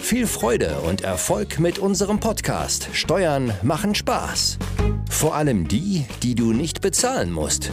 Viel 0.00 0.26
Freude 0.26 0.80
und 0.80 1.02
Erfolg 1.02 1.58
mit 1.58 1.78
unserem 1.78 2.18
Podcast 2.18 2.88
Steuern 2.94 3.52
machen 3.62 3.94
Spaß. 3.94 4.58
Vor 5.10 5.34
allem 5.34 5.68
die, 5.68 6.06
die 6.22 6.34
du 6.34 6.52
nicht 6.52 6.80
bezahlen 6.80 7.30
musst. 7.30 7.70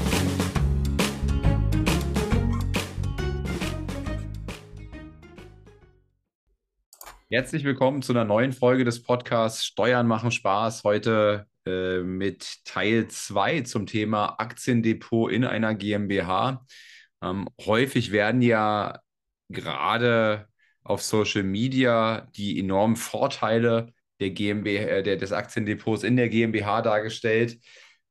Herzlich 7.30 7.64
willkommen 7.64 8.02
zu 8.02 8.12
einer 8.12 8.26
neuen 8.26 8.52
Folge 8.52 8.84
des 8.84 9.02
Podcasts 9.02 9.66
Steuern 9.66 10.06
machen 10.06 10.32
Spaß. 10.32 10.84
Heute 10.84 11.48
äh, 11.66 12.00
mit 12.00 12.66
Teil 12.66 13.08
2 13.08 13.62
zum 13.62 13.86
Thema 13.86 14.40
Aktiendepot 14.40 15.32
in 15.32 15.46
einer 15.46 15.74
GmbH. 15.74 16.66
Ähm, 17.24 17.48
häufig 17.66 18.12
werden 18.12 18.42
ja 18.42 19.00
gerade 19.50 20.48
auf 20.86 21.02
Social 21.02 21.44
Media 21.44 22.28
die 22.36 22.60
enormen 22.60 22.96
Vorteile 22.96 23.92
der 24.22 24.30
GmbH, 24.30 24.84
äh, 24.88 25.04
der, 25.04 25.18
des 25.18 25.34
Aktiendepots 25.34 26.04
in 26.04 26.16
der 26.16 26.30
GmbH 26.30 26.82
dargestellt. 26.82 27.60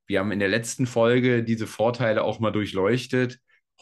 Wir 0.06 0.20
haben 0.20 0.32
in 0.32 0.40
der 0.40 0.48
letzten 0.48 0.86
Folge 0.86 1.42
diese 1.42 1.66
Vorteile 1.66 2.22
auch 2.24 2.40
mal 2.40 2.50
durchleuchtet. 2.50 3.38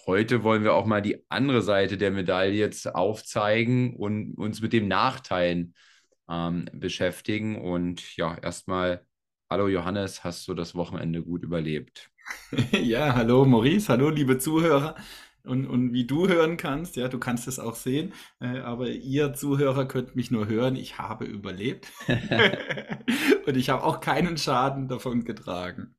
Heute 0.06 0.44
wollen 0.44 0.62
wir 0.62 0.74
auch 0.74 0.86
mal 0.86 1.00
die 1.02 1.24
andere 1.30 1.62
Seite 1.62 1.96
der 1.96 2.10
Medaille 2.10 2.54
jetzt 2.54 2.94
aufzeigen 2.94 3.96
und 3.96 4.34
uns 4.34 4.60
mit 4.60 4.72
den 4.72 4.88
Nachteilen 4.88 5.74
ähm, 6.30 6.66
beschäftigen. 6.72 7.60
Und 7.60 8.16
ja, 8.16 8.36
erstmal, 8.36 9.04
hallo 9.50 9.68
Johannes, 9.68 10.22
hast 10.22 10.46
du 10.48 10.54
das 10.54 10.74
Wochenende 10.74 11.22
gut 11.22 11.42
überlebt? 11.42 12.10
Ja, 12.70 13.14
hallo 13.16 13.44
Maurice, 13.44 13.88
hallo 13.88 14.10
liebe 14.10 14.38
Zuhörer. 14.38 14.94
Und, 15.44 15.66
und 15.66 15.92
wie 15.92 16.06
du 16.06 16.28
hören 16.28 16.56
kannst, 16.56 16.96
ja, 16.96 17.08
du 17.08 17.18
kannst 17.18 17.48
es 17.48 17.58
auch 17.58 17.74
sehen, 17.74 18.12
äh, 18.40 18.58
aber 18.60 18.90
ihr 18.90 19.34
Zuhörer 19.34 19.86
könnt 19.86 20.14
mich 20.14 20.30
nur 20.30 20.46
hören, 20.46 20.76
ich 20.76 20.98
habe 20.98 21.24
überlebt. 21.24 21.88
und 23.46 23.56
ich 23.56 23.70
habe 23.70 23.82
auch 23.82 24.00
keinen 24.00 24.36
Schaden 24.38 24.88
davon 24.88 25.24
getragen. 25.24 25.96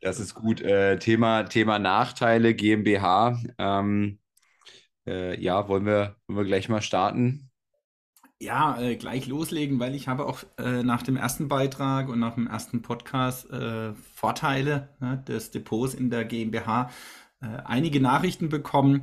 Das 0.00 0.20
ist 0.20 0.34
gut. 0.34 0.60
Äh, 0.60 0.98
Thema, 0.98 1.44
Thema 1.44 1.78
Nachteile 1.78 2.54
GmbH. 2.54 3.38
Ähm, 3.58 4.18
äh, 5.06 5.40
ja, 5.40 5.68
wollen 5.68 5.84
wir, 5.84 6.16
wollen 6.26 6.38
wir 6.38 6.44
gleich 6.44 6.68
mal 6.68 6.82
starten? 6.82 7.50
Ja, 8.38 8.78
äh, 8.78 8.96
gleich 8.96 9.26
loslegen, 9.26 9.80
weil 9.80 9.94
ich 9.94 10.08
habe 10.08 10.26
auch 10.26 10.44
äh, 10.58 10.82
nach 10.82 11.02
dem 11.02 11.16
ersten 11.16 11.48
Beitrag 11.48 12.08
und 12.10 12.18
nach 12.18 12.34
dem 12.34 12.46
ersten 12.46 12.82
Podcast 12.82 13.50
äh, 13.50 13.94
Vorteile 13.94 14.90
ne, 15.00 15.24
des 15.26 15.50
Depots 15.50 15.94
in 15.94 16.10
der 16.10 16.26
GmbH 16.26 16.90
einige 17.64 18.00
Nachrichten 18.00 18.48
bekommen, 18.48 19.02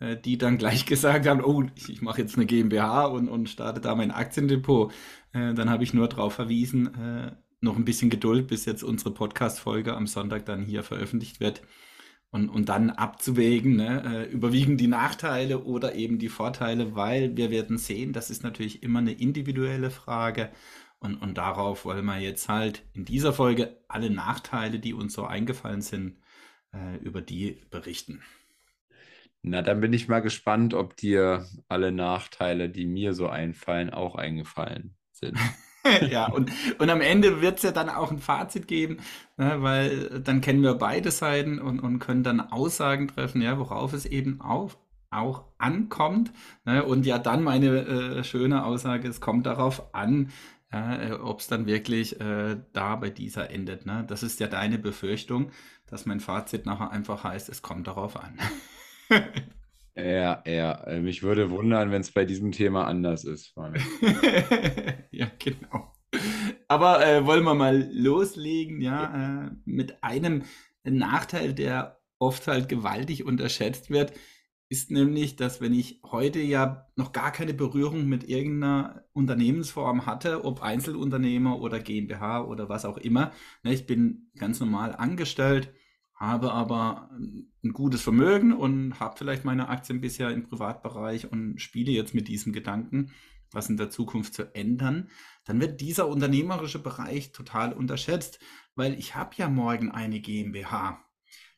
äh, 0.00 0.16
die 0.16 0.38
dann 0.38 0.58
gleich 0.58 0.86
gesagt 0.86 1.26
haben, 1.26 1.42
oh, 1.42 1.64
ich, 1.74 1.88
ich 1.88 2.02
mache 2.02 2.20
jetzt 2.20 2.36
eine 2.36 2.46
GmbH 2.46 3.06
und, 3.06 3.28
und 3.28 3.48
starte 3.48 3.80
da 3.80 3.94
mein 3.94 4.10
Aktiendepot. 4.10 4.92
Äh, 5.32 5.54
dann 5.54 5.70
habe 5.70 5.84
ich 5.84 5.94
nur 5.94 6.08
darauf 6.08 6.34
verwiesen, 6.34 7.34
noch 7.60 7.76
ein 7.76 7.84
bisschen 7.86 8.10
Geduld, 8.10 8.46
bis 8.46 8.66
jetzt 8.66 8.82
unsere 8.82 9.10
Podcast-Folge 9.10 9.94
am 9.94 10.06
Sonntag 10.06 10.44
dann 10.44 10.66
hier 10.66 10.82
veröffentlicht 10.82 11.40
wird. 11.40 11.62
Und, 12.30 12.50
und 12.50 12.68
dann 12.68 12.90
abzuwägen, 12.90 13.76
ne, 13.76 14.26
überwiegen 14.26 14.76
die 14.76 14.88
Nachteile 14.88 15.62
oder 15.62 15.94
eben 15.94 16.18
die 16.18 16.28
Vorteile, 16.28 16.96
weil 16.96 17.36
wir 17.36 17.50
werden 17.50 17.78
sehen, 17.78 18.12
das 18.12 18.28
ist 18.28 18.42
natürlich 18.42 18.82
immer 18.82 18.98
eine 18.98 19.12
individuelle 19.12 19.90
Frage. 19.90 20.50
Und, 20.98 21.16
und 21.22 21.38
darauf 21.38 21.84
wollen 21.84 22.04
wir 22.04 22.18
jetzt 22.18 22.48
halt 22.48 22.82
in 22.92 23.04
dieser 23.04 23.32
Folge 23.32 23.76
alle 23.88 24.10
Nachteile, 24.10 24.80
die 24.80 24.94
uns 24.94 25.14
so 25.14 25.24
eingefallen 25.24 25.80
sind, 25.80 26.16
äh, 26.74 26.96
über 26.98 27.20
die 27.20 27.62
berichten. 27.70 28.22
Na, 29.42 29.60
dann 29.60 29.80
bin 29.80 29.92
ich 29.92 30.08
mal 30.08 30.20
gespannt, 30.20 30.72
ob 30.72 30.96
dir 30.96 31.46
alle 31.68 31.92
Nachteile, 31.92 32.70
die 32.70 32.86
mir 32.86 33.12
so 33.12 33.28
einfallen, 33.28 33.90
auch 33.90 34.14
eingefallen 34.14 34.96
sind. 35.12 35.38
ja, 36.10 36.26
und, 36.30 36.50
und 36.78 36.88
am 36.88 37.02
Ende 37.02 37.42
wird 37.42 37.58
es 37.58 37.62
ja 37.62 37.70
dann 37.70 37.90
auch 37.90 38.10
ein 38.10 38.18
Fazit 38.18 38.66
geben, 38.66 38.98
ne, 39.36 39.56
weil 39.58 40.20
dann 40.20 40.40
kennen 40.40 40.62
wir 40.62 40.74
beide 40.74 41.10
Seiten 41.10 41.58
und, 41.58 41.80
und 41.80 41.98
können 41.98 42.22
dann 42.22 42.40
Aussagen 42.40 43.08
treffen, 43.08 43.42
ja, 43.42 43.58
worauf 43.58 43.92
es 43.92 44.06
eben 44.06 44.40
auf, 44.40 44.78
auch 45.10 45.44
ankommt. 45.58 46.32
Ne, 46.64 46.82
und 46.82 47.04
ja, 47.04 47.18
dann 47.18 47.42
meine 47.42 47.86
äh, 47.86 48.24
schöne 48.24 48.64
Aussage, 48.64 49.08
es 49.08 49.20
kommt 49.20 49.44
darauf 49.44 49.94
an, 49.94 50.30
ja, 50.74 51.02
äh, 51.02 51.12
ob 51.12 51.40
es 51.40 51.46
dann 51.46 51.66
wirklich 51.66 52.20
äh, 52.20 52.56
da 52.72 52.96
bei 52.96 53.10
dieser 53.10 53.50
endet. 53.50 53.86
Ne? 53.86 54.04
Das 54.08 54.22
ist 54.22 54.40
ja 54.40 54.48
deine 54.48 54.78
Befürchtung 54.78 55.50
dass 55.86 56.06
mein 56.06 56.20
Fazit 56.20 56.66
nachher 56.66 56.90
einfach 56.90 57.24
heißt, 57.24 57.48
es 57.48 57.62
kommt 57.62 57.86
darauf 57.86 58.16
an. 58.16 58.38
ja, 59.94 60.42
ja. 60.46 60.72
Äh, 60.84 61.00
mich 61.00 61.22
würde 61.22 61.50
wundern, 61.50 61.90
wenn 61.90 62.00
es 62.00 62.12
bei 62.12 62.24
diesem 62.24 62.52
Thema 62.52 62.86
anders 62.86 63.24
ist. 63.24 63.54
ja, 65.10 65.30
genau. 65.38 65.92
Aber 66.68 67.06
äh, 67.06 67.26
wollen 67.26 67.44
wir 67.44 67.54
mal 67.54 67.88
loslegen, 67.92 68.80
ja, 68.80 69.46
äh, 69.46 69.50
mit 69.64 70.02
einem 70.02 70.42
Nachteil, 70.84 71.54
der 71.54 72.00
oft 72.18 72.46
halt 72.46 72.68
gewaltig 72.68 73.24
unterschätzt 73.24 73.90
wird, 73.90 74.12
ist 74.74 74.90
nämlich, 74.90 75.36
dass 75.36 75.60
wenn 75.60 75.72
ich 75.72 76.00
heute 76.02 76.40
ja 76.40 76.88
noch 76.96 77.12
gar 77.12 77.30
keine 77.30 77.54
Berührung 77.54 78.08
mit 78.08 78.28
irgendeiner 78.28 79.04
Unternehmensform 79.12 80.04
hatte, 80.04 80.44
ob 80.44 80.62
Einzelunternehmer 80.62 81.60
oder 81.60 81.78
GmbH 81.78 82.42
oder 82.42 82.68
was 82.68 82.84
auch 82.84 82.98
immer, 82.98 83.30
ne, 83.62 83.72
ich 83.72 83.86
bin 83.86 84.32
ganz 84.36 84.58
normal 84.58 84.92
angestellt, 84.96 85.72
habe 86.16 86.50
aber 86.50 87.08
ein 87.12 87.72
gutes 87.72 88.02
Vermögen 88.02 88.52
und 88.52 88.98
habe 88.98 89.16
vielleicht 89.16 89.44
meine 89.44 89.68
Aktien 89.68 90.00
bisher 90.00 90.30
im 90.30 90.42
Privatbereich 90.42 91.30
und 91.30 91.60
spiele 91.60 91.92
jetzt 91.92 92.12
mit 92.12 92.26
diesem 92.26 92.52
Gedanken, 92.52 93.12
was 93.52 93.68
in 93.68 93.76
der 93.76 93.90
Zukunft 93.90 94.34
zu 94.34 94.52
ändern, 94.56 95.08
dann 95.44 95.60
wird 95.60 95.80
dieser 95.80 96.08
unternehmerische 96.08 96.80
Bereich 96.80 97.30
total 97.30 97.72
unterschätzt, 97.72 98.40
weil 98.74 98.98
ich 98.98 99.14
habe 99.14 99.36
ja 99.36 99.48
morgen 99.48 99.92
eine 99.92 100.18
GmbH. 100.18 101.03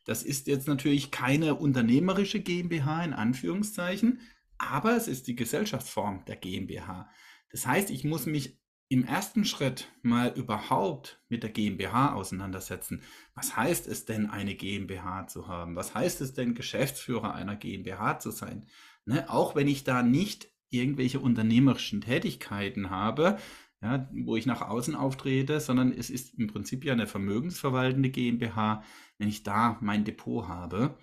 Das 0.07 0.23
ist 0.23 0.47
jetzt 0.47 0.69
natürlich 0.69 1.11
keine 1.11 1.55
unternehmerische 1.55 2.39
GmbH 2.39 3.03
in 3.03 3.11
Anführungszeichen, 3.11 4.21
aber 4.57 4.95
es 4.95 5.09
ist 5.09 5.27
die 5.27 5.35
Gesellschaftsform 5.35 6.23
der 6.25 6.37
GmbH. 6.37 7.09
Das 7.51 7.67
heißt, 7.67 7.91
ich 7.91 8.05
muss 8.05 8.25
mich 8.25 8.57
im 8.87 9.03
ersten 9.03 9.43
Schritt 9.43 9.91
mal 10.01 10.31
überhaupt 10.33 11.21
mit 11.27 11.43
der 11.43 11.49
GmbH 11.49 12.13
auseinandersetzen. 12.13 13.01
Was 13.35 13.57
heißt 13.57 13.85
es 13.85 14.05
denn, 14.05 14.29
eine 14.29 14.55
GmbH 14.55 15.27
zu 15.27 15.49
haben? 15.49 15.75
Was 15.75 15.93
heißt 15.93 16.21
es 16.21 16.33
denn, 16.33 16.55
Geschäftsführer 16.55 17.35
einer 17.35 17.57
GmbH 17.57 18.19
zu 18.19 18.31
sein? 18.31 18.65
Ne? 19.03 19.29
Auch 19.29 19.55
wenn 19.55 19.67
ich 19.67 19.83
da 19.83 20.03
nicht 20.03 20.47
irgendwelche 20.69 21.19
unternehmerischen 21.19 21.99
Tätigkeiten 21.99 22.89
habe, 22.89 23.37
ja, 23.81 24.09
wo 24.11 24.35
ich 24.35 24.45
nach 24.45 24.61
außen 24.61 24.95
auftrete, 24.95 25.59
sondern 25.59 25.91
es 25.91 26.09
ist 26.09 26.33
im 26.39 26.47
Prinzip 26.47 26.83
ja 26.83 26.93
eine 26.93 27.07
vermögensverwaltende 27.07 28.09
GmbH, 28.09 28.83
wenn 29.17 29.29
ich 29.29 29.43
da 29.43 29.77
mein 29.81 30.03
Depot 30.03 30.47
habe. 30.47 30.97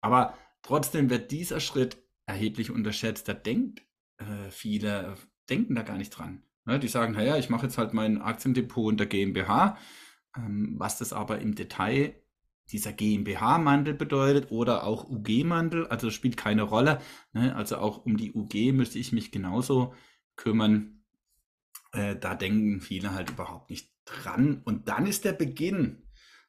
Aber 0.00 0.34
trotzdem 0.62 1.10
wird 1.10 1.30
dieser 1.30 1.60
Schritt 1.60 1.98
erheblich 2.26 2.70
unterschätzt. 2.70 3.28
Da 3.28 3.34
denkt 3.34 3.82
äh, 4.18 4.50
viele, 4.50 5.16
denken 5.48 5.74
da 5.74 5.82
gar 5.82 5.96
nicht 5.96 6.10
dran. 6.10 6.42
Ne, 6.64 6.78
die 6.78 6.88
sagen, 6.88 7.14
naja, 7.14 7.36
ich 7.36 7.48
mache 7.48 7.66
jetzt 7.66 7.78
halt 7.78 7.94
mein 7.94 8.20
Aktiendepot 8.20 8.92
unter 8.92 9.06
GmbH. 9.06 9.78
Ähm, 10.36 10.74
was 10.78 10.98
das 10.98 11.12
aber 11.12 11.40
im 11.40 11.54
Detail 11.54 12.14
dieser 12.70 12.92
GmbH-Mandel 12.92 13.94
bedeutet 13.94 14.50
oder 14.50 14.84
auch 14.84 15.08
UG-Mandel, 15.08 15.86
also 15.86 16.10
spielt 16.10 16.36
keine 16.36 16.62
Rolle. 16.62 17.00
Ne? 17.32 17.56
Also 17.56 17.78
auch 17.78 18.04
um 18.04 18.18
die 18.18 18.34
UG 18.34 18.72
müsste 18.72 18.98
ich 18.98 19.12
mich 19.12 19.32
genauso 19.32 19.94
kümmern 20.36 20.98
äh, 21.92 22.16
da 22.16 22.34
denken 22.34 22.80
viele 22.80 23.12
halt 23.12 23.30
überhaupt 23.30 23.70
nicht 23.70 23.92
dran. 24.04 24.62
Und 24.64 24.88
dann 24.88 25.06
ist 25.06 25.24
der 25.24 25.32
Beginn, 25.32 26.02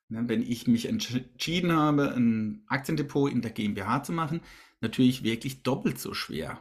wenn 0.09 0.41
ich 0.41 0.67
mich 0.67 0.87
entschieden 0.87 1.71
habe, 1.71 2.13
ein 2.15 2.63
Aktiendepot 2.67 3.31
in 3.31 3.41
der 3.41 3.51
GmbH 3.51 4.03
zu 4.03 4.11
machen, 4.11 4.41
natürlich 4.81 5.23
wirklich 5.23 5.63
doppelt 5.63 5.99
so 5.99 6.13
schwer. 6.13 6.59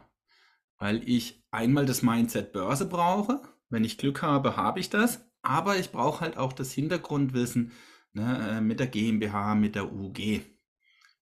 Weil 0.77 1.07
ich 1.07 1.43
einmal 1.51 1.85
das 1.85 2.03
Mindset 2.03 2.53
Börse 2.53 2.85
brauche. 2.85 3.41
Wenn 3.69 3.83
ich 3.83 3.97
Glück 3.97 4.21
habe, 4.21 4.55
habe 4.55 4.79
ich 4.79 4.89
das. 4.89 5.25
Aber 5.41 5.77
ich 5.77 5.91
brauche 5.91 6.21
halt 6.21 6.37
auch 6.37 6.53
das 6.53 6.71
Hintergrundwissen 6.71 7.71
ne, 8.13 8.57
äh, 8.57 8.61
mit 8.61 8.79
der 8.79 8.87
GmbH, 8.87 9.55
mit 9.55 9.75
der 9.75 9.91
UG. 9.91 10.41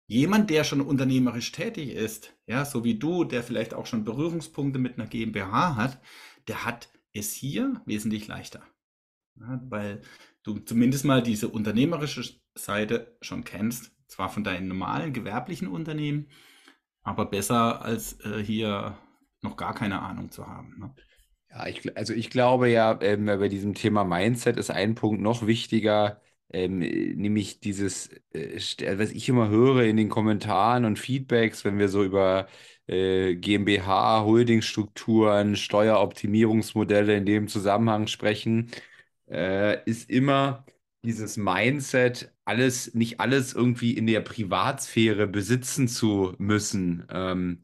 Jemand, 0.08 0.50
der 0.50 0.64
schon 0.64 0.82
unternehmerisch 0.82 1.52
tätig 1.52 1.90
ist, 1.92 2.34
ja, 2.46 2.66
so 2.66 2.84
wie 2.84 2.96
du, 2.96 3.26
der 3.26 3.44
vielleicht 3.44 3.74
auch 3.74 3.86
schon 3.86 4.06
Berührungspunkte 4.06 4.80
mit 4.80 4.98
einer 4.98 5.08
GmbH 5.08 5.76
hat, 5.76 6.02
der 6.48 6.66
hat 6.66 6.90
ist 7.18 7.34
hier 7.34 7.82
wesentlich 7.86 8.28
leichter. 8.28 8.62
Ja, 9.40 9.62
weil 9.70 10.02
du 10.48 10.60
zumindest 10.60 11.06
mal 11.06 11.22
diese 11.22 11.50
unternehmerische 11.50 12.24
Seite 12.56 13.18
schon 13.22 13.44
kennst, 13.44 13.92
zwar 14.08 14.30
von 14.30 14.44
deinen 14.44 14.68
normalen 14.68 15.14
gewerblichen 15.14 15.68
Unternehmen, 15.68 16.28
aber 17.04 17.26
besser 17.26 17.82
als 17.82 18.20
äh, 18.26 18.44
hier 18.44 18.98
noch 19.42 19.58
gar 19.58 19.76
keine 19.76 20.02
Ahnung 20.02 20.32
zu 20.32 20.48
haben. 20.48 20.76
Ne? 20.80 20.96
Ja, 21.50 21.68
ich, 21.68 21.98
also 21.98 22.14
ich 22.14 22.30
glaube 22.30 22.70
ja, 22.70 22.98
ähm, 23.02 23.26
bei 23.26 23.50
diesem 23.50 23.74
Thema 23.74 24.04
Mindset 24.04 24.58
ist 24.58 24.72
ein 24.72 24.96
Punkt 24.96 25.22
noch 25.22 25.46
wichtiger, 25.46 26.22
ähm, 26.50 26.80
nämlich 26.80 27.60
dieses, 27.60 28.10
äh, 28.32 28.60
was 28.98 29.12
ich 29.12 29.28
immer 29.28 29.50
höre 29.50 29.84
in 29.84 29.98
den 29.98 30.10
Kommentaren 30.10 30.86
und 30.86 30.98
Feedbacks, 31.00 31.66
wenn 31.66 31.78
wir 31.78 31.90
so 31.90 32.04
über 32.04 32.48
äh, 32.88 33.36
GmbH, 33.36 34.24
Holdingstrukturen, 34.24 35.56
Steueroptimierungsmodelle 35.58 37.16
in 37.18 37.26
dem 37.26 37.48
Zusammenhang 37.50 38.08
sprechen, 38.08 38.72
äh, 39.30 39.84
ist 39.86 40.10
immer 40.10 40.66
dieses 41.04 41.38
Mindset, 41.38 42.34
alles, 42.46 42.94
nicht 42.94 43.20
alles 43.20 43.54
irgendwie 43.54 43.94
in 43.94 44.08
der 44.08 44.22
Privatsphäre 44.22 45.28
besitzen 45.28 45.88
zu 45.88 46.36
müssen. 46.38 47.06
Ähm, 47.12 47.64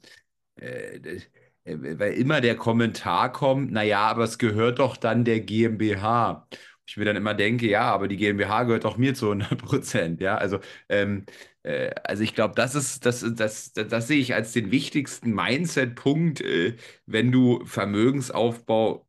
äh, 0.55 1.19
äh, 1.65 1.99
weil 1.99 2.13
immer 2.13 2.41
der 2.41 2.55
Kommentar 2.55 3.31
kommt, 3.31 3.71
naja, 3.71 4.01
aber 4.01 4.23
es 4.25 4.37
gehört 4.37 4.79
doch 4.79 4.97
dann 4.97 5.23
der 5.25 5.39
GmbH. 5.41 6.47
Ich 6.85 6.97
mir 6.97 7.05
dann 7.05 7.15
immer 7.15 7.33
denke, 7.33 7.67
ja, 7.69 7.83
aber 7.83 8.07
die 8.09 8.17
GmbH 8.17 8.63
gehört 8.63 8.83
doch 8.83 8.97
mir 8.97 9.13
zu 9.15 9.27
100 9.27 9.57
Prozent, 9.57 10.21
ja, 10.21 10.37
also, 10.37 10.59
ähm, 10.89 11.25
äh, 11.63 11.91
also 12.03 12.23
ich 12.23 12.35
glaube, 12.35 12.55
das 12.55 12.75
ist, 12.75 13.05
das, 13.05 13.21
das, 13.21 13.71
das, 13.73 13.87
das, 13.87 14.07
sehe 14.07 14.19
ich 14.19 14.33
als 14.33 14.51
den 14.51 14.71
wichtigsten 14.71 15.31
Mindset-Punkt, 15.33 16.41
äh, 16.41 16.75
wenn 17.05 17.31
du 17.31 17.65
Vermögensaufbau 17.65 19.07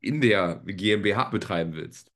in 0.00 0.20
der 0.20 0.62
GmbH 0.66 1.30
betreiben 1.30 1.74
willst. 1.74 2.10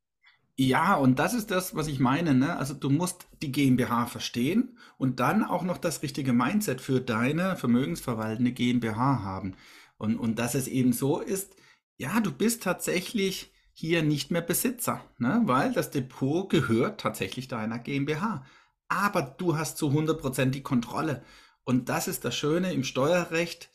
Ja, 0.60 0.96
und 0.96 1.20
das 1.20 1.34
ist 1.34 1.52
das, 1.52 1.76
was 1.76 1.86
ich 1.86 2.00
meine. 2.00 2.34
Ne? 2.34 2.56
Also 2.56 2.74
du 2.74 2.90
musst 2.90 3.28
die 3.42 3.52
GmbH 3.52 4.06
verstehen 4.06 4.76
und 4.96 5.20
dann 5.20 5.44
auch 5.44 5.62
noch 5.62 5.78
das 5.78 6.02
richtige 6.02 6.32
Mindset 6.32 6.80
für 6.80 7.00
deine 7.00 7.54
vermögensverwaltende 7.54 8.50
GmbH 8.50 9.22
haben. 9.22 9.54
Und, 9.98 10.16
und 10.16 10.40
dass 10.40 10.56
es 10.56 10.66
eben 10.66 10.92
so 10.92 11.20
ist, 11.20 11.54
ja, 11.96 12.18
du 12.18 12.32
bist 12.32 12.64
tatsächlich 12.64 13.52
hier 13.72 14.02
nicht 14.02 14.32
mehr 14.32 14.42
Besitzer, 14.42 15.04
ne? 15.18 15.42
weil 15.44 15.72
das 15.72 15.92
Depot 15.92 16.50
gehört 16.50 17.00
tatsächlich 17.00 17.46
deiner 17.46 17.78
GmbH. 17.78 18.44
Aber 18.88 19.22
du 19.22 19.56
hast 19.56 19.78
zu 19.78 19.90
100% 19.90 20.46
die 20.46 20.62
Kontrolle. 20.62 21.22
Und 21.62 21.88
das 21.88 22.08
ist 22.08 22.24
das 22.24 22.34
Schöne 22.34 22.72
im 22.72 22.82
Steuerrecht 22.82 23.70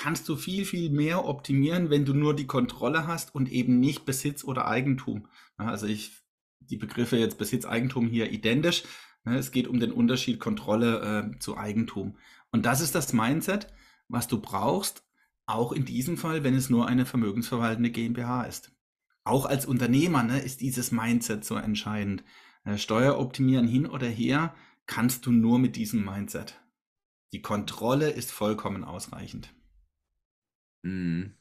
kannst 0.00 0.26
du 0.30 0.36
viel, 0.36 0.64
viel 0.64 0.88
mehr 0.88 1.26
optimieren, 1.26 1.90
wenn 1.90 2.06
du 2.06 2.14
nur 2.14 2.34
die 2.34 2.46
Kontrolle 2.46 3.06
hast 3.06 3.34
und 3.34 3.52
eben 3.52 3.80
nicht 3.80 4.06
Besitz 4.06 4.44
oder 4.44 4.66
Eigentum. 4.66 5.28
Also 5.58 5.86
ich, 5.86 6.12
die 6.58 6.78
Begriffe 6.78 7.18
jetzt 7.18 7.36
Besitz, 7.36 7.66
Eigentum 7.66 8.08
hier 8.08 8.32
identisch. 8.32 8.84
Es 9.24 9.50
geht 9.50 9.68
um 9.68 9.78
den 9.78 9.92
Unterschied 9.92 10.40
Kontrolle 10.40 11.34
äh, 11.34 11.38
zu 11.38 11.58
Eigentum. 11.58 12.16
Und 12.50 12.64
das 12.64 12.80
ist 12.80 12.94
das 12.94 13.12
Mindset, 13.12 13.66
was 14.08 14.26
du 14.26 14.40
brauchst, 14.40 15.04
auch 15.44 15.70
in 15.70 15.84
diesem 15.84 16.16
Fall, 16.16 16.44
wenn 16.44 16.54
es 16.54 16.70
nur 16.70 16.88
eine 16.88 17.04
vermögensverwaltende 17.04 17.90
GmbH 17.90 18.44
ist. 18.44 18.72
Auch 19.24 19.44
als 19.44 19.66
Unternehmer 19.66 20.22
ne, 20.22 20.40
ist 20.40 20.62
dieses 20.62 20.92
Mindset 20.92 21.44
so 21.44 21.56
entscheidend. 21.56 22.24
Äh, 22.64 22.78
Steuer 22.78 23.18
optimieren 23.18 23.68
hin 23.68 23.84
oder 23.84 24.08
her 24.08 24.54
kannst 24.86 25.26
du 25.26 25.30
nur 25.30 25.58
mit 25.58 25.76
diesem 25.76 26.06
Mindset. 26.06 26.58
Die 27.32 27.42
Kontrolle 27.42 28.08
ist 28.08 28.32
vollkommen 28.32 28.82
ausreichend. 28.82 29.52
Mhm. 30.82 31.34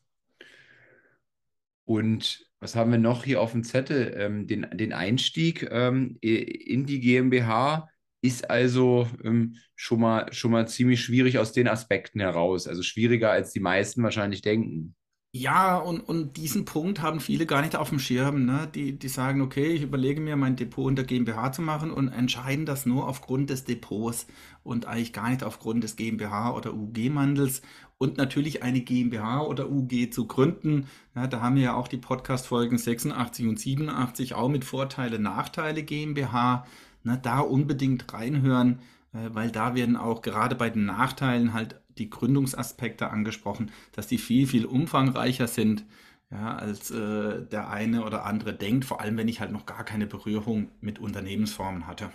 Und 1.86 2.46
was 2.60 2.76
haben 2.76 2.92
wir 2.92 3.00
noch 3.00 3.24
hier 3.24 3.42
auf 3.42 3.52
dem 3.54 3.64
Zettel? 3.64 4.14
Ähm, 4.16 4.48
den, 4.48 4.68
den 4.74 4.94
Einstieg 4.94 5.68
ähm, 5.72 6.18
in 6.22 6.86
die 6.86 7.00
GmbH 7.00 7.90
ist 8.22 8.50
also 8.50 9.08
ähm, 9.24 9.56
schon 9.76 10.02
mal, 10.02 10.32
schon 10.34 10.52
mal 10.52 10.68
ziemlich 10.68 11.02
schwierig 11.02 11.40
aus 11.40 11.54
den 11.54 11.68
Aspekten 11.68 12.20
heraus. 12.20 12.68
Also 12.68 12.84
schwieriger, 12.84 13.32
als 13.32 13.54
die 13.54 13.62
meisten 13.62 14.04
wahrscheinlich 14.04 14.42
denken. 14.42 14.96
Ja, 15.32 15.78
und, 15.78 16.00
und 16.00 16.38
diesen 16.38 16.66
Punkt 16.66 17.02
haben 17.04 17.20
viele 17.20 17.46
gar 17.46 17.62
nicht 17.62 17.76
auf 17.76 17.90
dem 17.90 18.00
Schirm. 18.00 18.46
Ne? 18.46 18.68
Die, 18.74 18.98
die 18.98 19.08
sagen, 19.10 19.42
okay, 19.42 19.68
ich 19.68 19.84
überlege 19.84 20.20
mir, 20.22 20.36
mein 20.36 20.56
Depot 20.56 20.90
in 20.90 20.96
der 20.96 21.06
GmbH 21.06 21.52
zu 21.52 21.62
machen 21.62 21.92
und 21.92 22.08
entscheiden 22.08 22.66
das 22.66 22.88
nur 22.88 23.08
aufgrund 23.08 23.52
des 23.52 23.64
Depots 23.64 24.26
und 24.64 24.88
eigentlich 24.88 25.14
gar 25.14 25.30
nicht 25.30 25.44
aufgrund 25.44 25.84
des 25.84 25.98
GmbH- 25.98 26.56
oder 26.56 26.74
UG-Mandels 26.74 27.62
und 28.00 28.18
natürlich 28.18 28.64
eine 28.64 28.82
GmbH 28.82 29.42
oder 29.44 29.70
UG 29.70 30.10
zu 30.12 30.26
gründen. 30.26 30.88
Ja, 31.14 31.28
da 31.28 31.42
haben 31.42 31.58
wir 31.58 31.64
ja 31.64 31.74
auch 31.76 31.88
die 31.88 31.98
Podcast-Folgen 31.98 32.80
86 32.80 33.48
und 33.48 33.60
87 33.60 34.34
auch 34.34 34.50
mit 34.50 34.66
Vorteile, 34.66 35.20
Nachteile 35.20 35.84
GmbH. 35.84 36.66
Ne, 37.04 37.20
da 37.22 37.40
unbedingt 37.40 38.12
reinhören, 38.12 38.80
äh, 39.14 39.30
weil 39.32 39.52
da 39.52 39.76
werden 39.76 39.96
auch 39.96 40.22
gerade 40.22 40.56
bei 40.56 40.70
den 40.70 40.86
Nachteilen 40.86 41.54
halt 41.54 41.80
die 42.00 42.10
Gründungsaspekte 42.10 43.10
angesprochen, 43.10 43.72
dass 43.92 44.08
die 44.08 44.18
viel, 44.18 44.48
viel 44.48 44.66
umfangreicher 44.66 45.48
sind, 45.48 45.86
ja, 46.32 46.56
als 46.56 46.92
äh, 46.92 47.46
der 47.46 47.70
eine 47.70 48.06
oder 48.06 48.26
andere 48.26 48.54
denkt, 48.54 48.86
vor 48.86 49.02
allem 49.02 49.18
wenn 49.18 49.28
ich 49.28 49.40
halt 49.40 49.52
noch 49.52 49.66
gar 49.66 49.84
keine 49.84 50.08
Berührung 50.08 50.72
mit 50.80 51.00
Unternehmensformen 51.00 51.88
hatte. 51.88 52.12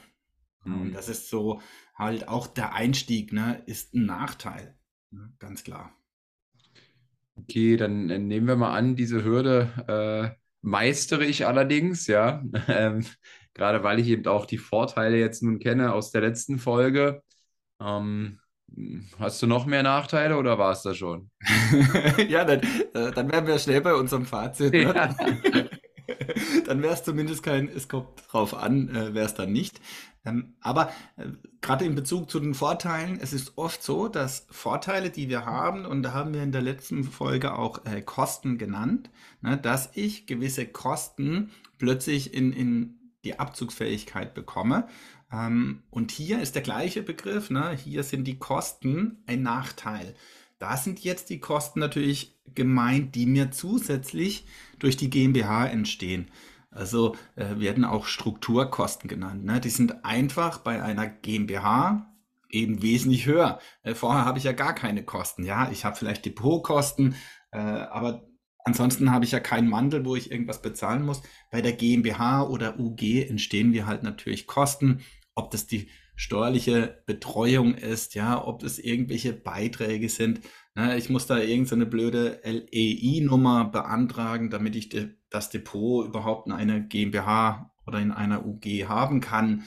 Mhm. 0.64 0.80
Und 0.82 0.92
das 0.92 1.08
ist 1.08 1.28
so 1.28 1.60
halt 1.94 2.28
auch 2.28 2.46
der 2.46 2.74
Einstieg, 2.74 3.32
ne, 3.32 3.62
ist 3.66 3.94
ein 3.94 4.06
Nachteil, 4.06 4.76
ne, 5.10 5.32
ganz 5.38 5.64
klar. 5.64 5.92
Okay, 7.36 7.76
dann 7.76 8.06
nehmen 8.06 8.46
wir 8.46 8.56
mal 8.56 8.76
an, 8.76 8.94
diese 8.94 9.24
Hürde 9.24 10.34
äh, 10.38 10.40
meistere 10.62 11.24
ich 11.24 11.46
allerdings, 11.46 12.06
ja. 12.06 12.42
Ähm, 12.68 13.04
gerade 13.54 13.82
weil 13.82 14.00
ich 14.00 14.08
eben 14.08 14.26
auch 14.26 14.46
die 14.46 14.58
Vorteile 14.58 15.18
jetzt 15.18 15.42
nun 15.42 15.58
kenne 15.58 15.92
aus 15.92 16.10
der 16.10 16.20
letzten 16.22 16.58
Folge. 16.58 17.22
Ähm, 17.80 18.40
Hast 19.18 19.42
du 19.42 19.46
noch 19.46 19.66
mehr 19.66 19.82
Nachteile 19.82 20.36
oder 20.36 20.58
war 20.58 20.72
es 20.72 20.82
das 20.82 20.96
schon? 20.96 21.30
ja, 22.28 22.44
dann, 22.44 22.60
äh, 22.94 23.12
dann 23.12 23.30
wären 23.30 23.46
wir 23.46 23.58
schnell 23.58 23.80
bei 23.80 23.94
unserem 23.94 24.26
Fazit. 24.26 24.72
Ne? 24.72 24.82
Ja. 24.82 25.14
dann 26.66 26.82
wäre 26.82 26.94
es 26.94 27.04
zumindest 27.04 27.42
kein, 27.42 27.68
es 27.68 27.88
kommt 27.88 28.08
drauf 28.30 28.54
an, 28.54 28.88
äh, 28.88 29.14
wäre 29.14 29.26
es 29.26 29.34
dann 29.34 29.52
nicht. 29.52 29.80
Ähm, 30.24 30.54
aber 30.60 30.90
äh, 31.16 31.26
gerade 31.60 31.84
in 31.84 31.94
Bezug 31.94 32.30
zu 32.30 32.40
den 32.40 32.54
Vorteilen, 32.54 33.18
es 33.20 33.32
ist 33.32 33.56
oft 33.56 33.82
so, 33.82 34.08
dass 34.08 34.46
Vorteile, 34.50 35.10
die 35.10 35.28
wir 35.28 35.46
haben, 35.46 35.84
und 35.84 36.02
da 36.02 36.12
haben 36.12 36.34
wir 36.34 36.42
in 36.42 36.52
der 36.52 36.62
letzten 36.62 37.04
Folge 37.04 37.56
auch 37.56 37.80
Kosten 38.04 38.58
genannt, 38.58 39.10
ne, 39.40 39.56
dass 39.56 39.90
ich 39.94 40.26
gewisse 40.26 40.66
Kosten 40.66 41.50
plötzlich 41.78 42.34
in, 42.34 42.52
in 42.52 42.98
die 43.24 43.38
Abzugsfähigkeit 43.38 44.34
bekomme. 44.34 44.88
Ähm, 45.34 45.82
und 45.90 46.10
hier 46.10 46.40
ist 46.40 46.54
der 46.54 46.62
gleiche 46.62 47.02
Begriff. 47.02 47.50
Ne? 47.50 47.76
Hier 47.76 48.02
sind 48.02 48.24
die 48.24 48.38
Kosten 48.38 49.22
ein 49.26 49.42
Nachteil. 49.42 50.14
Da 50.58 50.76
sind 50.76 51.00
jetzt 51.00 51.30
die 51.30 51.40
Kosten 51.40 51.80
natürlich 51.80 52.38
gemeint, 52.54 53.14
die 53.14 53.26
mir 53.26 53.50
zusätzlich 53.50 54.46
durch 54.78 54.96
die 54.96 55.10
GmbH 55.10 55.66
entstehen. 55.66 56.30
Also 56.70 57.16
äh, 57.36 57.58
werden 57.58 57.84
auch 57.84 58.06
Strukturkosten 58.06 59.08
genannt. 59.08 59.44
Ne? 59.44 59.60
Die 59.60 59.70
sind 59.70 60.04
einfach 60.04 60.58
bei 60.58 60.82
einer 60.82 61.06
GmbH 61.06 62.10
eben 62.50 62.82
wesentlich 62.82 63.26
höher. 63.26 63.58
Äh, 63.82 63.94
vorher 63.94 64.24
habe 64.24 64.38
ich 64.38 64.44
ja 64.44 64.52
gar 64.52 64.74
keine 64.74 65.04
Kosten. 65.04 65.44
Ja, 65.44 65.70
ich 65.70 65.84
habe 65.84 65.96
vielleicht 65.96 66.24
Depotkosten, 66.24 67.16
äh, 67.50 67.58
aber 67.58 68.28
Ansonsten 68.66 69.12
habe 69.12 69.26
ich 69.26 69.32
ja 69.32 69.40
keinen 69.40 69.68
Mandel, 69.68 70.06
wo 70.06 70.16
ich 70.16 70.30
irgendwas 70.30 70.62
bezahlen 70.62 71.04
muss. 71.04 71.20
Bei 71.50 71.60
der 71.60 71.72
GmbH 71.72 72.44
oder 72.44 72.80
UG 72.80 73.28
entstehen 73.28 73.74
wir 73.74 73.86
halt 73.86 74.02
natürlich 74.02 74.46
Kosten, 74.46 75.02
ob 75.34 75.50
das 75.50 75.66
die 75.66 75.88
steuerliche 76.16 77.02
Betreuung 77.06 77.74
ist, 77.74 78.14
ja, 78.14 78.44
ob 78.44 78.62
es 78.62 78.78
irgendwelche 78.78 79.32
Beiträge 79.32 80.08
sind. 80.08 80.40
Ne, 80.74 80.96
ich 80.96 81.10
muss 81.10 81.26
da 81.26 81.38
irgendeine 81.38 81.86
blöde 81.86 82.40
LEI-Nummer 82.44 83.66
beantragen, 83.66 84.50
damit 84.50 84.76
ich 84.76 84.88
de 84.88 85.14
das 85.30 85.50
Depot 85.50 86.06
überhaupt 86.06 86.46
in 86.46 86.52
einer 86.52 86.78
GmbH 86.78 87.72
oder 87.86 87.98
in 87.98 88.12
einer 88.12 88.46
UG 88.46 88.86
haben 88.86 89.20
kann. 89.20 89.64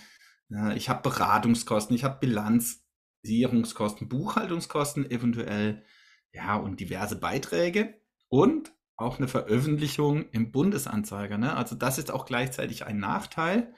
Ja, 0.50 0.74
ich 0.74 0.88
habe 0.88 1.02
Beratungskosten, 1.02 1.94
ich 1.94 2.06
habe 2.06 2.20
Bilanzierungskosten, 2.20 4.08
Buchhaltungskosten 4.08 5.12
eventuell, 5.12 5.84
ja, 6.32 6.56
und 6.56 6.80
diverse 6.80 7.20
Beiträge. 7.20 7.96
Und 8.30 8.72
auch 8.96 9.20
eine 9.20 9.28
Veröffentlichung 9.28 10.30
im 10.32 10.52
Bundesanzeiger. 10.52 11.38
Ne? 11.38 11.56
Also 11.56 11.76
das 11.76 11.98
ist 11.98 12.12
auch 12.12 12.26
gleichzeitig 12.26 12.86
ein 12.86 12.98
Nachteil. 12.98 13.74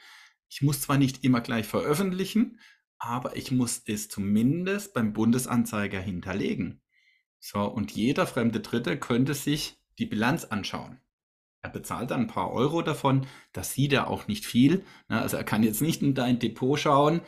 Ich 0.50 0.62
muss 0.62 0.82
zwar 0.82 0.98
nicht 0.98 1.24
immer 1.24 1.42
gleich 1.42 1.68
veröffentlichen, 1.68 2.60
aber 2.98 3.38
ich 3.38 3.52
muss 3.52 3.82
es 3.86 4.10
zumindest 4.10 4.94
beim 4.94 5.14
Bundesanzeiger 5.14 6.00
hinterlegen. 6.00 6.82
So, 7.40 7.62
und 7.64 7.92
jeder 7.92 8.28
fremde 8.28 8.60
Dritte 8.60 9.00
könnte 9.00 9.34
sich 9.34 9.80
die 10.00 10.06
Bilanz 10.06 10.46
anschauen. 10.46 11.00
Er 11.62 11.70
bezahlt 11.70 12.12
dann 12.12 12.22
ein 12.22 12.28
paar 12.28 12.52
Euro 12.52 12.82
davon, 12.82 13.28
das 13.54 13.74
sieht 13.74 13.94
er 13.94 14.08
auch 14.08 14.28
nicht 14.28 14.46
viel. 14.46 14.86
Ne? 15.08 15.22
Also 15.22 15.38
er 15.38 15.44
kann 15.44 15.64
jetzt 15.64 15.82
nicht 15.82 16.02
in 16.02 16.16
dein 16.16 16.40
Depot 16.40 16.80
schauen, 16.80 17.22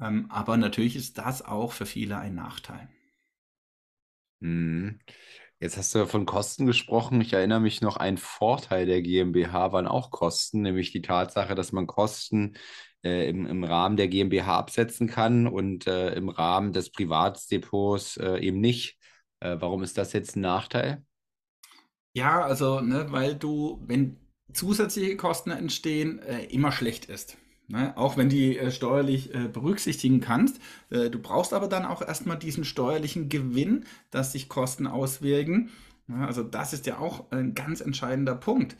ähm, 0.00 0.26
aber 0.30 0.56
natürlich 0.56 0.96
ist 0.96 1.18
das 1.18 1.42
auch 1.42 1.72
für 1.72 1.86
viele 1.86 2.18
ein 2.18 2.34
Nachteil. 2.34 2.88
Hm. 4.40 5.00
Jetzt 5.58 5.78
hast 5.78 5.94
du 5.94 6.06
von 6.06 6.26
Kosten 6.26 6.66
gesprochen. 6.66 7.20
Ich 7.22 7.32
erinnere 7.32 7.60
mich 7.60 7.80
noch, 7.80 7.96
ein 7.96 8.18
Vorteil 8.18 8.84
der 8.84 9.00
GmbH 9.00 9.72
waren 9.72 9.86
auch 9.86 10.10
Kosten, 10.10 10.60
nämlich 10.60 10.92
die 10.92 11.00
Tatsache, 11.00 11.54
dass 11.54 11.72
man 11.72 11.86
Kosten 11.86 12.58
äh, 13.02 13.28
im, 13.30 13.46
im 13.46 13.64
Rahmen 13.64 13.96
der 13.96 14.08
GmbH 14.08 14.58
absetzen 14.58 15.08
kann 15.08 15.46
und 15.46 15.86
äh, 15.86 16.14
im 16.14 16.28
Rahmen 16.28 16.74
des 16.74 16.90
Privatdepots 16.90 18.18
äh, 18.18 18.38
eben 18.40 18.60
nicht. 18.60 18.98
Äh, 19.40 19.56
warum 19.58 19.82
ist 19.82 19.96
das 19.96 20.12
jetzt 20.12 20.36
ein 20.36 20.42
Nachteil? 20.42 21.02
Ja, 22.12 22.42
also, 22.42 22.80
ne, 22.80 23.06
weil 23.10 23.34
du, 23.34 23.82
wenn 23.86 24.18
zusätzliche 24.52 25.16
Kosten 25.16 25.50
entstehen, 25.50 26.18
äh, 26.18 26.44
immer 26.44 26.70
schlecht 26.70 27.06
ist. 27.06 27.38
Ne? 27.68 27.96
Auch 27.96 28.16
wenn 28.16 28.28
die 28.28 28.58
äh, 28.58 28.70
steuerlich 28.70 29.34
äh, 29.34 29.48
berücksichtigen 29.48 30.20
kannst. 30.20 30.60
Äh, 30.90 31.10
du 31.10 31.18
brauchst 31.18 31.52
aber 31.52 31.68
dann 31.68 31.84
auch 31.84 32.02
erstmal 32.02 32.38
diesen 32.38 32.64
steuerlichen 32.64 33.28
Gewinn, 33.28 33.84
dass 34.10 34.32
sich 34.32 34.48
Kosten 34.48 34.86
auswirken. 34.86 35.70
Ja, 36.08 36.26
also 36.26 36.42
das 36.42 36.72
ist 36.72 36.86
ja 36.86 36.98
auch 36.98 37.30
ein 37.32 37.54
ganz 37.54 37.80
entscheidender 37.80 38.34
Punkt. 38.36 38.76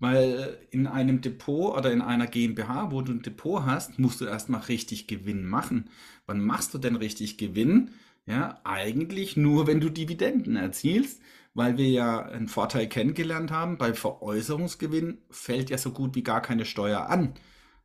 Weil 0.00 0.58
in 0.70 0.86
einem 0.86 1.20
Depot 1.20 1.76
oder 1.76 1.90
in 1.90 2.02
einer 2.02 2.28
GmbH, 2.28 2.92
wo 2.92 3.02
du 3.02 3.12
ein 3.12 3.22
Depot 3.22 3.64
hast, 3.64 3.98
musst 3.98 4.20
du 4.20 4.26
erstmal 4.26 4.60
richtig 4.60 5.08
Gewinn 5.08 5.44
machen. 5.44 5.90
Wann 6.26 6.40
machst 6.40 6.72
du 6.72 6.78
denn 6.78 6.94
richtig 6.94 7.36
Gewinn? 7.36 7.90
Ja, 8.26 8.60
eigentlich 8.62 9.36
nur, 9.36 9.66
wenn 9.66 9.80
du 9.80 9.88
Dividenden 9.88 10.54
erzielst, 10.54 11.20
weil 11.54 11.78
wir 11.78 11.88
ja 11.88 12.22
einen 12.26 12.46
Vorteil 12.46 12.88
kennengelernt 12.88 13.50
haben. 13.50 13.78
Bei 13.78 13.92
Veräußerungsgewinn 13.92 15.18
fällt 15.30 15.70
ja 15.70 15.78
so 15.78 15.90
gut 15.90 16.14
wie 16.14 16.22
gar 16.22 16.42
keine 16.42 16.64
Steuer 16.64 17.08
an. 17.08 17.34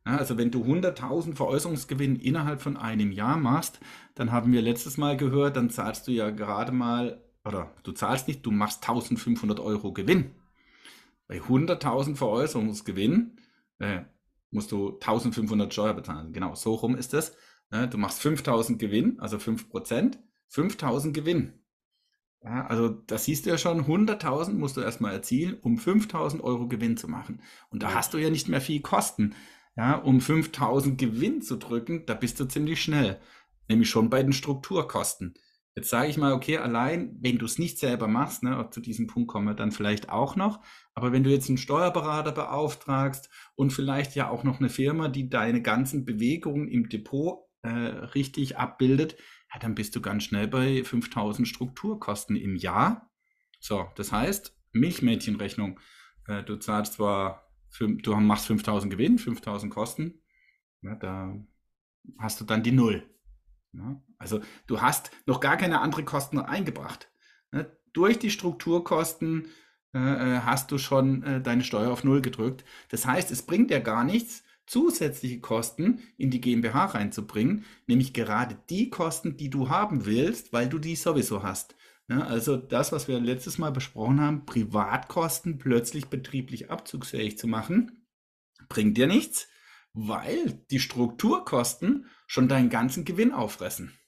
Also 0.04 0.36
wenn 0.36 0.50
du 0.50 0.62
100.000 0.62 1.34
Veräußerungsgewinn 1.34 2.16
innerhalb 2.16 2.60
von 2.60 2.76
einem 2.76 3.10
Jahr 3.10 3.38
machst, 3.38 3.80
dann 4.14 4.32
haben 4.32 4.52
wir 4.52 4.60
letztes 4.60 4.98
Mal 4.98 5.16
gehört, 5.16 5.56
dann 5.56 5.70
zahlst 5.70 6.06
du 6.06 6.12
ja 6.12 6.30
gerade 6.30 6.72
mal, 6.72 7.22
oder 7.44 7.72
du 7.84 7.92
zahlst 7.92 8.28
nicht, 8.28 8.44
du 8.44 8.50
machst 8.50 8.84
1.500 8.84 9.60
Euro 9.62 9.92
Gewinn. 9.92 10.32
Bei 11.26 11.38
100.000 11.38 12.16
Veräußerungsgewinn 12.16 13.40
äh, 13.78 14.02
musst 14.50 14.72
du 14.72 14.98
1.500 14.98 15.72
Steuer 15.72 15.94
bezahlen. 15.94 16.34
Genau, 16.34 16.54
so 16.54 16.74
rum 16.74 16.96
ist 16.96 17.14
es. 17.14 17.34
Ja, 17.72 17.86
du 17.86 17.96
machst 17.96 18.20
5.000 18.22 18.76
Gewinn, 18.76 19.18
also 19.20 19.38
5%, 19.38 20.18
5.000 20.52 21.12
Gewinn. 21.12 21.54
Ja, 22.42 22.66
also 22.66 22.88
das 22.90 23.24
siehst 23.24 23.46
du 23.46 23.50
ja 23.50 23.56
schon, 23.56 23.86
100.000 23.86 24.52
musst 24.52 24.76
du 24.76 24.82
erstmal 24.82 25.14
erzielen, 25.14 25.58
um 25.62 25.76
5.000 25.78 26.42
Euro 26.42 26.68
Gewinn 26.68 26.98
zu 26.98 27.08
machen. 27.08 27.40
Und 27.70 27.82
da 27.82 27.94
hast 27.94 28.12
du 28.12 28.18
ja 28.18 28.28
nicht 28.28 28.48
mehr 28.48 28.60
viel 28.60 28.82
Kosten. 28.82 29.34
Ja, 29.76 29.96
um 29.96 30.20
5.000 30.20 30.96
Gewinn 30.96 31.42
zu 31.42 31.56
drücken, 31.56 32.06
da 32.06 32.14
bist 32.14 32.38
du 32.38 32.44
ziemlich 32.44 32.82
schnell. 32.82 33.20
Nämlich 33.68 33.90
schon 33.90 34.10
bei 34.10 34.22
den 34.22 34.32
Strukturkosten. 34.32 35.34
Jetzt 35.76 35.90
sage 35.90 36.08
ich 36.08 36.16
mal, 36.16 36.32
okay, 36.32 36.58
allein, 36.58 37.16
wenn 37.20 37.38
du 37.38 37.46
es 37.46 37.58
nicht 37.58 37.78
selber 37.78 38.06
machst, 38.06 38.44
ne, 38.44 38.68
zu 38.70 38.80
diesem 38.80 39.08
Punkt 39.08 39.28
kommen 39.28 39.48
wir 39.48 39.54
dann 39.54 39.72
vielleicht 39.72 40.08
auch 40.08 40.36
noch, 40.36 40.60
aber 40.94 41.10
wenn 41.10 41.24
du 41.24 41.30
jetzt 41.30 41.48
einen 41.48 41.58
Steuerberater 41.58 42.30
beauftragst 42.30 43.28
und 43.56 43.72
vielleicht 43.72 44.14
ja 44.14 44.28
auch 44.28 44.44
noch 44.44 44.60
eine 44.60 44.68
Firma, 44.68 45.08
die 45.08 45.28
deine 45.28 45.62
ganzen 45.62 46.04
Bewegungen 46.04 46.68
im 46.68 46.88
Depot 46.88 47.48
äh, 47.62 47.68
richtig 47.68 48.56
abbildet, 48.56 49.16
ja, 49.52 49.58
dann 49.58 49.74
bist 49.74 49.96
du 49.96 50.00
ganz 50.00 50.22
schnell 50.24 50.46
bei 50.46 50.84
5000 50.84 51.48
Strukturkosten 51.48 52.36
im 52.36 52.54
Jahr. 52.54 53.10
So, 53.58 53.86
das 53.96 54.12
heißt, 54.12 54.56
Milchmädchenrechnung. 54.72 55.80
Äh, 56.28 56.44
du 56.44 56.56
zahlst 56.56 56.94
zwar 56.94 57.43
du 57.78 58.16
machst 58.16 58.46
5000 58.46 58.92
Gewinn, 58.92 59.18
5000 59.18 59.72
Kosten, 59.72 60.20
ja, 60.82 60.94
da 60.94 61.34
hast 62.18 62.40
du 62.40 62.44
dann 62.44 62.62
die 62.62 62.72
Null. 62.72 63.08
Ja, 63.72 64.00
also 64.18 64.40
du 64.66 64.80
hast 64.80 65.10
noch 65.26 65.40
gar 65.40 65.56
keine 65.56 65.80
anderen 65.80 66.04
Kosten 66.04 66.38
eingebracht. 66.38 67.10
Ja, 67.52 67.66
durch 67.92 68.18
die 68.18 68.30
Strukturkosten 68.30 69.48
äh, 69.94 69.98
äh, 69.98 70.40
hast 70.40 70.70
du 70.70 70.78
schon 70.78 71.22
äh, 71.22 71.40
deine 71.40 71.64
Steuer 71.64 71.90
auf 71.90 72.04
Null 72.04 72.20
gedrückt. 72.20 72.64
Das 72.90 73.06
heißt, 73.06 73.30
es 73.30 73.42
bringt 73.42 73.70
ja 73.70 73.78
gar 73.78 74.04
nichts, 74.04 74.42
zusätzliche 74.66 75.40
Kosten 75.40 76.00
in 76.16 76.30
die 76.30 76.40
GmbH 76.40 76.86
reinzubringen, 76.86 77.64
nämlich 77.86 78.12
gerade 78.12 78.56
die 78.70 78.90
Kosten, 78.90 79.36
die 79.36 79.50
du 79.50 79.68
haben 79.68 80.06
willst, 80.06 80.52
weil 80.52 80.68
du 80.68 80.78
die 80.78 80.96
sowieso 80.96 81.42
hast. 81.42 81.76
Ja, 82.08 82.20
also 82.20 82.56
das, 82.56 82.92
was 82.92 83.08
wir 83.08 83.18
letztes 83.18 83.58
Mal 83.58 83.70
besprochen 83.72 84.20
haben, 84.20 84.46
Privatkosten 84.46 85.58
plötzlich 85.58 86.06
betrieblich 86.08 86.70
abzugsfähig 86.70 87.38
zu 87.38 87.46
machen, 87.46 88.06
bringt 88.68 88.98
dir 88.98 89.06
nichts, 89.06 89.48
weil 89.94 90.64
die 90.70 90.80
Strukturkosten 90.80 92.06
schon 92.26 92.48
deinen 92.48 92.68
ganzen 92.68 93.04
Gewinn 93.04 93.32
auffressen. 93.32 93.98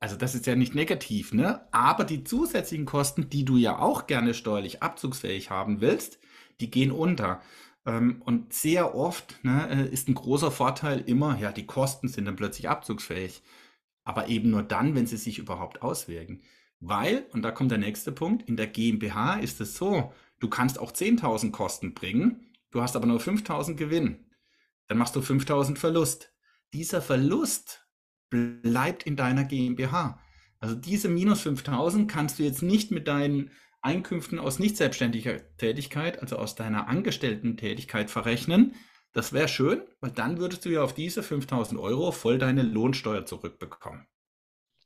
Also 0.00 0.16
das 0.16 0.34
ist 0.34 0.46
ja 0.46 0.56
nicht 0.56 0.74
negativ, 0.74 1.32
ne? 1.32 1.68
Aber 1.72 2.04
die 2.04 2.24
zusätzlichen 2.24 2.86
Kosten, 2.86 3.28
die 3.28 3.44
du 3.44 3.56
ja 3.56 3.78
auch 3.78 4.06
gerne 4.06 4.34
steuerlich 4.34 4.82
abzugsfähig 4.82 5.50
haben 5.50 5.80
willst, 5.80 6.18
die 6.60 6.70
gehen 6.70 6.90
unter. 6.90 7.40
Ähm, 7.86 8.22
und 8.22 8.52
sehr 8.52 8.94
oft 8.94 9.38
ne, 9.44 9.68
äh, 9.70 9.92
ist 9.92 10.08
ein 10.08 10.14
großer 10.14 10.50
Vorteil 10.50 11.00
immer, 11.00 11.38
ja, 11.38 11.52
die 11.52 11.66
Kosten 11.66 12.08
sind 12.08 12.24
dann 12.24 12.36
plötzlich 12.36 12.68
abzugsfähig. 12.68 13.42
Aber 14.04 14.28
eben 14.28 14.50
nur 14.50 14.62
dann, 14.62 14.94
wenn 14.94 15.06
sie 15.06 15.16
sich 15.16 15.38
überhaupt 15.38 15.82
auswirken. 15.82 16.42
Weil, 16.80 17.26
und 17.32 17.42
da 17.42 17.52
kommt 17.52 17.70
der 17.70 17.78
nächste 17.78 18.10
Punkt, 18.10 18.48
in 18.48 18.56
der 18.56 18.66
GmbH 18.66 19.36
ist 19.36 19.60
es 19.60 19.76
so, 19.76 20.12
du 20.40 20.48
kannst 20.48 20.80
auch 20.80 20.90
10.000 20.90 21.52
Kosten 21.52 21.94
bringen, 21.94 22.46
du 22.70 22.82
hast 22.82 22.96
aber 22.96 23.06
nur 23.06 23.20
5.000 23.20 23.74
Gewinn. 23.74 24.26
Dann 24.88 24.98
machst 24.98 25.14
du 25.14 25.20
5.000 25.20 25.76
Verlust. 25.76 26.34
Dieser 26.72 27.00
Verlust 27.00 27.86
bleibt 28.30 29.04
in 29.04 29.14
deiner 29.14 29.44
GmbH. 29.44 30.18
Also 30.58 30.74
diese 30.74 31.08
minus 31.08 31.46
5.000 31.46 32.06
kannst 32.06 32.38
du 32.38 32.42
jetzt 32.42 32.62
nicht 32.62 32.90
mit 32.90 33.06
deinen 33.06 33.50
Einkünften 33.80 34.38
aus 34.38 34.58
nicht 34.58 34.76
selbstständiger 34.76 35.40
Tätigkeit, 35.56 36.20
also 36.20 36.36
aus 36.36 36.54
deiner 36.54 36.88
Angestellten-Tätigkeit 36.88 38.10
verrechnen, 38.10 38.74
das 39.12 39.32
wäre 39.32 39.48
schön, 39.48 39.82
weil 40.00 40.10
dann 40.10 40.38
würdest 40.38 40.64
du 40.64 40.70
ja 40.70 40.82
auf 40.82 40.94
diese 40.94 41.22
5000 41.22 41.78
Euro 41.78 42.12
voll 42.12 42.38
deine 42.38 42.62
Lohnsteuer 42.62 43.26
zurückbekommen. 43.26 44.06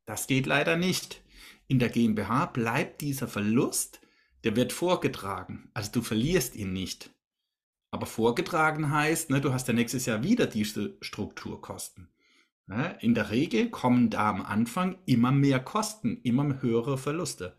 Das 0.04 0.26
geht 0.26 0.46
leider 0.46 0.76
nicht. 0.76 1.22
In 1.68 1.78
der 1.78 1.88
GmbH 1.88 2.46
bleibt 2.46 3.00
dieser 3.00 3.28
Verlust, 3.28 4.00
der 4.44 4.56
wird 4.56 4.72
vorgetragen. 4.72 5.70
Also 5.74 5.90
du 5.92 6.02
verlierst 6.02 6.56
ihn 6.56 6.72
nicht. 6.72 7.10
Aber 7.90 8.06
vorgetragen 8.06 8.90
heißt, 8.90 9.30
ne, 9.30 9.40
du 9.40 9.52
hast 9.52 9.68
ja 9.68 9.74
nächstes 9.74 10.06
Jahr 10.06 10.22
wieder 10.22 10.46
diese 10.46 10.96
Strukturkosten. 11.00 12.08
Ne? 12.66 12.96
In 13.00 13.14
der 13.14 13.30
Regel 13.30 13.70
kommen 13.70 14.10
da 14.10 14.28
am 14.28 14.42
Anfang 14.42 14.98
immer 15.06 15.32
mehr 15.32 15.60
Kosten, 15.60 16.20
immer 16.22 16.60
höhere 16.62 16.98
Verluste. 16.98 17.56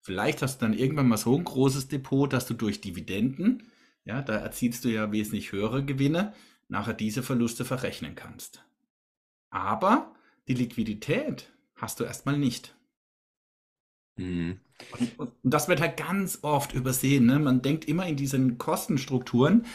Vielleicht 0.00 0.42
hast 0.42 0.60
du 0.60 0.66
dann 0.66 0.74
irgendwann 0.74 1.08
mal 1.08 1.16
so 1.16 1.36
ein 1.36 1.44
großes 1.44 1.88
Depot, 1.88 2.30
dass 2.32 2.46
du 2.46 2.54
durch 2.54 2.80
Dividenden 2.80 3.70
ja, 4.04 4.22
da 4.22 4.36
erzielst 4.36 4.84
du 4.84 4.88
ja 4.88 5.12
wesentlich 5.12 5.52
höhere 5.52 5.84
Gewinne, 5.84 6.34
nachher 6.68 6.94
diese 6.94 7.22
Verluste 7.22 7.64
verrechnen 7.64 8.14
kannst. 8.14 8.64
Aber 9.50 10.14
die 10.48 10.54
Liquidität 10.54 11.52
hast 11.76 12.00
du 12.00 12.04
erstmal 12.04 12.38
nicht. 12.38 12.74
Mhm. 14.16 14.60
Und, 14.98 15.18
und, 15.18 15.32
das 15.42 15.68
wird 15.68 15.80
halt 15.80 15.96
ganz 15.96 16.40
oft 16.42 16.74
übersehen. 16.74 17.26
Ne? 17.26 17.38
Man 17.38 17.62
denkt 17.62 17.86
immer 17.86 18.06
in 18.06 18.16
diesen 18.16 18.58
Kostenstrukturen, 18.58 19.66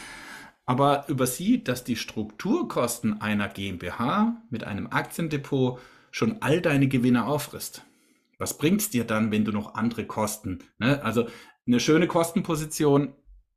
aber 0.66 1.08
übersieht, 1.08 1.68
dass 1.68 1.84
die 1.84 1.96
Strukturkosten 1.96 3.20
einer 3.20 3.48
GmbH 3.48 4.42
mit 4.50 4.64
einem 4.64 4.88
Aktiendepot 4.88 5.80
schon 6.10 6.42
all 6.42 6.60
deine 6.60 6.88
Gewinne 6.88 7.26
auffrisst. 7.26 7.84
Was 8.38 8.56
bringt 8.56 8.80
es 8.80 8.90
dir 8.90 9.04
dann, 9.04 9.30
wenn 9.30 9.44
du 9.44 9.52
noch 9.52 9.74
andere 9.74 10.06
Kosten? 10.06 10.60
Ne? 10.78 11.02
Also 11.02 11.28
eine 11.66 11.80
schöne 11.80 12.06
Kostenposition 12.06 13.14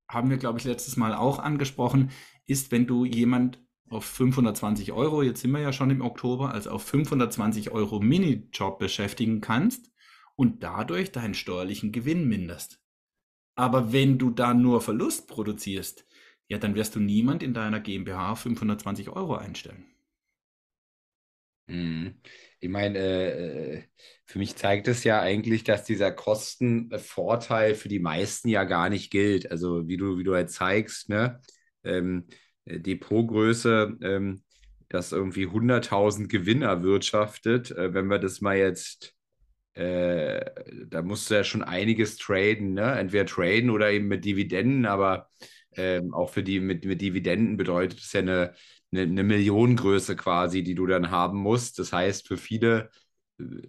haben 0.08 0.30
wir, 0.30 0.38
glaube 0.38 0.60
ich, 0.60 0.66
letztes 0.66 0.98
Mal 0.98 1.14
auch 1.14 1.40
angesprochen, 1.40 2.12
ist, 2.46 2.72
wenn 2.72 2.88
du 2.88 3.06
jemand 3.06 3.60
auf 3.90 4.06
520 4.06 4.92
Euro, 4.92 5.22
jetzt 5.22 5.42
sind 5.42 5.52
wir 5.52 5.60
ja 5.60 5.74
schon 5.74 5.92
im 5.92 6.02
Oktober, 6.02 6.52
also 6.52 6.72
auf 6.72 6.84
520 6.84 7.72
Euro 7.72 8.00
Minijob 8.00 8.80
beschäftigen 8.80 9.42
kannst 9.42 9.92
und 10.36 10.64
dadurch 10.64 11.12
deinen 11.12 11.34
steuerlichen 11.34 11.92
Gewinn 11.92 12.28
minderst. 12.28 12.80
Aber 13.56 13.94
wenn 13.94 14.18
du 14.18 14.32
da 14.32 14.54
nur 14.54 14.82
Verlust 14.82 15.28
produzierst, 15.28 16.08
ja, 16.48 16.58
dann 16.58 16.76
wirst 16.76 16.96
du 16.96 17.00
niemand 17.00 17.44
in 17.44 17.54
deiner 17.54 17.80
GmbH 17.80 18.36
520 18.36 19.10
Euro 19.10 19.36
einstellen. 19.36 19.86
Mhm. 21.68 22.16
Ich 22.64 22.70
meine, 22.70 22.98
äh, 22.98 23.74
äh, 23.76 23.84
für 24.26 24.40
mich 24.40 24.56
zeigt 24.56 24.88
es 24.88 25.04
ja 25.04 25.20
eigentlich, 25.20 25.66
dass 25.66 25.84
dieser 25.84 26.14
Kostenvorteil 26.14 27.76
für 27.76 27.90
die 27.90 28.00
meisten 28.00 28.48
ja 28.48 28.64
gar 28.64 28.90
nicht 28.90 29.12
gilt. 29.12 29.52
Also 29.52 29.90
wie 29.90 29.98
du, 29.98 30.18
wie 30.18 30.24
du 30.24 30.34
halt 30.34 30.50
zeigst, 30.50 31.10
ne? 31.10 31.42
Ähm, 31.84 32.26
äh, 32.64 32.80
Depotgröße, 32.80 33.98
ähm, 34.02 34.44
das 34.88 35.12
irgendwie 35.12 35.48
100.000 35.48 36.30
Gewinn 36.30 36.62
erwirtschaftet. 36.62 37.72
Äh, 37.72 37.94
wenn 37.94 38.08
wir 38.08 38.18
das 38.18 38.40
mal 38.40 38.56
jetzt, 38.58 39.14
äh, 39.74 40.50
da 40.88 41.02
musst 41.02 41.30
du 41.30 41.34
ja 41.34 41.44
schon 41.44 41.64
einiges 41.64 42.16
traden, 42.16 42.76
ne? 42.76 42.98
Entweder 42.98 43.26
traden 43.26 43.72
oder 43.72 43.92
eben 43.92 44.08
mit 44.08 44.24
Dividenden, 44.24 44.86
aber 44.86 45.30
ähm, 45.76 46.14
auch 46.14 46.30
für 46.30 46.44
die 46.44 46.62
mit, 46.62 46.86
mit 46.86 47.02
Dividenden 47.02 47.58
bedeutet 47.58 48.00
es 48.00 48.14
ja 48.14 48.22
eine 48.22 48.54
eine, 48.94 49.02
eine 49.04 49.24
Millionengröße 49.24 50.16
quasi, 50.16 50.64
die 50.64 50.76
du 50.76 50.86
dann 50.86 51.12
haben 51.12 51.40
musst. 51.40 51.80
Das 51.80 51.94
heißt, 51.94 52.28
für 52.28 52.38
viele 52.38 52.90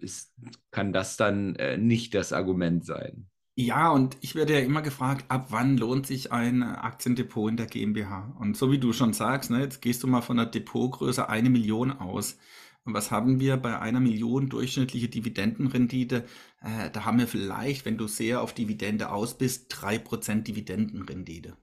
ist, 0.00 0.34
kann 0.70 0.92
das 0.92 1.16
dann 1.16 1.56
äh, 1.56 1.76
nicht 1.78 2.14
das 2.14 2.32
Argument 2.32 2.84
sein. 2.84 3.28
Ja, 3.56 3.90
und 3.90 4.16
ich 4.20 4.34
werde 4.34 4.54
ja 4.54 4.58
immer 4.60 4.82
gefragt, 4.82 5.26
ab 5.28 5.46
wann 5.50 5.76
lohnt 5.78 6.06
sich 6.08 6.32
ein 6.32 6.62
Aktiendepot 6.64 7.50
in 7.50 7.56
der 7.56 7.66
GmbH? 7.66 8.34
Und 8.40 8.56
so 8.56 8.72
wie 8.72 8.78
du 8.78 8.92
schon 8.92 9.12
sagst, 9.12 9.50
ne, 9.50 9.60
jetzt 9.60 9.80
gehst 9.80 10.02
du 10.02 10.08
mal 10.08 10.22
von 10.22 10.36
der 10.36 10.46
Depotgröße 10.46 11.28
eine 11.28 11.50
Million 11.50 11.92
aus. 11.92 12.36
Und 12.84 12.94
was 12.94 13.10
haben 13.12 13.38
wir 13.40 13.56
bei 13.56 13.78
einer 13.78 14.00
Million 14.00 14.48
durchschnittliche 14.48 15.08
Dividendenrendite? 15.08 16.24
Äh, 16.62 16.90
da 16.90 17.04
haben 17.04 17.18
wir 17.18 17.28
vielleicht, 17.28 17.84
wenn 17.84 17.96
du 17.96 18.08
sehr 18.08 18.42
auf 18.42 18.54
Dividende 18.54 19.10
aus 19.10 19.38
bist, 19.38 19.66
drei 19.68 19.98
Prozent 19.98 20.48
Dividendenrendite. 20.48 21.56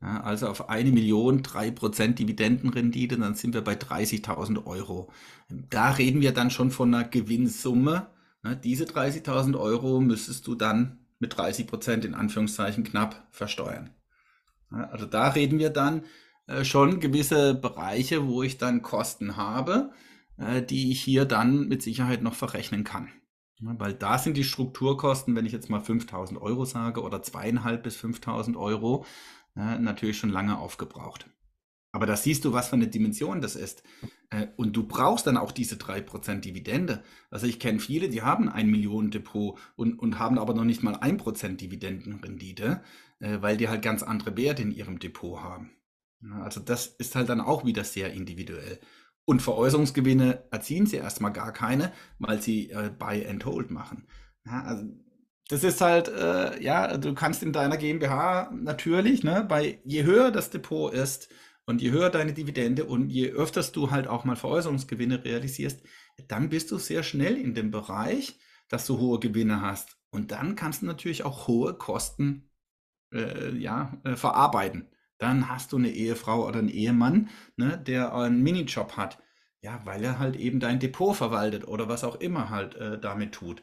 Ja, 0.00 0.20
also 0.20 0.46
auf 0.46 0.68
eine 0.68 0.92
Million, 0.92 1.42
drei 1.42 1.70
Prozent 1.72 2.18
Dividendenrendite, 2.18 3.18
dann 3.18 3.34
sind 3.34 3.54
wir 3.54 3.62
bei 3.62 3.74
30.000 3.74 4.64
Euro. 4.64 5.10
Da 5.48 5.90
reden 5.90 6.20
wir 6.20 6.32
dann 6.32 6.50
schon 6.50 6.70
von 6.70 6.94
einer 6.94 7.04
Gewinnsumme. 7.04 8.06
Ja, 8.44 8.54
diese 8.54 8.84
30.000 8.84 9.58
Euro 9.58 10.00
müsstest 10.00 10.46
du 10.46 10.54
dann 10.54 11.00
mit 11.18 11.36
30 11.36 11.66
Prozent 11.66 12.04
in 12.04 12.14
Anführungszeichen 12.14 12.84
knapp 12.84 13.26
versteuern. 13.30 13.90
Ja, 14.70 14.84
also 14.90 15.06
da 15.06 15.28
reden 15.28 15.58
wir 15.58 15.70
dann 15.70 16.04
äh, 16.46 16.64
schon 16.64 17.00
gewisse 17.00 17.54
Bereiche, 17.54 18.26
wo 18.26 18.42
ich 18.44 18.56
dann 18.56 18.82
Kosten 18.82 19.36
habe, 19.36 19.90
äh, 20.36 20.62
die 20.62 20.92
ich 20.92 21.00
hier 21.00 21.24
dann 21.24 21.66
mit 21.66 21.82
Sicherheit 21.82 22.22
noch 22.22 22.34
verrechnen 22.34 22.84
kann. 22.84 23.08
weil 23.60 23.94
da 23.94 24.18
sind 24.18 24.36
die 24.36 24.44
Strukturkosten, 24.44 25.34
wenn 25.34 25.44
ich 25.44 25.52
jetzt 25.52 25.68
mal 25.68 25.80
5000 25.80 26.40
Euro 26.40 26.64
sage 26.64 27.02
oder 27.02 27.22
zweieinhalb 27.22 27.82
bis 27.82 27.96
5000 27.96 28.56
Euro, 28.56 29.04
natürlich 29.58 30.18
schon 30.18 30.30
lange 30.30 30.58
aufgebraucht. 30.58 31.28
Aber 31.92 32.06
da 32.06 32.16
siehst 32.16 32.44
du, 32.44 32.52
was 32.52 32.68
für 32.68 32.76
eine 32.76 32.88
Dimension 32.88 33.40
das 33.40 33.56
ist. 33.56 33.82
Äh, 34.30 34.48
und 34.56 34.76
du 34.76 34.86
brauchst 34.86 35.26
dann 35.26 35.36
auch 35.36 35.52
diese 35.52 35.76
3% 35.76 36.40
Dividende. 36.40 37.02
Also 37.30 37.46
ich 37.46 37.58
kenne 37.58 37.80
viele, 37.80 38.08
die 38.08 38.22
haben 38.22 38.48
ein 38.48 38.70
Millionendepot 38.70 39.58
und, 39.76 39.98
und 39.98 40.18
haben 40.18 40.38
aber 40.38 40.54
noch 40.54 40.64
nicht 40.64 40.82
mal 40.82 40.96
1% 40.96 41.56
Dividendenrendite, 41.56 42.82
äh, 43.20 43.38
weil 43.40 43.56
die 43.56 43.68
halt 43.68 43.82
ganz 43.82 44.02
andere 44.02 44.36
Werte 44.36 44.62
in 44.62 44.70
ihrem 44.70 44.98
Depot 44.98 45.40
haben. 45.40 45.70
Also 46.42 46.60
das 46.60 46.86
ist 46.86 47.14
halt 47.14 47.28
dann 47.28 47.40
auch 47.40 47.64
wieder 47.64 47.84
sehr 47.84 48.12
individuell. 48.12 48.80
Und 49.24 49.42
Veräußerungsgewinne 49.42 50.44
erzielen 50.50 50.86
sie 50.86 50.96
erstmal 50.96 51.32
gar 51.32 51.52
keine, 51.52 51.92
weil 52.18 52.40
sie 52.42 52.70
äh, 52.70 52.90
Buy 52.96 53.26
and 53.26 53.44
Hold 53.44 53.70
machen. 53.70 54.06
Also 54.44 54.84
das 55.48 55.64
ist 55.64 55.80
halt, 55.80 56.08
äh, 56.08 56.62
ja, 56.62 56.96
du 56.98 57.14
kannst 57.14 57.42
in 57.42 57.52
deiner 57.52 57.76
GmbH 57.78 58.50
natürlich, 58.52 59.24
ne, 59.24 59.44
bei 59.48 59.80
je 59.84 60.04
höher 60.04 60.30
das 60.30 60.50
Depot 60.50 60.92
ist 60.92 61.28
und 61.66 61.80
je 61.82 61.90
höher 61.90 62.10
deine 62.10 62.34
Dividende 62.34 62.84
und 62.84 63.10
je 63.10 63.30
öfters 63.30 63.72
du 63.72 63.90
halt 63.90 64.08
auch 64.08 64.24
mal 64.24 64.36
Veräußerungsgewinne 64.36 65.24
realisierst, 65.24 65.82
dann 66.28 66.48
bist 66.50 66.70
du 66.70 66.78
sehr 66.78 67.02
schnell 67.02 67.36
in 67.36 67.54
dem 67.54 67.70
Bereich, 67.70 68.38
dass 68.68 68.86
du 68.86 68.98
hohe 68.98 69.18
Gewinne 69.20 69.62
hast. 69.62 69.96
Und 70.10 70.32
dann 70.32 70.54
kannst 70.56 70.82
du 70.82 70.86
natürlich 70.86 71.24
auch 71.24 71.46
hohe 71.48 71.74
Kosten 71.74 72.50
äh, 73.12 73.52
ja, 73.56 73.98
äh, 74.04 74.16
verarbeiten. 74.16 74.88
Dann 75.18 75.48
hast 75.48 75.72
du 75.72 75.76
eine 75.78 75.90
Ehefrau 75.90 76.46
oder 76.46 76.58
einen 76.60 76.68
Ehemann, 76.68 77.30
ne, 77.56 77.78
der 77.78 78.14
einen 78.14 78.42
Minijob 78.42 78.96
hat. 78.96 79.18
Ja, 79.60 79.80
weil 79.84 80.04
er 80.04 80.18
halt 80.20 80.36
eben 80.36 80.60
dein 80.60 80.78
Depot 80.78 81.16
verwaltet 81.16 81.66
oder 81.66 81.88
was 81.88 82.04
auch 82.04 82.16
immer 82.20 82.48
halt 82.50 82.76
äh, 82.76 83.00
damit 83.00 83.32
tut. 83.32 83.62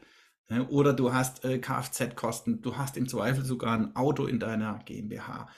Oder 0.68 0.92
du 0.92 1.12
hast 1.12 1.44
äh, 1.44 1.58
Kfz-Kosten, 1.58 2.62
du 2.62 2.76
hast 2.76 2.96
im 2.96 3.08
Zweifel 3.08 3.44
sogar 3.44 3.76
ein 3.76 3.96
Auto 3.96 4.26
in 4.26 4.38
deiner 4.38 4.78
GmbH. 4.84 5.48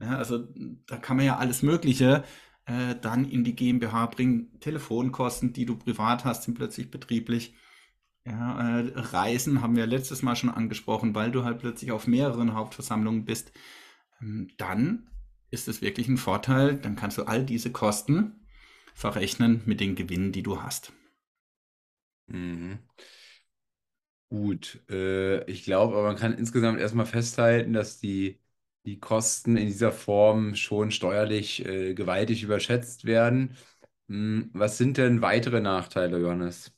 Ja, 0.00 0.16
also 0.16 0.46
da 0.86 0.96
kann 0.96 1.16
man 1.16 1.26
ja 1.26 1.36
alles 1.36 1.62
Mögliche 1.62 2.24
äh, 2.64 2.94
dann 3.00 3.28
in 3.28 3.44
die 3.44 3.54
GmbH 3.54 4.06
bringen. 4.06 4.58
Telefonkosten, 4.60 5.52
die 5.52 5.66
du 5.66 5.76
privat 5.76 6.24
hast, 6.24 6.44
sind 6.44 6.54
plötzlich 6.54 6.90
betrieblich. 6.90 7.54
Ja, 8.24 8.80
äh, 8.80 8.92
Reisen 8.94 9.60
haben 9.62 9.76
wir 9.76 9.86
letztes 9.86 10.22
Mal 10.22 10.36
schon 10.36 10.50
angesprochen, 10.50 11.14
weil 11.14 11.30
du 11.30 11.44
halt 11.44 11.58
plötzlich 11.58 11.92
auf 11.92 12.06
mehreren 12.06 12.54
Hauptversammlungen 12.54 13.24
bist. 13.24 13.52
Ähm, 14.20 14.48
dann 14.56 15.10
ist 15.50 15.68
es 15.68 15.82
wirklich 15.82 16.08
ein 16.08 16.18
Vorteil, 16.18 16.76
dann 16.76 16.96
kannst 16.96 17.18
du 17.18 17.24
all 17.24 17.44
diese 17.44 17.72
Kosten 17.72 18.46
verrechnen 18.94 19.62
mit 19.64 19.80
den 19.80 19.94
Gewinnen, 19.94 20.32
die 20.32 20.42
du 20.42 20.62
hast. 20.62 20.92
Mhm. 22.26 22.80
Gut, 24.30 24.80
äh, 24.90 25.42
ich 25.50 25.64
glaube, 25.64 25.94
aber 25.94 26.02
man 26.08 26.16
kann 26.16 26.34
insgesamt 26.36 26.78
erstmal 26.80 27.06
festhalten, 27.06 27.72
dass 27.72 27.98
die, 27.98 28.38
die 28.84 29.00
Kosten 29.00 29.56
in 29.56 29.66
dieser 29.66 29.90
Form 29.90 30.54
schon 30.54 30.90
steuerlich 30.90 31.64
äh, 31.64 31.94
gewaltig 31.94 32.42
überschätzt 32.42 33.06
werden. 33.06 33.56
Hm, 34.08 34.50
was 34.52 34.76
sind 34.78 34.98
denn 34.98 35.22
weitere 35.22 35.60
Nachteile, 35.60 36.18
Johannes? 36.18 36.72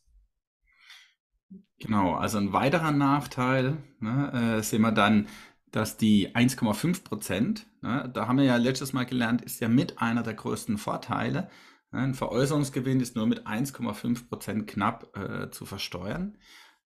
Genau, 1.78 2.14
also 2.14 2.38
ein 2.38 2.52
weiterer 2.52 2.92
Nachteil 2.92 3.78
ne, 4.00 4.58
äh, 4.58 4.62
sehen 4.62 4.82
wir 4.82 4.92
dann, 4.92 5.28
dass 5.70 5.96
die 5.96 6.34
1,5 6.34 7.04
Prozent, 7.04 7.66
ne, 7.80 8.10
da 8.12 8.26
haben 8.28 8.36
wir 8.38 8.44
ja 8.44 8.56
letztes 8.56 8.92
Mal 8.92 9.06
gelernt, 9.06 9.42
ist 9.42 9.60
ja 9.60 9.68
mit 9.68 9.98
einer 10.00 10.22
der 10.22 10.34
größten 10.34 10.76
Vorteile. 10.78 11.48
Ne, 11.90 12.00
ein 12.00 12.14
Veräußerungsgewinn 12.14 13.00
ist 13.00 13.16
nur 13.16 13.26
mit 13.26 13.46
1,5 13.46 14.28
Prozent 14.28 14.66
knapp 14.66 15.16
äh, 15.16 15.50
zu 15.50 15.64
versteuern. 15.64 16.36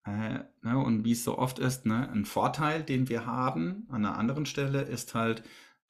Äh, 0.04 0.40
ne, 0.62 0.78
und 0.78 1.04
wie 1.04 1.12
es 1.12 1.24
so 1.24 1.38
oft 1.38 1.58
ist, 1.58 1.86
ne, 1.86 2.10
ein 2.10 2.24
Vorteil, 2.26 2.82
den 2.82 3.08
wir 3.08 3.26
haben 3.26 3.86
an 3.88 4.04
einer 4.04 4.18
anderen 4.18 4.46
Stelle, 4.46 4.82
ist 4.82 5.14
halt 5.14 5.42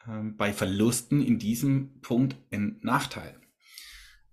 ähm, 0.08 0.36
bei 0.36 0.52
Verlusten 0.52 1.20
in 1.20 1.38
diesem 1.38 2.00
Punkt 2.00 2.36
ein 2.52 2.78
Nachteil. 2.82 3.40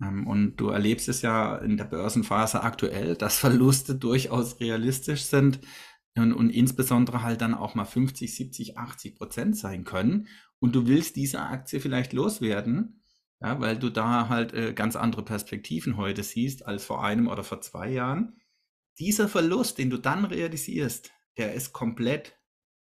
Ähm, 0.02 0.28
und 0.28 0.58
du 0.58 0.70
erlebst 0.70 1.10
es 1.10 1.22
ja 1.22 1.58
in 1.58 1.78
der 1.78 1.86
Börsenphase 1.86 2.62
aktuell, 2.64 3.16
dass 3.16 3.40
Verluste 3.40 3.96
durchaus 3.96 4.60
realistisch 4.60 5.24
sind 5.24 5.60
und, 6.16 6.34
und 6.34 6.50
insbesondere 6.50 7.24
halt 7.24 7.42
dann 7.42 7.54
auch 7.54 7.74
mal 7.74 7.86
50, 7.86 8.36
70, 8.36 8.78
80 8.78 9.16
Prozent 9.16 9.58
sein 9.58 9.84
können. 9.84 10.28
Und 10.60 10.76
du 10.76 10.88
willst 10.88 11.16
diese 11.16 11.42
Aktie 11.42 11.80
vielleicht 11.80 12.14
loswerden, 12.14 13.02
ja, 13.40 13.60
weil 13.60 13.80
du 13.80 13.90
da 13.90 14.30
halt 14.30 14.54
äh, 14.54 14.74
ganz 14.74 14.96
andere 14.96 15.24
Perspektiven 15.24 15.98
heute 15.98 16.22
siehst 16.22 16.68
als 16.68 16.86
vor 16.86 17.04
einem 17.04 17.28
oder 17.28 17.44
vor 17.44 17.62
zwei 17.62 17.90
Jahren 17.90 18.41
dieser 19.00 19.28
Verlust, 19.28 19.78
den 19.78 19.90
du 19.90 19.98
dann 19.98 20.26
realisierst, 20.26 21.12
der 21.38 21.54
ist 21.54 21.74
komplett, 21.74 22.38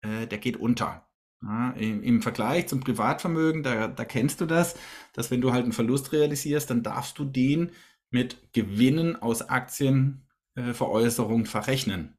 äh, 0.03 0.27
der 0.27 0.39
geht 0.39 0.57
unter. 0.57 1.09
Ja, 1.43 1.73
im, 1.73 2.03
im, 2.03 2.23
Vergleich 2.23 2.69
zum 2.69 2.81
Privatvermögen, 2.81 3.65
da, 3.65 3.89
da 3.89 4.05
kennst 4.05 4.41
du 4.41 4.47
das, 4.47 4.77
dass 5.13 5.33
wenn 5.33 5.41
du 5.41 5.53
halt 5.53 5.65
einen 5.65 5.73
Verlust 5.73 6.13
realisierst, 6.13 6.71
dann 6.71 6.85
darfst 6.85 7.19
du 7.19 7.25
den 7.25 7.73
mit 8.11 8.53
Gewinnen 8.53 9.17
aus 9.17 9.43
Aktienveräußerung 9.43 11.43
äh, 11.43 11.47
verrechnen. 11.47 12.17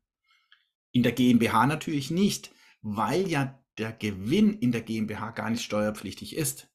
In 0.92 1.04
der 1.04 1.14
GmbH 1.14 1.68
natürlich 1.68 2.12
nicht, 2.12 2.52
weil 2.82 3.30
ja 3.30 3.64
der 3.78 3.94
Gewinn 3.94 4.54
in 4.54 4.72
der 4.72 4.82
GmbH 4.82 5.32
gar 5.32 5.50
nicht 5.50 5.64
steuerpflichtig 5.64 6.36
ist. 6.36 6.70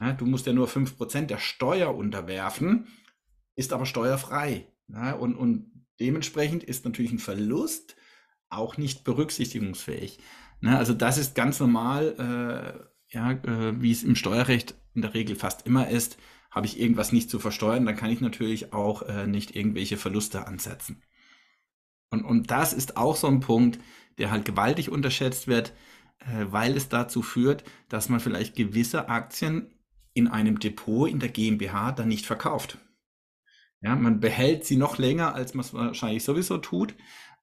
Ja, 0.00 0.12
du 0.12 0.26
musst 0.26 0.46
ja 0.46 0.52
nur 0.52 0.68
5% 0.68 1.26
der 1.26 1.38
Steuer 1.38 1.94
unterwerfen, 1.94 2.88
ist 3.54 3.72
aber 3.72 3.86
steuerfrei. 3.86 4.66
Ja, 4.88 5.12
und, 5.12 5.36
und 5.36 5.71
Dementsprechend 6.00 6.64
ist 6.64 6.84
natürlich 6.84 7.12
ein 7.12 7.18
Verlust 7.18 7.96
auch 8.48 8.76
nicht 8.76 9.04
berücksichtigungsfähig. 9.04 10.18
Ne? 10.60 10.76
Also 10.76 10.94
das 10.94 11.18
ist 11.18 11.34
ganz 11.34 11.60
normal, 11.60 12.14
äh, 13.10 13.14
ja, 13.14 13.32
äh, 13.32 13.80
wie 13.80 13.92
es 13.92 14.02
im 14.02 14.16
Steuerrecht 14.16 14.74
in 14.94 15.02
der 15.02 15.14
Regel 15.14 15.36
fast 15.36 15.66
immer 15.66 15.88
ist. 15.88 16.18
Habe 16.50 16.66
ich 16.66 16.78
irgendwas 16.78 17.12
nicht 17.12 17.30
zu 17.30 17.38
versteuern, 17.38 17.86
dann 17.86 17.96
kann 17.96 18.10
ich 18.10 18.20
natürlich 18.20 18.72
auch 18.72 19.02
äh, 19.02 19.26
nicht 19.26 19.56
irgendwelche 19.56 19.96
Verluste 19.96 20.46
ansetzen. 20.46 21.02
Und, 22.10 22.24
und 22.24 22.50
das 22.50 22.74
ist 22.74 22.96
auch 22.98 23.16
so 23.16 23.26
ein 23.26 23.40
Punkt, 23.40 23.80
der 24.18 24.30
halt 24.30 24.44
gewaltig 24.44 24.90
unterschätzt 24.90 25.48
wird, 25.48 25.72
äh, 26.18 26.46
weil 26.50 26.76
es 26.76 26.88
dazu 26.88 27.22
führt, 27.22 27.64
dass 27.88 28.10
man 28.10 28.20
vielleicht 28.20 28.54
gewisse 28.54 29.08
Aktien 29.08 29.74
in 30.12 30.28
einem 30.28 30.58
Depot 30.58 31.08
in 31.08 31.20
der 31.20 31.30
GmbH 31.30 31.92
dann 31.92 32.08
nicht 32.08 32.26
verkauft. 32.26 32.78
Ja, 33.82 33.96
man 33.96 34.20
behält 34.20 34.64
sie 34.64 34.76
noch 34.76 34.98
länger, 34.98 35.34
als 35.34 35.54
man 35.54 35.64
es 35.64 35.74
wahrscheinlich 35.74 36.24
sowieso 36.24 36.58
tut. 36.58 36.94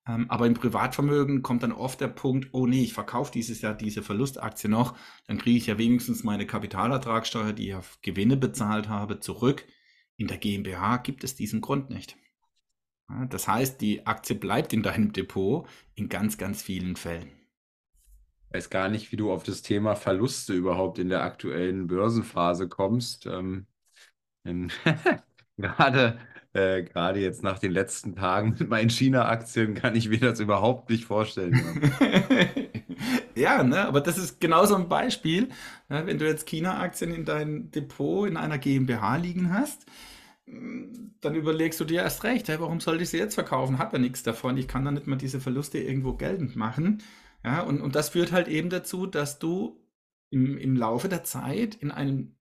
Ähm, 0.08 0.30
aber 0.30 0.47
im 0.47 0.54
Privatvermögen 0.54 1.43
kommt 1.43 1.63
dann 1.63 1.73
oft 1.73 1.99
der 2.02 2.08
Punkt, 2.08 2.49
oh 2.54 2.65
nee, 2.65 2.84
ich 2.84 2.93
verkaufe 2.93 3.32
dieses 3.32 3.62
Jahr 3.62 3.75
diese 3.75 4.02
Verlustaktie 4.02 4.69
noch, 4.69 4.97
dann 5.28 5.38
kriege 5.38 5.58
ich 5.58 5.67
ja 5.67 5.78
wenigstens 5.78 6.23
meine 6.23 6.47
Kapitalertragssteuer, 6.47 7.54
die 7.54 7.69
ich 7.69 7.75
auf 7.75 7.99
Gewinne 8.02 8.38
bezahlt 8.38 8.88
habe, 8.88 9.19
zurück. 9.19 9.65
In 10.15 10.28
der 10.28 10.38
GmbH 10.38 10.97
gibt 10.97 11.23
es 11.23 11.36
diesen 11.36 11.62
Grund 11.62 11.89
nicht. 11.89 12.17
Ja, 13.10 13.25
das 13.25 13.47
heißt, 13.47 13.82
die 13.82 14.08
Aktie 14.08 14.36
bleibt 14.36 14.73
in 14.73 14.84
deinem 14.84 15.13
Depot 15.13 15.67
in 15.95 16.10
ganz, 16.10 16.38
ganz 16.38 16.62
vielen 16.62 16.95
Fällen. 16.95 17.30
Ich 18.47 18.56
weiß 18.56 18.69
gar 18.69 18.89
nicht, 18.89 19.12
wie 19.12 19.17
du 19.17 19.32
auf 19.32 19.43
das 19.43 19.62
Thema 19.62 19.95
Verluste 19.95 20.54
überhaupt 20.54 20.97
in 20.97 21.10
der 21.10 21.23
aktuellen 21.23 21.88
Börsenphase 21.88 22.67
kommst. 22.67 23.28
Ähm, 23.28 23.67
Gerade, 25.60 26.17
äh, 26.54 26.84
gerade 26.84 27.19
jetzt 27.19 27.43
nach 27.43 27.60
den 27.60 27.72
letzten 27.72 28.15
Tagen 28.15 28.56
mit 28.58 28.69
meinen 28.69 28.89
China-Aktien 28.89 29.76
kann 29.76 29.95
ich 29.95 30.10
mir 30.10 30.19
das 30.19 30.39
überhaupt 30.39 30.89
nicht 30.89 31.06
vorstellen. 31.06 31.60
ja, 33.36 33.63
ne, 33.63 33.86
aber 33.86 34.02
das 34.02 34.17
ist 34.17 34.39
genauso 34.39 34.76
ein 34.76 34.89
Beispiel. 34.89 35.50
Ja, 35.89 36.06
wenn 36.08 36.17
du 36.17 36.26
jetzt 36.26 36.48
China-Aktien 36.48 37.13
in 37.13 37.26
deinem 37.26 37.72
Depot 37.72 38.28
in 38.28 38.38
einer 38.38 38.58
GmbH 38.58 39.17
liegen 39.17 39.54
hast, 39.54 39.86
dann 41.22 41.36
überlegst 41.36 41.80
du 41.80 41.86
dir 41.86 42.02
erst 42.02 42.24
recht, 42.24 42.48
hey, 42.48 42.60
warum 42.60 42.80
sollte 42.80 43.04
ich 43.04 43.10
sie 43.10 43.17
jetzt 43.17 43.36
verkaufen? 43.36 43.78
Hab 43.78 43.93
ja 43.93 44.00
nichts 44.00 44.24
davon. 44.24 44.58
Ich 44.58 44.67
kann 44.67 44.86
dann 44.86 44.95
nicht 44.95 45.08
mal 45.08 45.15
diese 45.15 45.39
Verluste 45.39 45.78
irgendwo 45.78 46.13
geltend 46.13 46.56
machen. 46.56 47.04
Ja, 47.43 47.62
und, 47.62 47.82
und 47.82 47.95
das 47.95 48.10
führt 48.10 48.32
halt 48.32 48.48
eben 48.48 48.69
dazu, 48.69 49.06
dass 49.06 49.39
du 49.39 49.80
im, 50.32 50.58
im 50.58 50.76
Laufe 50.76 51.10
der 51.10 51.24
Zeit 51.24 51.76
in 51.76 51.91
einem 51.91 52.36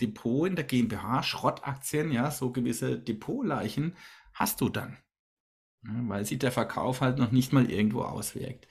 Depot 0.00 0.46
in 0.48 0.56
der 0.56 0.64
GmbH, 0.64 1.22
Schrottaktien, 1.22 2.12
ja, 2.12 2.30
so 2.30 2.52
gewisse 2.52 2.98
Depotleichen 2.98 3.96
hast 4.32 4.60
du 4.60 4.68
dann. 4.68 4.96
Ja, 5.84 5.92
weil 6.08 6.24
sich 6.24 6.38
der 6.38 6.52
Verkauf 6.52 7.00
halt 7.00 7.18
noch 7.18 7.32
nicht 7.32 7.52
mal 7.52 7.70
irgendwo 7.70 8.02
auswirkt. 8.02 8.68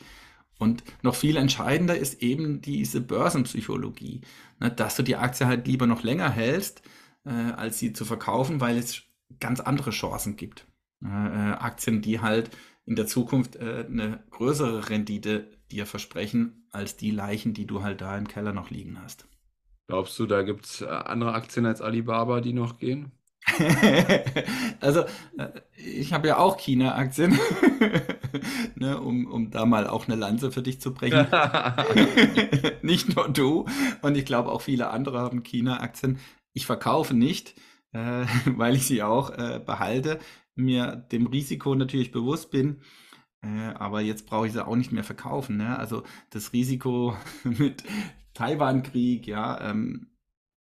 Und 0.60 0.84
noch 1.04 1.16
viel 1.16 1.38
entscheidender 1.38 1.98
ist 1.98 2.22
eben 2.22 2.62
diese 2.62 3.02
Börsenpsychologie, 3.02 4.22
ne, 4.60 4.72
dass 4.72 4.96
du 4.96 5.04
die 5.04 5.16
Aktie 5.16 5.46
halt 5.46 5.68
lieber 5.68 5.86
noch 5.86 6.04
länger 6.04 6.30
hältst, 6.30 6.82
äh, 7.26 7.30
als 7.30 7.80
sie 7.80 7.94
zu 7.94 8.06
verkaufen, 8.06 8.60
weil 8.60 8.78
es 8.78 9.04
ganz 9.40 9.60
andere 9.60 9.92
Chancen 9.92 10.36
gibt. 10.36 10.66
Äh, 11.04 11.08
äh, 11.08 11.54
Aktien, 11.54 12.02
die 12.02 12.22
halt 12.22 12.50
in 12.86 12.96
der 12.96 13.06
Zukunft 13.06 13.58
äh, 13.58 13.86
eine 13.88 14.24
größere 14.32 14.90
Rendite 14.90 15.52
dir 15.72 15.86
versprechen, 15.86 16.68
als 16.72 16.98
die 16.98 17.12
Leichen, 17.12 17.54
die 17.54 17.68
du 17.68 17.84
halt 17.84 18.02
da 18.02 18.18
im 18.18 18.28
Keller 18.28 18.54
noch 18.54 18.70
liegen 18.70 19.00
hast. 19.02 19.28
Glaubst 19.88 20.20
du, 20.20 20.26
da 20.26 20.42
gibt 20.42 20.66
es 20.66 20.82
äh, 20.82 20.86
andere 20.88 21.34
Aktien 21.34 21.66
als 21.66 21.82
Alibaba, 21.82 22.42
die 22.42 22.54
noch 22.54 22.78
gehen? 22.78 23.14
also, 24.82 25.06
äh, 25.38 25.62
ich 25.78 26.12
habe 26.12 26.28
ja 26.28 26.38
auch 26.38 26.58
China-Aktien, 26.58 27.40
ne, 28.76 29.00
um, 29.00 29.26
um 29.28 29.50
da 29.50 29.66
mal 29.66 29.88
auch 29.88 30.08
eine 30.08 30.18
Lanze 30.18 30.52
für 30.52 30.62
dich 30.62 30.82
zu 30.82 30.94
brechen. 30.94 31.28
nicht 32.82 33.16
nur 33.16 33.30
du. 33.30 33.66
Und 34.02 34.18
ich 34.18 34.26
glaube, 34.26 34.52
auch 34.52 34.62
viele 34.62 34.90
andere 34.90 35.20
haben 35.20 35.44
China-Aktien. 35.44 36.20
Ich 36.54 36.66
verkaufe 36.66 37.14
nicht, 37.14 37.56
äh, 37.94 38.26
weil 38.46 38.76
ich 38.76 38.86
sie 38.86 39.04
auch 39.04 39.30
äh, 39.30 39.62
behalte, 39.66 40.20
mir 40.56 40.98
dem 41.12 41.28
Risiko 41.28 41.76
natürlich 41.76 42.12
bewusst 42.12 42.52
bin. 42.52 42.82
Äh, 43.42 43.74
aber 43.76 44.02
jetzt 44.02 44.26
brauche 44.26 44.48
ich 44.48 44.54
sie 44.54 44.66
auch 44.66 44.76
nicht 44.76 44.92
mehr 44.92 45.06
verkaufen. 45.06 45.58
Ne? 45.58 45.80
Also 45.80 46.04
das 46.32 46.52
Risiko 46.52 47.16
mit 47.44 47.84
Taiwan-Krieg, 48.38 49.26
ja, 49.28 49.70
ähm, 49.70 50.12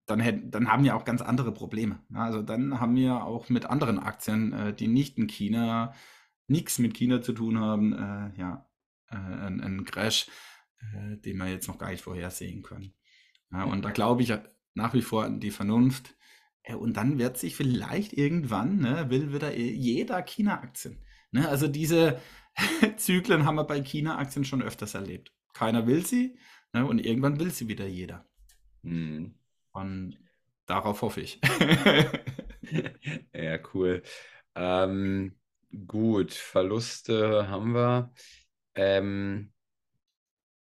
dann, 0.07 0.21
hätten, 0.21 0.51
dann 0.51 0.69
haben 0.69 0.85
wir 0.85 0.97
auch 0.97 1.05
ganz 1.05 1.21
andere 1.21 1.53
Probleme. 1.53 2.01
Ne? 2.09 2.21
Also 2.21 2.41
dann 2.43 2.81
haben 2.81 2.97
wir 2.97 3.25
auch 3.25 3.49
mit 3.51 3.67
anderen 3.67 3.99
Aktien, 3.99 4.53
äh, 4.53 4.75
die 4.75 4.89
nicht 4.89 5.19
in 5.19 5.27
China, 5.27 5.93
nichts 6.47 6.79
mit 6.79 6.95
China 6.95 7.21
zu 7.21 7.33
tun 7.33 7.61
haben, 7.61 7.93
äh, 7.93 8.41
ja, 8.41 8.67
äh, 9.11 9.17
einen 9.17 9.85
Crash, 9.85 10.29
äh, 10.81 11.17
den 11.19 11.37
wir 11.37 11.49
jetzt 11.49 11.69
noch 11.69 11.79
gar 11.79 11.91
nicht 11.91 12.03
vorhersehen 12.03 12.63
können. 12.63 12.95
Ja, 13.53 13.65
und 13.65 13.85
da 13.85 13.91
glaube 13.91 14.23
ich 14.23 14.33
nach 14.75 14.95
wie 14.95 15.03
vor 15.03 15.25
an 15.25 15.41
die 15.41 15.51
Vernunft. 15.51 16.15
Ja, 16.67 16.77
und 16.77 16.97
dann 16.97 17.19
wird 17.19 17.37
sich 17.37 17.57
vielleicht 17.57 18.13
irgendwann, 18.13 18.79
ne, 18.79 19.11
will 19.11 19.35
wieder 19.35 19.55
jeder 19.55 20.23
China-Aktien. 20.23 21.05
Ne? 21.31 21.49
Also 21.49 21.69
diese 21.69 22.21
Zyklen 22.97 23.45
haben 23.45 23.57
wir 23.57 23.65
bei 23.65 23.83
China-Aktien 23.83 24.45
schon 24.45 24.63
öfters 24.63 24.95
erlebt. 24.95 25.33
Keiner 25.53 25.87
will 25.87 26.07
sie 26.07 26.39
ne? 26.73 26.87
und 26.87 26.99
irgendwann 26.99 27.41
will 27.41 27.51
sie 27.51 27.69
wieder 27.69 27.87
jeder. 27.87 28.27
Mhm. 28.83 29.35
Und 29.73 30.19
darauf 30.67 31.03
hoffe 31.03 31.21
ich. 31.21 31.41
ja, 33.35 33.59
cool. 33.75 34.03
Ähm, 34.55 35.39
gut, 35.87 36.33
Verluste 36.33 37.49
haben 37.49 37.75
wir. 37.75 38.13
Ähm, 38.75 39.53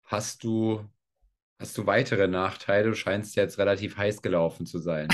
hast 0.05 0.43
du 0.43 0.87
Hast 1.63 1.77
du 1.77 1.85
weitere 1.85 2.27
Nachteile? 2.27 2.89
Du 2.89 2.93
scheinst 2.93 3.37
jetzt 3.37 3.57
relativ 3.57 3.95
heiß 3.95 4.21
gelaufen 4.21 4.65
zu 4.65 4.79
sein. 4.79 5.07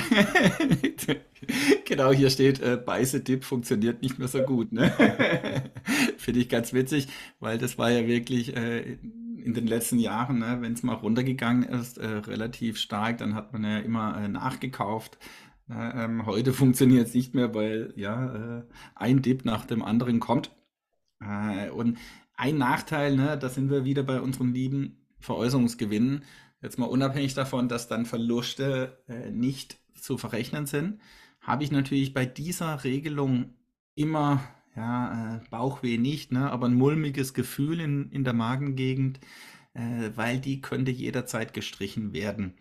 genau, 1.86 2.12
hier 2.12 2.32
steht, 2.32 2.60
äh, 2.60 2.76
Beiße-Dip 2.76 3.44
funktioniert 3.44 4.02
nicht 4.02 4.18
mehr 4.18 4.28
so 4.28 4.42
gut. 4.42 4.72
Ne? 4.72 4.92
Finde 6.18 6.40
ich 6.40 6.50
ganz 6.50 6.74
witzig, 6.74 7.08
weil 7.40 7.60
das 7.60 7.78
war 7.78 7.92
ja 7.92 8.08
wirklich 8.08 8.56
äh, 8.58 8.98
in 9.50 9.56
den 9.56 9.68
letzten 9.68 9.98
Jahren, 9.98 10.40
ne, 10.40 10.60
wenn 10.62 10.74
es 10.74 10.84
mal 10.84 10.94
runtergegangen 10.94 11.64
ist, 11.64 11.98
äh, 11.98 12.08
relativ 12.08 12.78
stark, 12.78 13.18
dann 13.18 13.34
hat 13.34 13.52
man 13.52 13.64
ja 13.64 13.80
immer 13.80 14.16
äh, 14.18 14.28
nachgekauft. 14.28 15.18
Ähm, 15.70 16.26
heute 16.28 16.54
funktioniert 16.62 17.08
es 17.08 17.14
nicht 17.16 17.34
mehr, 17.34 17.54
weil 17.56 17.94
ja 17.96 18.60
äh, 18.60 18.64
ein 18.96 19.22
Dip 19.22 19.46
nach 19.46 19.66
dem 19.66 19.82
anderen 19.84 20.20
kommt. 20.20 20.52
Äh, 21.20 21.72
und 21.72 21.98
ein 22.36 22.58
Nachteil, 22.58 23.16
ne, 23.16 23.38
da 23.38 23.50
sind 23.50 23.72
wir 23.72 23.86
wieder 23.86 24.04
bei 24.04 24.22
unseren 24.22 24.54
lieben 24.54 24.98
Veräußerungsgewinnen, 25.20 26.24
jetzt 26.62 26.78
mal 26.78 26.86
unabhängig 26.86 27.34
davon, 27.34 27.68
dass 27.68 27.88
dann 27.88 28.06
Verluste 28.06 29.04
äh, 29.08 29.32
nicht 29.32 29.80
zu 29.96 30.18
verrechnen 30.18 30.68
sind, 30.68 31.02
habe 31.42 31.64
ich 31.64 31.72
natürlich 31.72 32.14
bei 32.14 32.26
dieser 32.26 32.84
Regelung 32.84 33.56
immer 33.96 34.44
ja, 34.80 35.36
äh, 35.36 35.40
Bauchweh 35.50 35.98
nicht, 35.98 36.32
ne, 36.32 36.50
aber 36.50 36.68
ein 36.68 36.74
mulmiges 36.74 37.34
Gefühl 37.34 37.82
in, 37.82 38.10
in 38.12 38.24
der 38.24 38.34
Magengegend, 38.34 39.20
äh, 39.74 40.12
weil 40.16 40.40
die 40.40 40.62
könnte 40.62 40.92
jederzeit 40.92 41.54
gestrichen 41.54 42.14
werden. 42.14 42.54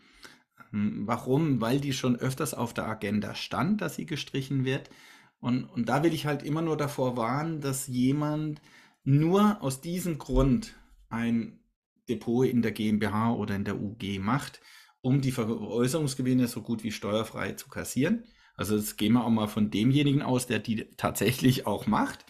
Ähm, 0.72 1.02
warum? 1.06 1.60
Weil 1.60 1.80
die 1.80 1.92
schon 1.92 2.16
öfters 2.16 2.54
auf 2.54 2.74
der 2.74 2.88
Agenda 2.88 3.36
stand, 3.36 3.80
dass 3.80 3.94
sie 3.94 4.06
gestrichen 4.06 4.64
wird. 4.64 4.90
Und, 5.38 5.64
und 5.66 5.88
da 5.88 6.02
will 6.02 6.12
ich 6.12 6.26
halt 6.26 6.42
immer 6.42 6.60
nur 6.60 6.76
davor 6.76 7.16
warnen, 7.16 7.60
dass 7.60 7.86
jemand 7.86 8.60
nur 9.04 9.62
aus 9.62 9.80
diesem 9.80 10.18
Grund 10.18 10.74
ein 11.08 11.60
Depot 12.08 12.48
in 12.48 12.62
der 12.62 12.72
GmbH 12.72 13.32
oder 13.34 13.54
in 13.54 13.64
der 13.64 13.80
UG 13.80 14.18
macht, 14.18 14.60
um 15.00 15.20
die 15.20 15.30
Veräußerungsgewinne 15.30 16.48
so 16.48 16.62
gut 16.62 16.82
wie 16.82 16.90
steuerfrei 16.90 17.52
zu 17.52 17.68
kassieren. 17.68 18.24
Also 18.58 18.76
jetzt 18.76 18.98
gehen 18.98 19.12
wir 19.12 19.24
auch 19.24 19.30
mal 19.30 19.46
von 19.46 19.70
demjenigen 19.70 20.20
aus, 20.20 20.48
der 20.48 20.58
die 20.58 20.90
tatsächlich 20.96 21.66
auch 21.66 21.86
macht, 21.86 22.26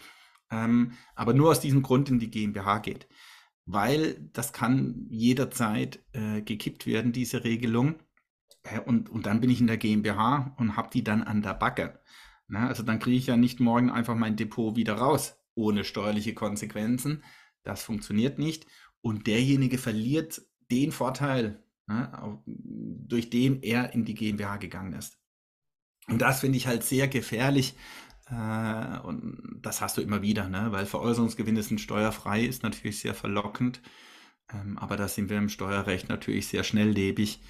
ähm, 0.50 0.92
aber 1.14 1.32
nur 1.32 1.50
aus 1.50 1.60
diesem 1.60 1.82
Grund 1.82 2.10
in 2.10 2.18
die 2.18 2.30
GmbH 2.30 2.78
geht. 2.78 3.08
Weil 3.64 4.30
das 4.34 4.52
kann 4.52 5.06
jederzeit 5.08 6.00
äh, 6.12 6.42
gekippt 6.42 6.86
werden, 6.86 7.12
diese 7.12 7.44
Regelung. 7.44 7.96
Äh, 8.62 8.80
und, 8.80 9.08
und 9.08 9.24
dann 9.24 9.40
bin 9.40 9.50
ich 9.50 9.60
in 9.60 9.66
der 9.66 9.78
GmbH 9.78 10.54
und 10.58 10.76
habe 10.76 10.90
die 10.92 11.02
dann 11.02 11.22
an 11.22 11.42
der 11.42 11.54
Backe. 11.54 11.98
Na, 12.46 12.68
also 12.68 12.82
dann 12.82 12.98
kriege 12.98 13.16
ich 13.16 13.26
ja 13.26 13.36
nicht 13.36 13.58
morgen 13.58 13.90
einfach 13.90 14.14
mein 14.14 14.36
Depot 14.36 14.76
wieder 14.76 14.94
raus, 14.94 15.38
ohne 15.54 15.82
steuerliche 15.82 16.34
Konsequenzen. 16.34 17.24
Das 17.62 17.82
funktioniert 17.82 18.38
nicht 18.38 18.66
und 19.00 19.26
derjenige 19.26 19.78
verliert 19.78 20.42
den 20.70 20.92
Vorteil, 20.92 21.62
ne, 21.86 22.42
durch 22.46 23.30
den 23.30 23.62
er 23.62 23.94
in 23.94 24.04
die 24.04 24.14
GmbH 24.14 24.58
gegangen 24.58 24.92
ist. 24.92 25.18
Und 26.08 26.18
das 26.18 26.40
finde 26.40 26.58
ich 26.58 26.66
halt 26.66 26.84
sehr 26.84 27.08
gefährlich. 27.08 27.74
Äh, 28.30 28.98
und 29.00 29.60
das 29.62 29.80
hast 29.80 29.96
du 29.96 30.00
immer 30.00 30.22
wieder, 30.22 30.48
ne? 30.48 30.68
weil 30.70 30.86
Veräußerungsgewinne 30.86 31.62
sind 31.62 31.80
steuerfrei, 31.80 32.44
ist 32.44 32.62
natürlich 32.62 33.00
sehr 33.00 33.14
verlockend. 33.14 33.82
Ähm, 34.52 34.78
aber 34.78 34.96
da 34.96 35.08
sind 35.08 35.28
wir 35.30 35.38
im 35.38 35.48
Steuerrecht 35.48 36.08
natürlich 36.08 36.48
sehr 36.48 36.64
schnelllebig. 36.64 37.40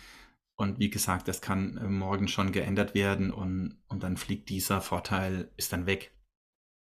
Und 0.57 0.81
wie 0.81 0.90
gesagt, 0.90 1.29
das 1.29 1.40
kann 1.40 1.77
äh, 1.77 1.88
morgen 1.88 2.29
schon 2.29 2.53
geändert 2.53 2.94
werden 2.94 3.31
und, 3.31 3.79
und 3.88 4.03
dann 4.03 4.16
fliegt 4.16 4.49
dieser 4.49 4.81
Vorteil, 4.81 5.51
ist 5.57 5.73
dann 5.73 5.87
weg. 5.87 6.12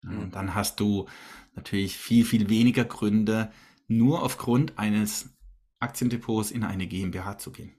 Mhm. 0.02 0.20
Und 0.20 0.36
dann 0.36 0.56
hast 0.56 0.80
du 0.80 1.08
natürlich 1.56 1.98
viel, 1.98 2.24
viel 2.24 2.50
weniger 2.50 2.86
Gründe, 2.86 3.52
nur 3.88 4.24
aufgrund 4.24 4.78
eines 4.80 5.36
Aktiendepots 5.80 6.52
in 6.52 6.64
eine 6.64 6.88
GmbH 6.88 7.38
zu 7.38 7.52
gehen. 7.52 7.74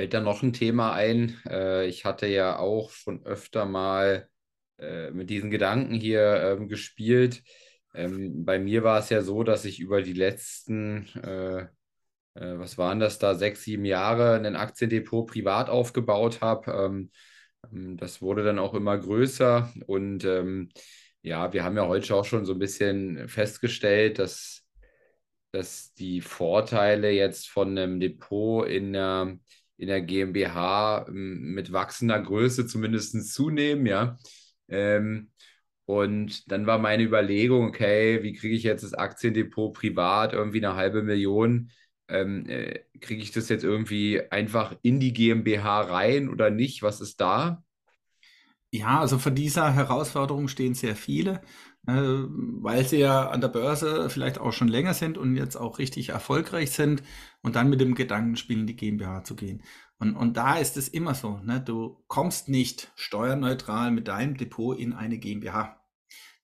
Fällt 0.00 0.14
da 0.14 0.22
noch 0.22 0.42
ein 0.42 0.54
Thema 0.54 0.94
ein? 0.94 1.38
Äh, 1.46 1.86
ich 1.86 2.06
hatte 2.06 2.26
ja 2.26 2.58
auch 2.58 2.88
schon 2.90 3.26
öfter 3.26 3.66
mal 3.66 4.30
äh, 4.78 5.10
mit 5.10 5.28
diesen 5.28 5.50
Gedanken 5.50 5.92
hier 5.92 6.42
ähm, 6.42 6.68
gespielt. 6.68 7.42
Ähm, 7.92 8.46
bei 8.46 8.58
mir 8.58 8.82
war 8.82 9.00
es 9.00 9.10
ja 9.10 9.20
so, 9.20 9.42
dass 9.42 9.66
ich 9.66 9.78
über 9.78 10.00
die 10.00 10.14
letzten, 10.14 11.06
äh, 11.18 11.66
was 12.32 12.78
waren 12.78 12.98
das 12.98 13.18
da, 13.18 13.34
sechs, 13.34 13.64
sieben 13.64 13.84
Jahre 13.84 14.36
ein 14.36 14.56
Aktiendepot 14.56 15.26
privat 15.28 15.68
aufgebaut 15.68 16.40
habe. 16.40 16.72
Ähm, 17.70 17.98
das 17.98 18.22
wurde 18.22 18.42
dann 18.42 18.58
auch 18.58 18.72
immer 18.72 18.96
größer 18.96 19.70
und 19.86 20.24
ja, 21.20 21.52
wir 21.52 21.62
haben 21.62 21.76
ja 21.76 21.86
heute 21.86 22.14
auch 22.14 22.24
schon 22.24 22.46
so 22.46 22.54
ein 22.54 22.58
bisschen 22.58 23.28
festgestellt, 23.28 24.18
dass, 24.18 24.64
dass 25.52 25.92
die 25.92 26.22
Vorteile 26.22 27.10
jetzt 27.10 27.50
von 27.50 27.76
einem 27.76 28.00
Depot 28.00 28.66
in 28.66 28.94
der, 28.94 29.36
in 29.80 29.88
der 29.88 30.02
GmbH 30.02 31.06
ähm, 31.08 31.54
mit 31.54 31.72
wachsender 31.72 32.20
Größe 32.20 32.66
zumindest 32.66 33.32
zunehmen, 33.32 33.86
ja. 33.86 34.18
Ähm, 34.68 35.30
und 35.86 36.52
dann 36.52 36.66
war 36.66 36.78
meine 36.78 37.02
Überlegung, 37.02 37.66
okay, 37.66 38.22
wie 38.22 38.34
kriege 38.34 38.54
ich 38.54 38.62
jetzt 38.62 38.84
das 38.84 38.94
Aktiendepot 38.94 39.72
privat, 39.74 40.32
irgendwie 40.34 40.64
eine 40.64 40.76
halbe 40.76 41.02
Million? 41.02 41.70
Ähm, 42.08 42.46
äh, 42.48 42.80
kriege 43.00 43.22
ich 43.22 43.32
das 43.32 43.48
jetzt 43.48 43.64
irgendwie 43.64 44.20
einfach 44.30 44.76
in 44.82 45.00
die 45.00 45.12
GmbH 45.12 45.80
rein 45.80 46.28
oder 46.28 46.50
nicht? 46.50 46.82
Was 46.82 47.00
ist 47.00 47.20
da? 47.20 47.64
Ja, 48.72 49.00
also 49.00 49.18
vor 49.18 49.32
dieser 49.32 49.72
Herausforderung 49.72 50.46
stehen 50.46 50.74
sehr 50.74 50.94
viele. 50.94 51.40
Äh, 51.86 51.92
weil 51.92 52.86
sie 52.86 52.98
ja 52.98 53.30
an 53.30 53.40
der 53.40 53.48
Börse 53.48 54.10
vielleicht 54.10 54.38
auch 54.38 54.52
schon 54.52 54.68
länger 54.68 54.94
sind 54.94 55.18
und 55.18 55.36
jetzt 55.36 55.56
auch 55.56 55.78
richtig 55.78 56.10
erfolgreich 56.10 56.72
sind 56.72 57.02
und 57.42 57.56
dann 57.56 57.70
mit 57.70 57.80
dem 57.80 57.94
Gedanken 57.94 58.36
spielen, 58.36 58.66
die 58.66 58.76
GmbH 58.76 59.24
zu 59.24 59.34
gehen. 59.36 59.62
Und, 59.98 60.16
und 60.16 60.36
da 60.36 60.56
ist 60.58 60.76
es 60.76 60.88
immer 60.88 61.14
so, 61.14 61.38
ne? 61.38 61.60
du 61.60 62.02
kommst 62.06 62.48
nicht 62.48 62.90
steuerneutral 62.96 63.90
mit 63.90 64.08
deinem 64.08 64.36
Depot 64.36 64.78
in 64.78 64.92
eine 64.92 65.18
GmbH. 65.18 65.80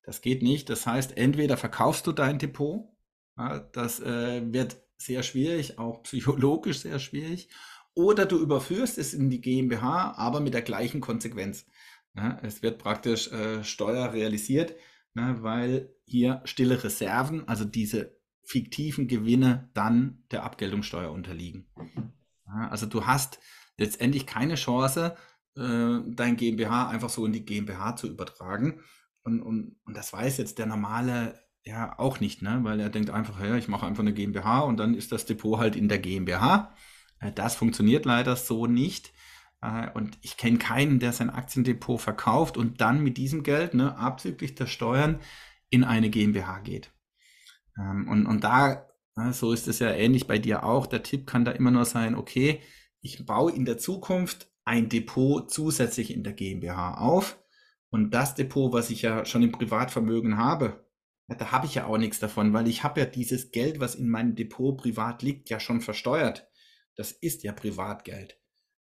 Das 0.03 0.21
geht 0.21 0.43
nicht. 0.43 0.71
Das 0.71 0.87
heißt, 0.87 1.17
entweder 1.17 1.57
verkaufst 1.57 2.07
du 2.07 2.13
dein 2.13 2.39
Depot, 2.39 2.89
ja, 3.37 3.59
das 3.59 4.01
äh, 4.01 4.43
wird 4.53 4.77
sehr 4.99 5.23
schwierig, 5.23 5.79
auch 5.79 6.03
psychologisch 6.05 6.81
sehr 6.81 6.99
schwierig, 6.99 7.49
oder 7.95 8.27
du 8.27 8.39
überführst 8.39 8.99
es 8.99 9.15
in 9.15 9.31
die 9.31 9.41
GmbH, 9.41 10.13
aber 10.17 10.41
mit 10.41 10.55
der 10.55 10.63
gleichen 10.63 11.01
Konsequenz. 11.01 11.67
Ja, 12.15 12.39
es 12.43 12.63
wird 12.63 12.79
praktisch 12.79 13.33
äh, 13.33 13.65
Steuer 13.65 14.13
realisiert, 14.13 14.75
ne, 15.17 15.39
weil 15.41 15.91
hier 16.05 16.43
stille 16.45 16.85
Reserven, 16.85 17.49
also 17.49 17.65
diese 17.65 18.17
fiktiven 18.45 19.09
Gewinne, 19.09 19.71
dann 19.75 20.23
der 20.31 20.45
Abgeltungssteuer 20.45 21.11
unterliegen. 21.11 21.67
Ja, 22.47 22.69
also 22.69 22.87
du 22.87 23.07
hast 23.07 23.41
letztendlich 23.77 24.27
keine 24.27 24.55
Chance, 24.55 25.17
äh, 25.57 25.99
dein 26.07 26.37
GmbH 26.37 26.89
einfach 26.89 27.09
so 27.09 27.27
in 27.27 27.33
die 27.33 27.45
GmbH 27.45 27.97
zu 27.97 28.07
übertragen. 28.07 28.81
Und, 29.25 29.43
und, 29.43 29.77
und 29.85 29.97
das 29.97 30.13
weiß 30.13 30.37
jetzt 30.37 30.59
der 30.59 30.67
normale 30.67 31.35
ja 31.65 31.99
auch 31.99 32.21
nicht, 32.21 32.43
ne? 32.43 32.61
weil 32.63 32.79
er 32.79 32.91
denkt 32.91 33.11
einfach, 33.11 33.41
ja, 33.41 33.57
ich 33.57 33.67
mache 33.67 33.87
einfach 33.87 34.05
eine 34.05 34.15
GmbH 34.15 34.61
und 34.61 34.77
dann 34.77 34.95
ist 34.95 35.11
das 35.11 35.27
Depot 35.27 35.59
halt 35.59 35.75
in 35.75 35.89
der 35.89 35.99
GmbH. 35.99 36.73
Äh, 37.19 37.33
das 37.33 37.57
funktioniert 37.57 38.05
leider 38.05 38.37
so 38.37 38.67
nicht. 38.67 39.13
Und 39.95 40.19
ich 40.23 40.37
kenne 40.37 40.59
keinen, 40.59 41.01
der 41.01 41.13
sein 41.13 41.31
Aktiendepot 41.31 42.01
verkauft 42.01 42.57
und 42.57 42.81
dann 42.81 43.03
mit 43.03 43.17
diesem 43.17 43.43
Geld, 43.43 43.75
ne, 43.75 43.97
abzüglich 43.97 44.55
der 44.55 44.67
Steuern, 44.67 45.19
in 45.71 45.83
eine 45.83 46.11
GmbH 46.11 46.61
geht. 46.61 46.93
Ähm, 47.79 48.09
und, 48.09 48.27
und 48.27 48.45
da, 48.45 48.87
ne, 49.17 49.33
so 49.33 49.53
ist 49.53 49.67
es 49.67 49.79
ja 49.79 49.91
ähnlich 49.91 50.27
bei 50.27 50.39
dir 50.39 50.65
auch. 50.65 50.87
Der 50.87 51.03
Tipp 51.03 51.27
kann 51.27 51.45
da 51.45 51.53
immer 51.53 51.71
nur 51.71 51.85
sein, 51.85 52.15
okay, 52.15 52.61
ich 53.01 53.25
baue 53.27 53.53
in 53.53 53.65
der 53.65 53.79
Zukunft 53.79 54.49
ein 54.65 54.89
Depot 54.89 55.51
zusätzlich 55.51 56.13
in 56.13 56.23
der 56.23 56.33
GmbH 56.33 56.99
auf. 56.99 57.39
Und 57.91 58.13
das 58.13 58.35
Depot, 58.35 58.73
was 58.73 58.91
ich 58.91 59.03
ja 59.03 59.25
schon 59.25 59.43
im 59.43 59.53
Privatvermögen 59.53 60.37
habe, 60.37 60.85
da 61.29 61.51
habe 61.51 61.67
ich 61.67 61.75
ja 61.75 61.87
auch 61.87 61.99
nichts 61.99 62.21
davon, 62.21 62.53
weil 62.53 62.69
ich 62.69 62.85
habe 62.85 63.01
ja 63.01 63.07
dieses 63.07 63.51
Geld, 63.51 63.81
was 63.81 63.95
in 63.95 64.09
meinem 64.09 64.37
Depot 64.37 64.77
privat 64.77 65.23
liegt, 65.23 65.51
ja 65.51 65.59
schon 65.59 65.81
versteuert. 65.81 66.49
Das 66.95 67.11
ist 67.11 67.43
ja 67.43 67.53
Privatgeld. 67.53 68.39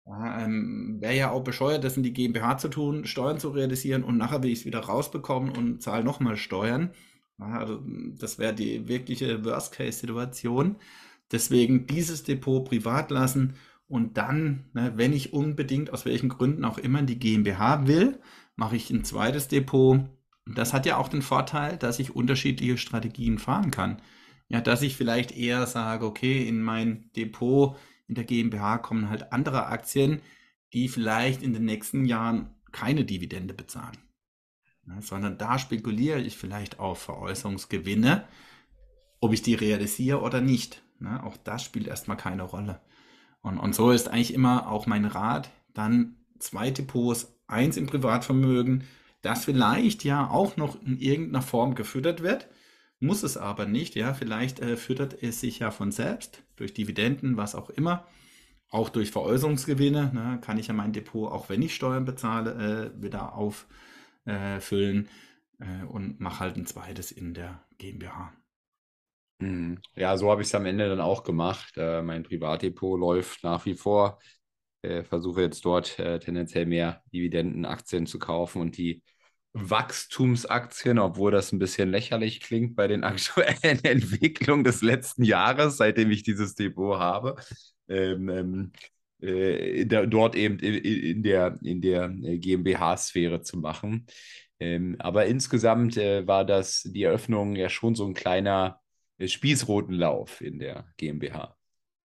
Ja, 0.05 0.43
ähm, 0.45 0.97
Wäre 1.01 1.15
ja 1.15 1.31
auch 1.31 1.43
bescheuert, 1.43 1.83
das 1.83 1.97
in 1.97 2.03
die 2.03 2.13
GmbH 2.13 2.57
zu 2.57 2.69
tun, 2.69 3.05
Steuern 3.05 3.39
zu 3.39 3.49
realisieren 3.49 4.03
und 4.03 4.17
nachher 4.17 4.43
will 4.43 4.51
ich 4.51 4.59
es 4.59 4.65
wieder 4.65 4.79
rausbekommen 4.79 5.49
und 5.51 5.81
zahle 5.81 6.03
nochmal 6.03 6.37
Steuern. 6.37 6.91
Ja, 7.39 7.57
also 7.59 7.81
das 8.19 8.37
wäre 8.37 8.53
die 8.53 8.87
wirkliche 8.87 9.43
Worst-Case-Situation. 9.43 10.75
Deswegen 11.31 11.87
dieses 11.87 12.23
Depot 12.23 12.63
privat 12.65 13.09
lassen 13.11 13.55
und 13.87 14.17
dann, 14.17 14.65
ne, 14.73 14.93
wenn 14.95 15.11
ich 15.13 15.33
unbedingt 15.33 15.91
aus 15.91 16.05
welchen 16.05 16.29
Gründen 16.29 16.65
auch 16.65 16.77
immer 16.77 16.99
in 16.99 17.07
die 17.07 17.19
GmbH 17.19 17.87
will, 17.87 18.19
mache 18.55 18.75
ich 18.75 18.89
ein 18.91 19.03
zweites 19.03 19.47
Depot. 19.47 20.01
Das 20.45 20.73
hat 20.73 20.85
ja 20.85 20.97
auch 20.97 21.07
den 21.09 21.23
Vorteil, 21.23 21.77
dass 21.77 21.97
ich 21.99 22.15
unterschiedliche 22.15 22.77
Strategien 22.77 23.39
fahren 23.39 23.71
kann. 23.71 24.01
Ja, 24.49 24.61
dass 24.61 24.83
ich 24.83 24.95
vielleicht 24.95 25.35
eher 25.35 25.65
sage, 25.65 26.05
okay, 26.05 26.47
in 26.47 26.61
mein 26.61 27.09
Depot 27.15 27.75
in 28.07 28.15
der 28.15 28.23
GmbH 28.23 28.77
kommen 28.77 29.09
halt 29.09 29.31
andere 29.31 29.67
Aktien, 29.67 30.21
die 30.73 30.87
vielleicht 30.87 31.41
in 31.41 31.53
den 31.53 31.65
nächsten 31.65 32.05
Jahren 32.05 32.53
keine 32.71 33.05
Dividende 33.05 33.53
bezahlen. 33.53 33.97
Ja, 34.87 35.01
sondern 35.01 35.37
da 35.37 35.57
spekuliere 35.57 36.19
ich 36.19 36.37
vielleicht 36.37 36.79
auf 36.79 37.01
Veräußerungsgewinne, 37.01 38.27
ob 39.19 39.33
ich 39.33 39.41
die 39.41 39.55
realisiere 39.55 40.21
oder 40.21 40.41
nicht. 40.41 40.83
Ja, 41.01 41.23
auch 41.23 41.37
das 41.37 41.63
spielt 41.63 41.87
erstmal 41.87 42.17
keine 42.17 42.43
Rolle. 42.43 42.81
Und, 43.41 43.57
und 43.57 43.73
so 43.73 43.91
ist 43.91 44.09
eigentlich 44.09 44.33
immer 44.33 44.69
auch 44.69 44.85
mein 44.85 45.05
Rat, 45.05 45.49
dann 45.73 46.17
zwei 46.39 46.71
Depots, 46.71 47.35
eins 47.47 47.77
im 47.77 47.87
Privatvermögen, 47.87 48.83
das 49.21 49.45
vielleicht 49.45 50.03
ja 50.03 50.29
auch 50.29 50.57
noch 50.57 50.81
in 50.83 50.99
irgendeiner 50.99 51.41
Form 51.41 51.75
gefüttert 51.75 52.21
wird, 52.21 52.47
muss 53.05 53.23
es 53.23 53.37
aber 53.37 53.65
nicht. 53.65 53.95
Ja, 53.95 54.13
vielleicht 54.13 54.59
äh, 54.59 54.77
füttert 54.77 55.21
es 55.21 55.39
sich 55.39 55.59
ja 55.59 55.71
von 55.71 55.91
selbst 55.91 56.43
durch 56.55 56.73
Dividenden, 56.73 57.37
was 57.37 57.55
auch 57.55 57.69
immer. 57.69 58.07
Auch 58.69 58.89
durch 58.89 59.11
Veräußerungsgewinne 59.11 60.11
ne, 60.13 60.39
kann 60.41 60.57
ich 60.57 60.67
ja 60.67 60.73
mein 60.73 60.91
Depot, 60.91 61.31
auch 61.31 61.49
wenn 61.49 61.61
ich 61.61 61.75
Steuern 61.75 62.05
bezahle, 62.05 62.91
äh, 62.97 63.01
wieder 63.01 63.35
auffüllen 63.35 65.07
äh, 65.59 65.85
und 65.85 66.19
mache 66.19 66.39
halt 66.41 66.57
ein 66.57 66.65
zweites 66.65 67.11
in 67.11 67.33
der 67.33 67.63
GmbH. 67.77 68.33
Hm. 69.41 69.79
Ja, 69.95 70.17
so 70.17 70.31
habe 70.31 70.41
ich 70.41 70.47
es 70.47 70.55
am 70.55 70.65
Ende 70.65 70.89
dann 70.89 71.01
auch 71.01 71.23
gemacht. 71.23 71.73
Äh, 71.77 72.01
mein 72.01 72.23
Privatdepot 72.23 72.99
läuft 72.99 73.43
nach 73.43 73.65
wie 73.65 73.75
vor. 73.75 74.19
Äh, 74.81 75.03
versuche 75.03 75.41
jetzt 75.41 75.65
dort 75.65 75.99
äh, 75.99 76.19
tendenziell 76.19 76.65
mehr 76.65 77.03
Dividendenaktien 77.13 78.05
zu 78.05 78.19
kaufen 78.19 78.61
und 78.61 78.77
die 78.77 79.03
Wachstumsaktien, 79.57 80.99
obwohl 80.99 81.31
das 81.31 81.53
ein 81.53 81.59
bisschen 81.59 81.89
lächerlich 81.89 82.41
klingt 82.41 82.75
bei 82.75 82.87
den 82.87 83.03
aktuellen 83.05 83.83
Entwicklungen 83.83 84.63
des 84.63 84.81
letzten 84.81 85.23
Jahres, 85.23 85.77
seitdem 85.77 86.11
ich 86.11 86.23
dieses 86.23 86.55
Depot 86.55 86.99
habe. 86.99 87.35
Ähm, 87.87 88.29
ähm, 88.29 88.71
äh, 89.21 89.85
da, 89.85 90.05
dort 90.05 90.35
eben 90.35 90.59
in, 90.59 91.23
der, 91.23 91.57
in 91.63 91.81
der 91.81 92.13
äh, 92.23 92.37
GmbH-Sphäre 92.37 93.41
zu 93.41 93.57
machen. 93.57 94.05
Ähm, 94.59 94.97
aber 94.99 95.25
insgesamt 95.25 95.97
äh, 95.97 96.27
war 96.27 96.45
das 96.45 96.83
die 96.83 97.03
Eröffnung 97.03 97.55
ja 97.55 97.69
schon 97.69 97.95
so 97.95 98.05
ein 98.05 98.13
kleiner 98.13 98.81
äh, 99.17 99.27
Spießrotenlauf 99.27 100.41
in 100.41 100.59
der 100.59 100.85
GmbH. 100.97 101.55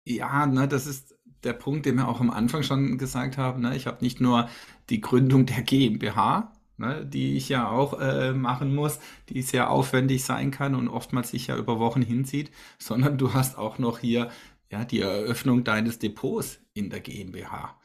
Ja, 0.06 0.46
ne, 0.48 0.68
das 0.68 0.88
ist 0.88 1.16
der 1.44 1.54
Punkt, 1.54 1.86
den 1.86 1.96
wir 1.96 2.08
auch 2.08 2.20
am 2.20 2.32
Anfang 2.32 2.64
schon 2.64 2.98
gesagt 2.98 3.38
haben. 3.38 3.62
Ne? 3.62 3.76
Ich 3.76 3.86
habe 3.86 4.04
nicht 4.04 4.20
nur 4.20 4.50
die 4.90 5.02
Gründung 5.02 5.46
der 5.46 5.62
GmbH, 5.62 6.52
ne, 6.78 7.06
die 7.06 7.38
ich 7.38 7.50
ja 7.50 7.70
auch 7.70 8.00
äh, 8.00 8.34
machen 8.34 8.74
muss, 8.76 9.00
die 9.30 9.42
sehr 9.42 9.70
aufwendig 9.70 10.24
sein 10.24 10.52
kann 10.52 10.76
und 10.76 10.88
oftmals 10.88 11.32
sich 11.32 11.48
ja 11.48 11.58
über 11.58 11.80
Wochen 11.80 12.02
hinzieht, 12.02 12.52
sondern 12.78 13.18
du 13.18 13.34
hast 13.34 13.58
auch 13.58 13.80
noch 13.80 14.00
hier 14.00 14.30
ja, 14.72 14.86
die 14.86 15.02
Eröffnung 15.02 15.64
deines 15.64 16.00
Depots 16.00 16.60
in 16.74 16.90
der 16.90 17.00
GmbH. 17.00 17.78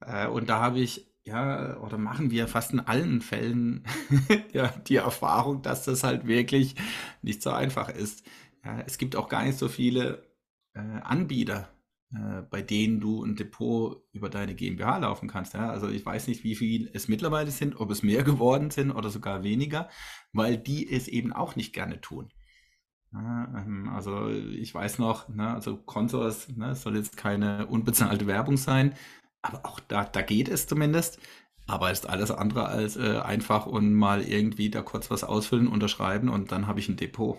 Äh, 0.00 0.28
und 0.28 0.48
da 0.48 0.60
habe 0.60 0.80
ich 0.80 1.06
ja, 1.24 1.76
oder 1.78 1.98
machen 1.98 2.30
wir 2.30 2.48
fast 2.48 2.72
in 2.72 2.80
allen 2.80 3.20
Fällen 3.20 3.84
ja, 4.52 4.68
die 4.86 4.96
Erfahrung, 4.96 5.60
dass 5.60 5.84
das 5.84 6.02
halt 6.02 6.26
wirklich 6.26 6.74
nicht 7.20 7.42
so 7.42 7.50
einfach 7.50 7.90
ist. 7.90 8.24
Ja, 8.64 8.80
es 8.86 8.96
gibt 8.96 9.14
auch 9.14 9.28
gar 9.28 9.44
nicht 9.44 9.58
so 9.58 9.68
viele 9.68 10.22
äh, 10.74 10.80
Anbieter 11.02 11.68
äh, 12.14 12.42
bei 12.42 12.62
denen 12.62 13.00
du 13.00 13.22
ein 13.22 13.36
Depot 13.36 14.02
über 14.12 14.30
deine 14.30 14.54
GmbH 14.54 14.98
laufen 14.98 15.28
kannst. 15.28 15.54
Ja? 15.54 15.70
Also 15.70 15.88
ich 15.88 16.04
weiß 16.04 16.28
nicht, 16.28 16.42
wie 16.42 16.54
viel 16.54 16.90
es 16.94 17.08
mittlerweile 17.08 17.50
sind, 17.50 17.78
ob 17.80 17.90
es 17.90 18.02
mehr 18.02 18.22
geworden 18.24 18.70
sind 18.70 18.90
oder 18.92 19.10
sogar 19.10 19.42
weniger, 19.44 19.88
weil 20.32 20.56
die 20.56 20.90
es 20.90 21.08
eben 21.08 21.32
auch 21.32 21.56
nicht 21.56 21.72
gerne 21.72 22.00
tun. 22.00 22.32
Ja, 23.12 23.44
ähm, 23.56 23.88
also 23.88 24.28
ich 24.28 24.74
weiß 24.74 24.98
noch, 24.98 25.28
ne, 25.28 25.54
also 25.54 25.76
Consors 25.78 26.48
ne, 26.56 26.74
soll 26.74 26.96
jetzt 26.96 27.16
keine 27.16 27.66
unbezahlte 27.66 28.26
Werbung 28.26 28.56
sein, 28.56 28.94
aber 29.42 29.64
auch 29.66 29.80
da, 29.80 30.04
da 30.04 30.22
geht 30.22 30.48
es 30.48 30.66
zumindest. 30.66 31.18
Aber 31.66 31.90
ist 31.90 32.08
alles 32.08 32.30
andere 32.30 32.66
als 32.66 32.96
äh, 32.96 33.18
einfach 33.18 33.66
und 33.66 33.94
mal 33.94 34.22
irgendwie 34.22 34.70
da 34.70 34.82
kurz 34.82 35.10
was 35.10 35.24
ausfüllen, 35.24 35.68
unterschreiben 35.68 36.30
und 36.30 36.50
dann 36.52 36.66
habe 36.66 36.80
ich 36.80 36.88
ein 36.88 36.96
Depot. 36.96 37.38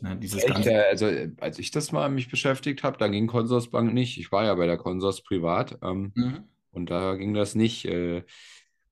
Ne, 0.00 0.16
dieses 0.16 0.44
Echt? 0.44 0.52
ganze 0.52 0.86
also, 0.86 1.06
äh, 1.06 1.30
als 1.38 1.58
ich 1.58 1.70
das 1.70 1.90
mal 1.90 2.08
mich 2.10 2.30
beschäftigt 2.30 2.82
habe, 2.82 2.98
da 2.98 3.08
ging 3.08 3.26
Consorsbank 3.26 3.94
nicht. 3.94 4.18
Ich 4.18 4.30
war 4.30 4.44
ja 4.44 4.54
bei 4.54 4.66
der 4.66 4.76
Consors 4.76 5.22
privat 5.22 5.78
ähm, 5.82 6.12
mhm. 6.14 6.44
und 6.70 6.90
da 6.90 7.14
ging 7.14 7.32
das 7.32 7.54
nicht. 7.54 7.86
Äh, 7.86 8.22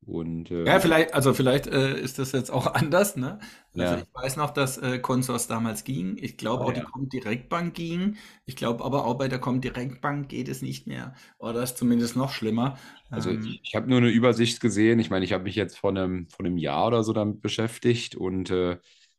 und, 0.07 0.51
äh, 0.51 0.65
ja, 0.65 0.81
vielleicht, 0.81 1.15
also 1.15 1.33
vielleicht 1.33 1.67
äh, 1.67 1.99
ist 1.99 2.19
das 2.19 2.33
jetzt 2.33 2.51
auch 2.51 2.67
anders, 2.75 3.17
ne? 3.17 3.39
Also 3.75 3.95
ja. 3.95 3.99
ich 3.99 4.23
weiß 4.23 4.37
noch, 4.37 4.51
dass 4.51 4.79
äh, 4.79 4.99
Consors 4.99 5.47
damals 5.47 5.85
ging. 5.85 6.17
Ich 6.21 6.37
glaube 6.37 6.65
oh, 6.65 6.67
auch 6.67 6.73
ja. 6.75 6.81
die 6.81 6.87
Comdirect-Bank 6.87 7.75
ging. 7.75 8.17
Ich 8.45 8.57
glaube 8.57 8.85
aber 8.85 9.07
auch 9.07 9.15
bei 9.15 9.29
der 9.29 9.39
Comdirect-Bank 9.39 10.29
geht 10.29 10.49
es 10.49 10.63
nicht 10.63 10.87
mehr. 10.87 11.15
Oder 11.39 11.63
ist 11.63 11.79
zumindest 11.79 12.17
noch 12.17 12.33
schlimmer. 12.33 12.79
Also 13.11 13.31
ähm, 13.31 13.45
ich, 13.47 13.61
ich 13.63 13.75
habe 13.75 13.89
nur 13.89 13.99
eine 13.99 14.11
Übersicht 14.11 14.61
gesehen. 14.61 14.99
Ich 14.99 15.11
meine, 15.11 15.25
ich 15.25 15.33
habe 15.33 15.45
mich 15.45 15.57
jetzt 15.57 15.79
vor 15.79 15.91
einem, 15.91 16.29
vor 16.29 16.45
einem 16.45 16.59
Jahr 16.59 16.89
oder 16.89 17.03
so 17.03 17.13
damit 17.13 17.41
beschäftigt 17.41 18.15
und 18.15 18.51
äh, 18.51 18.77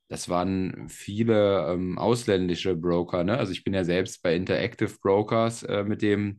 das 0.07 0.29
waren 0.29 0.87
viele 0.87 1.67
ähm, 1.69 1.97
ausländische 1.97 2.75
Broker. 2.75 3.23
Ne? 3.23 3.37
Also 3.37 3.51
ich 3.51 3.63
bin 3.63 3.73
ja 3.73 3.83
selbst 3.83 4.21
bei 4.21 4.35
Interactive 4.35 4.93
Brokers 5.01 5.63
äh, 5.63 5.83
mit 5.83 6.01
dem 6.01 6.37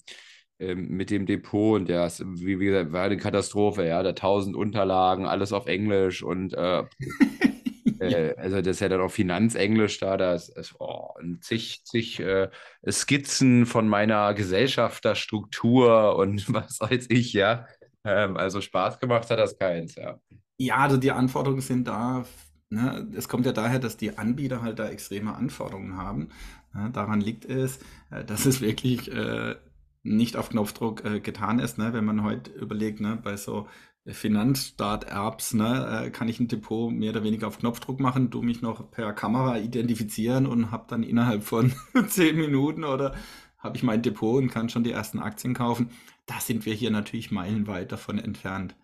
äh, 0.59 0.75
mit 0.75 1.11
dem 1.11 1.27
Depot 1.27 1.81
und 1.81 1.89
der 1.89 2.09
wie, 2.09 2.61
wie 2.61 2.67
gesagt, 2.67 2.93
war 2.93 3.05
eine 3.05 3.17
Katastrophe. 3.17 3.87
Ja, 3.87 4.03
da 4.03 4.13
tausend 4.13 4.57
Unterlagen, 4.57 5.27
alles 5.27 5.53
auf 5.53 5.67
Englisch 5.67 6.23
und 6.23 6.55
äh, 6.55 6.85
äh, 8.01 8.35
also 8.37 8.57
das 8.63 8.77
ist 8.77 8.81
ja 8.81 8.89
dann 8.89 9.01
auch 9.01 9.11
Finanzenglisch 9.11 9.99
da, 9.99 10.17
da 10.17 10.35
ist, 10.35 10.57
ist 10.57 10.75
oh, 10.79 11.11
zig, 11.41 11.85
zig 11.85 12.21
äh, 12.21 12.49
Skizzen 12.89 13.67
von 13.67 13.89
meiner 13.89 14.33
Gesellschafterstruktur 14.35 16.17
und 16.17 16.45
was 16.55 16.81
weiß 16.81 17.07
ich, 17.11 17.33
ja. 17.33 17.67
Ähm, 18.05 18.37
also 18.37 18.61
Spaß 18.61 19.01
gemacht 19.01 19.29
hat 19.29 19.39
das 19.39 19.59
keins, 19.59 19.97
ja. 19.97 20.21
Ja, 20.59 20.77
also 20.77 20.97
die 20.97 21.11
Anforderungen 21.11 21.61
sind 21.61 21.87
da 21.87 22.25
ne, 22.71 23.09
es 23.15 23.29
kommt 23.29 23.47
ja 23.47 23.53
daher, 23.53 23.79
dass 23.79 23.97
die 23.97 24.19
Anbieter 24.19 24.63
halt 24.63 24.79
da 24.79 24.89
extreme 24.89 25.35
Anforderungen 25.35 25.97
haben. 25.97 26.29
Ja, 26.75 26.89
daran 26.89 27.21
liegt 27.21 27.45
es, 27.45 27.79
äh, 28.11 28.25
dass 28.25 28.47
es 28.47 28.61
wirklich 28.61 29.11
äh, 29.13 29.57
nicht 30.03 30.37
auf 30.37 30.51
Knopfdruck 30.51 31.05
äh, 31.05 31.21
getan 31.21 31.59
ist. 31.59 31.79
Ne? 31.79 31.93
Wenn 31.93 32.05
man 32.05 32.23
heute 32.23 32.51
überlegt, 32.53 33.01
ne, 33.01 33.19
bei 33.23 33.37
so 33.37 33.67
Finanzstart-Apps, 34.07 35.55
ne, 35.55 36.05
äh, 36.07 36.11
kann 36.11 36.29
ich 36.29 36.39
ein 36.39 36.49
Depot 36.49 36.93
mehr 36.93 37.11
oder 37.11 37.25
weniger 37.25 37.49
auf 37.49 37.59
Knopfdruck 37.59 37.99
machen, 37.99 38.31
du 38.31 38.43
mich 38.43 38.63
noch 38.63 38.91
per 38.91 39.13
Kamera 39.13 39.59
identifizieren 39.59 40.47
und 40.47 40.71
habe 40.71 40.85
dann 40.89 41.03
innerhalb 41.03 41.43
von 41.43 41.73
zehn 42.09 42.37
Minuten 42.37 42.85
oder 42.85 43.15
habe 43.59 43.77
ich 43.77 43.83
mein 43.83 44.03
Depot 44.03 44.41
und 44.41 44.49
kann 44.49 44.69
schon 44.69 44.85
die 44.85 44.93
ersten 44.93 45.19
Aktien 45.19 45.55
kaufen. 45.55 45.91
Da 46.27 46.39
sind 46.41 46.67
wir 46.67 46.75
hier 46.75 46.91
natürlich 46.91 47.33
meilenweit 47.33 47.91
davon 47.91 48.19
entfernt. 48.19 48.77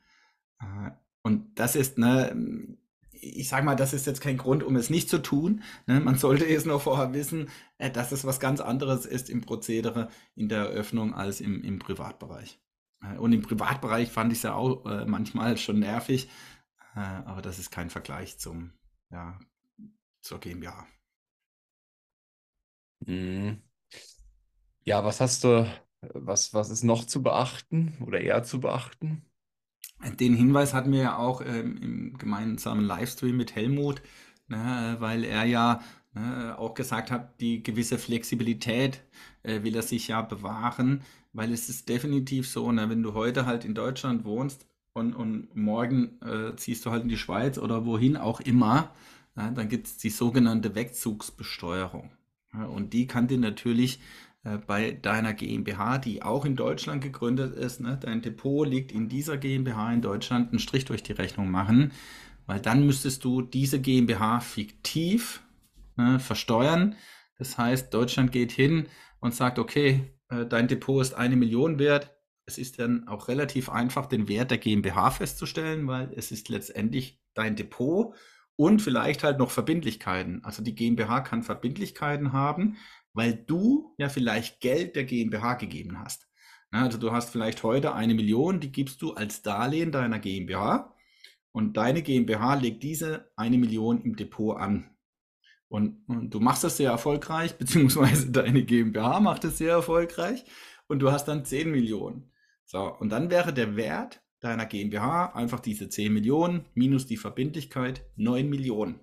Äh, 0.60 0.90
und 1.22 1.56
das 1.56 1.76
ist, 1.76 1.98
ne, 1.98 2.76
ich 3.22 3.48
sage 3.48 3.64
mal, 3.64 3.76
das 3.76 3.92
ist 3.92 4.06
jetzt 4.06 4.20
kein 4.20 4.36
Grund, 4.36 4.64
um 4.64 4.76
es 4.76 4.90
nicht 4.90 5.08
zu 5.08 5.22
tun. 5.22 5.62
Ne? 5.86 6.00
Man 6.00 6.18
sollte 6.18 6.44
es 6.44 6.64
noch 6.66 6.82
vorher 6.82 7.14
wissen, 7.14 7.48
äh, 7.78 7.90
dass 7.90 8.12
es 8.12 8.24
was 8.24 8.40
ganz 8.40 8.60
anderes 8.60 9.06
ist 9.06 9.30
im 9.30 9.42
Prozedere 9.42 10.08
in 10.34 10.48
der 10.48 10.60
Eröffnung 10.70 11.14
als 11.14 11.40
im, 11.40 11.62
im 11.62 11.78
Privatbereich. 11.78 12.60
Äh, 13.02 13.18
und 13.18 13.32
im 13.32 13.42
Privatbereich 13.42 14.10
fand 14.10 14.32
ich 14.32 14.38
es 14.38 14.42
ja 14.42 14.54
auch 14.54 14.84
äh, 14.86 15.06
manchmal 15.06 15.56
schon 15.56 15.78
nervig, 15.78 16.28
äh, 16.96 17.00
aber 17.00 17.42
das 17.42 17.58
ist 17.58 17.70
kein 17.70 17.90
Vergleich 17.90 18.38
zum, 18.38 18.72
ja, 19.10 19.38
zur 20.20 20.40
GmbH. 20.40 20.86
Mhm. 23.06 23.62
Ja, 24.84 25.04
was 25.04 25.20
hast 25.20 25.44
du, 25.44 25.66
was, 26.00 26.54
was 26.54 26.70
ist 26.70 26.82
noch 26.82 27.04
zu 27.06 27.22
beachten 27.22 27.96
oder 28.04 28.20
eher 28.20 28.42
zu 28.42 28.60
beachten? 28.60 29.24
Den 30.18 30.34
Hinweis 30.34 30.74
hatten 30.74 30.92
wir 30.92 31.00
ja 31.00 31.16
auch 31.16 31.42
ähm, 31.42 31.76
im 31.80 32.18
gemeinsamen 32.18 32.84
Livestream 32.84 33.36
mit 33.36 33.54
Helmut, 33.54 34.02
ne, 34.48 34.96
weil 34.98 35.24
er 35.24 35.44
ja 35.44 35.80
ne, 36.14 36.58
auch 36.58 36.74
gesagt 36.74 37.10
hat, 37.10 37.40
die 37.40 37.62
gewisse 37.62 37.98
Flexibilität 37.98 39.02
äh, 39.42 39.62
will 39.62 39.76
er 39.76 39.82
sich 39.82 40.08
ja 40.08 40.22
bewahren, 40.22 41.02
weil 41.32 41.52
es 41.52 41.68
ist 41.68 41.88
definitiv 41.88 42.48
so, 42.48 42.72
ne, 42.72 42.90
wenn 42.90 43.02
du 43.02 43.14
heute 43.14 43.46
halt 43.46 43.64
in 43.64 43.74
Deutschland 43.74 44.24
wohnst 44.24 44.66
und, 44.92 45.14
und 45.14 45.54
morgen 45.54 46.20
äh, 46.22 46.56
ziehst 46.56 46.84
du 46.84 46.90
halt 46.90 47.04
in 47.04 47.08
die 47.08 47.16
Schweiz 47.16 47.58
oder 47.58 47.86
wohin 47.86 48.16
auch 48.16 48.40
immer, 48.40 48.90
dann 49.34 49.70
gibt 49.70 49.86
es 49.86 49.96
die 49.96 50.10
sogenannte 50.10 50.74
Wegzugsbesteuerung. 50.74 52.10
Und 52.52 52.92
die 52.92 53.06
kann 53.06 53.28
dir 53.28 53.38
natürlich 53.38 53.98
äh, 54.44 54.58
bei 54.58 54.92
deiner 54.92 55.34
GmbH, 55.34 55.98
die 55.98 56.22
auch 56.22 56.44
in 56.44 56.56
Deutschland 56.56 57.02
gegründet 57.02 57.54
ist, 57.54 57.80
ne, 57.80 57.98
dein 58.00 58.22
Depot 58.22 58.66
liegt 58.66 58.92
in 58.92 59.08
dieser 59.08 59.36
GmbH 59.36 59.92
in 59.92 60.02
Deutschland, 60.02 60.50
einen 60.50 60.58
Strich 60.58 60.84
durch 60.84 61.02
die 61.02 61.12
Rechnung 61.12 61.50
machen, 61.50 61.92
weil 62.46 62.60
dann 62.60 62.84
müsstest 62.84 63.24
du 63.24 63.42
diese 63.42 63.80
GmbH 63.80 64.40
fiktiv 64.40 65.42
ne, 65.96 66.18
versteuern. 66.18 66.96
Das 67.38 67.56
heißt, 67.56 67.92
Deutschland 67.94 68.32
geht 68.32 68.52
hin 68.52 68.88
und 69.20 69.34
sagt, 69.34 69.58
okay, 69.58 70.12
äh, 70.28 70.46
dein 70.46 70.68
Depot 70.68 71.00
ist 71.02 71.14
eine 71.14 71.36
Million 71.36 71.78
wert. 71.78 72.10
Es 72.44 72.58
ist 72.58 72.80
dann 72.80 73.06
auch 73.06 73.28
relativ 73.28 73.68
einfach, 73.68 74.06
den 74.06 74.28
Wert 74.28 74.50
der 74.50 74.58
GmbH 74.58 75.12
festzustellen, 75.12 75.86
weil 75.86 76.12
es 76.16 76.32
ist 76.32 76.48
letztendlich 76.48 77.20
dein 77.34 77.54
Depot 77.54 78.16
und 78.56 78.82
vielleicht 78.82 79.22
halt 79.22 79.38
noch 79.38 79.50
Verbindlichkeiten. 79.50 80.44
Also 80.44 80.62
die 80.62 80.74
GmbH 80.74 81.20
kann 81.20 81.42
Verbindlichkeiten 81.42 82.32
haben, 82.32 82.76
weil 83.14 83.34
du 83.34 83.94
ja 83.98 84.08
vielleicht 84.08 84.60
Geld 84.60 84.96
der 84.96 85.04
GmbH 85.04 85.54
gegeben 85.54 85.98
hast. 85.98 86.28
Also 86.70 86.96
du 86.96 87.12
hast 87.12 87.30
vielleicht 87.30 87.62
heute 87.62 87.94
eine 87.94 88.14
Million, 88.14 88.60
die 88.60 88.72
gibst 88.72 89.02
du 89.02 89.12
als 89.12 89.42
Darlehen 89.42 89.92
deiner 89.92 90.18
GmbH 90.18 90.94
und 91.52 91.76
deine 91.76 92.02
GmbH 92.02 92.54
legt 92.54 92.82
diese 92.82 93.30
eine 93.36 93.58
Million 93.58 94.00
im 94.02 94.16
Depot 94.16 94.56
an. 94.56 94.88
Und, 95.68 96.02
und 96.06 96.30
du 96.30 96.40
machst 96.40 96.64
das 96.64 96.78
sehr 96.78 96.90
erfolgreich, 96.90 97.54
beziehungsweise 97.58 98.30
deine 98.30 98.64
GmbH 98.64 99.20
macht 99.20 99.44
es 99.44 99.58
sehr 99.58 99.72
erfolgreich 99.72 100.44
und 100.86 101.00
du 101.00 101.12
hast 101.12 101.26
dann 101.26 101.44
10 101.44 101.70
Millionen. 101.70 102.32
So, 102.64 102.94
und 102.94 103.10
dann 103.10 103.30
wäre 103.30 103.52
der 103.52 103.76
Wert 103.76 104.22
deiner 104.40 104.66
GmbH 104.66 105.26
einfach 105.34 105.60
diese 105.60 105.88
10 105.88 106.12
Millionen 106.12 106.64
minus 106.74 107.06
die 107.06 107.16
Verbindlichkeit 107.18 108.04
9 108.16 108.48
Millionen. 108.48 109.00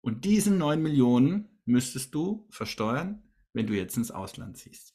Und 0.00 0.24
diesen 0.24 0.58
9 0.58 0.82
Millionen 0.82 1.51
müsstest 1.64 2.14
du 2.14 2.46
versteuern, 2.50 3.22
wenn 3.52 3.66
du 3.66 3.74
jetzt 3.74 3.96
ins 3.96 4.10
Ausland 4.10 4.56
ziehst. 4.56 4.94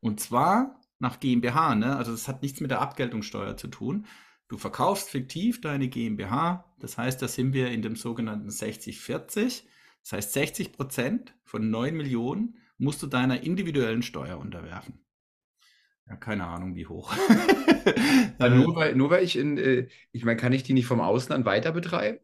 Und 0.00 0.20
zwar 0.20 0.80
nach 0.98 1.20
GmbH, 1.20 1.74
ne? 1.74 1.96
also 1.96 2.12
das 2.12 2.28
hat 2.28 2.42
nichts 2.42 2.60
mit 2.60 2.70
der 2.70 2.80
Abgeltungssteuer 2.80 3.56
zu 3.56 3.68
tun. 3.68 4.06
Du 4.48 4.58
verkaufst 4.58 5.08
fiktiv 5.08 5.60
deine 5.60 5.88
GmbH, 5.88 6.64
das 6.78 6.98
heißt, 6.98 7.20
da 7.22 7.28
sind 7.28 7.52
wir 7.52 7.70
in 7.70 7.82
dem 7.82 7.96
sogenannten 7.96 8.48
60-40. 8.48 9.64
Das 10.02 10.12
heißt, 10.12 10.32
60 10.34 10.72
Prozent 10.72 11.34
von 11.44 11.70
9 11.70 11.96
Millionen 11.96 12.58
musst 12.76 13.02
du 13.02 13.06
deiner 13.06 13.42
individuellen 13.42 14.02
Steuer 14.02 14.38
unterwerfen. 14.38 15.00
Ja, 16.06 16.16
keine 16.16 16.46
Ahnung, 16.46 16.74
wie 16.74 16.86
hoch. 16.86 17.14
nur, 18.38 18.76
weil, 18.76 18.94
nur 18.94 19.10
weil 19.10 19.24
ich 19.24 19.36
in, 19.36 19.56
äh, 19.56 19.88
ich 20.12 20.24
meine, 20.24 20.36
kann 20.36 20.52
ich 20.52 20.62
die 20.62 20.74
nicht 20.74 20.86
vom 20.86 21.00
Ausland 21.00 21.46
weiter 21.46 21.72
betreiben? 21.72 22.18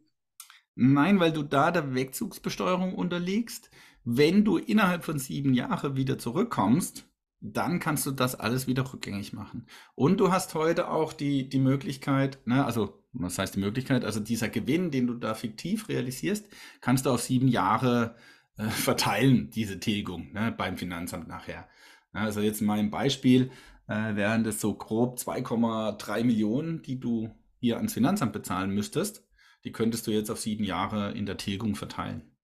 Nein, 0.74 1.20
weil 1.20 1.32
du 1.32 1.42
da 1.42 1.70
der 1.70 1.94
Wegzugsbesteuerung 1.94 2.94
unterliegst. 2.94 3.70
Wenn 4.04 4.44
du 4.44 4.56
innerhalb 4.56 5.04
von 5.04 5.18
sieben 5.18 5.52
Jahren 5.52 5.96
wieder 5.96 6.18
zurückkommst, 6.18 7.06
dann 7.40 7.80
kannst 7.80 8.06
du 8.06 8.10
das 8.10 8.34
alles 8.34 8.66
wieder 8.66 8.92
rückgängig 8.92 9.32
machen. 9.32 9.66
Und 9.94 10.20
du 10.20 10.30
hast 10.30 10.54
heute 10.54 10.88
auch 10.88 11.12
die, 11.12 11.48
die 11.48 11.58
Möglichkeit, 11.58 12.38
ne, 12.46 12.64
also 12.64 13.02
was 13.12 13.38
heißt 13.38 13.56
die 13.56 13.60
Möglichkeit, 13.60 14.04
also 14.04 14.20
dieser 14.20 14.48
Gewinn, 14.48 14.90
den 14.90 15.06
du 15.06 15.14
da 15.14 15.34
fiktiv 15.34 15.88
realisierst, 15.88 16.46
kannst 16.80 17.06
du 17.06 17.10
auf 17.10 17.22
sieben 17.22 17.48
Jahre 17.48 18.14
äh, 18.56 18.68
verteilen, 18.68 19.50
diese 19.50 19.80
Tilgung 19.80 20.32
ne, 20.32 20.54
beim 20.56 20.76
Finanzamt 20.76 21.28
nachher. 21.28 21.68
Also 22.12 22.40
jetzt 22.40 22.60
mal 22.60 22.78
im 22.78 22.90
Beispiel 22.90 23.50
äh, 23.86 24.14
wären 24.16 24.44
das 24.44 24.60
so 24.60 24.74
grob 24.74 25.18
2,3 25.18 26.24
Millionen, 26.24 26.82
die 26.82 27.00
du 27.00 27.34
hier 27.58 27.76
ans 27.76 27.94
Finanzamt 27.94 28.32
bezahlen 28.32 28.70
müsstest 28.70 29.26
die 29.64 29.72
könntest 29.72 30.06
du 30.06 30.10
jetzt 30.10 30.30
auf 30.30 30.40
sieben 30.40 30.64
Jahre 30.64 31.12
in 31.12 31.26
der 31.26 31.36
Tilgung 31.36 31.74
verteilen. 31.74 32.36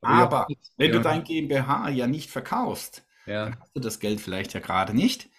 Aber 0.00 0.46
ja, 0.48 0.56
wenn 0.76 0.90
ja. 0.90 0.96
du 0.96 1.02
dein 1.02 1.24
GmbH 1.24 1.88
ja 1.90 2.06
nicht 2.06 2.30
verkaufst, 2.30 3.06
ja. 3.26 3.44
dann 3.44 3.60
hast 3.60 3.74
du 3.74 3.80
das 3.80 4.00
Geld 4.00 4.20
vielleicht 4.20 4.54
ja 4.54 4.60
gerade 4.60 4.94
nicht. 4.94 5.30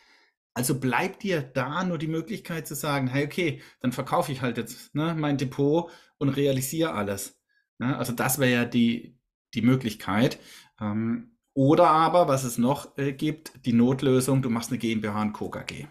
Also 0.54 0.80
bleibt 0.80 1.24
dir 1.24 1.42
da 1.42 1.84
nur 1.84 1.98
die 1.98 2.08
Möglichkeit 2.08 2.68
zu 2.68 2.76
sagen, 2.76 3.08
hey, 3.08 3.26
okay, 3.26 3.62
dann 3.82 3.92
verkaufe 3.92 4.32
ich 4.32 4.42
halt 4.42 4.58
jetzt 4.58 4.94
ne, 4.94 5.16
mein 5.18 5.38
Depot 5.38 5.92
und 6.18 6.30
realisiere 6.30 6.94
alles. 6.94 7.40
Ne? 7.78 7.98
Also 7.98 8.14
das 8.14 8.40
wäre 8.40 8.52
ja 8.52 8.66
die, 8.66 9.18
die 9.54 9.62
Möglichkeit. 9.62 10.40
Ähm, 10.82 11.38
oder 11.54 11.90
aber, 11.90 12.28
was 12.28 12.44
es 12.44 12.58
noch 12.58 12.98
äh, 12.98 13.14
gibt, 13.14 13.66
die 13.66 13.74
Notlösung, 13.74 14.42
du 14.42 14.50
machst 14.50 14.70
eine 14.70 14.80
GmbH 14.80 15.22
und 15.22 15.34
Co. 15.34 15.50
KG. 15.50 15.88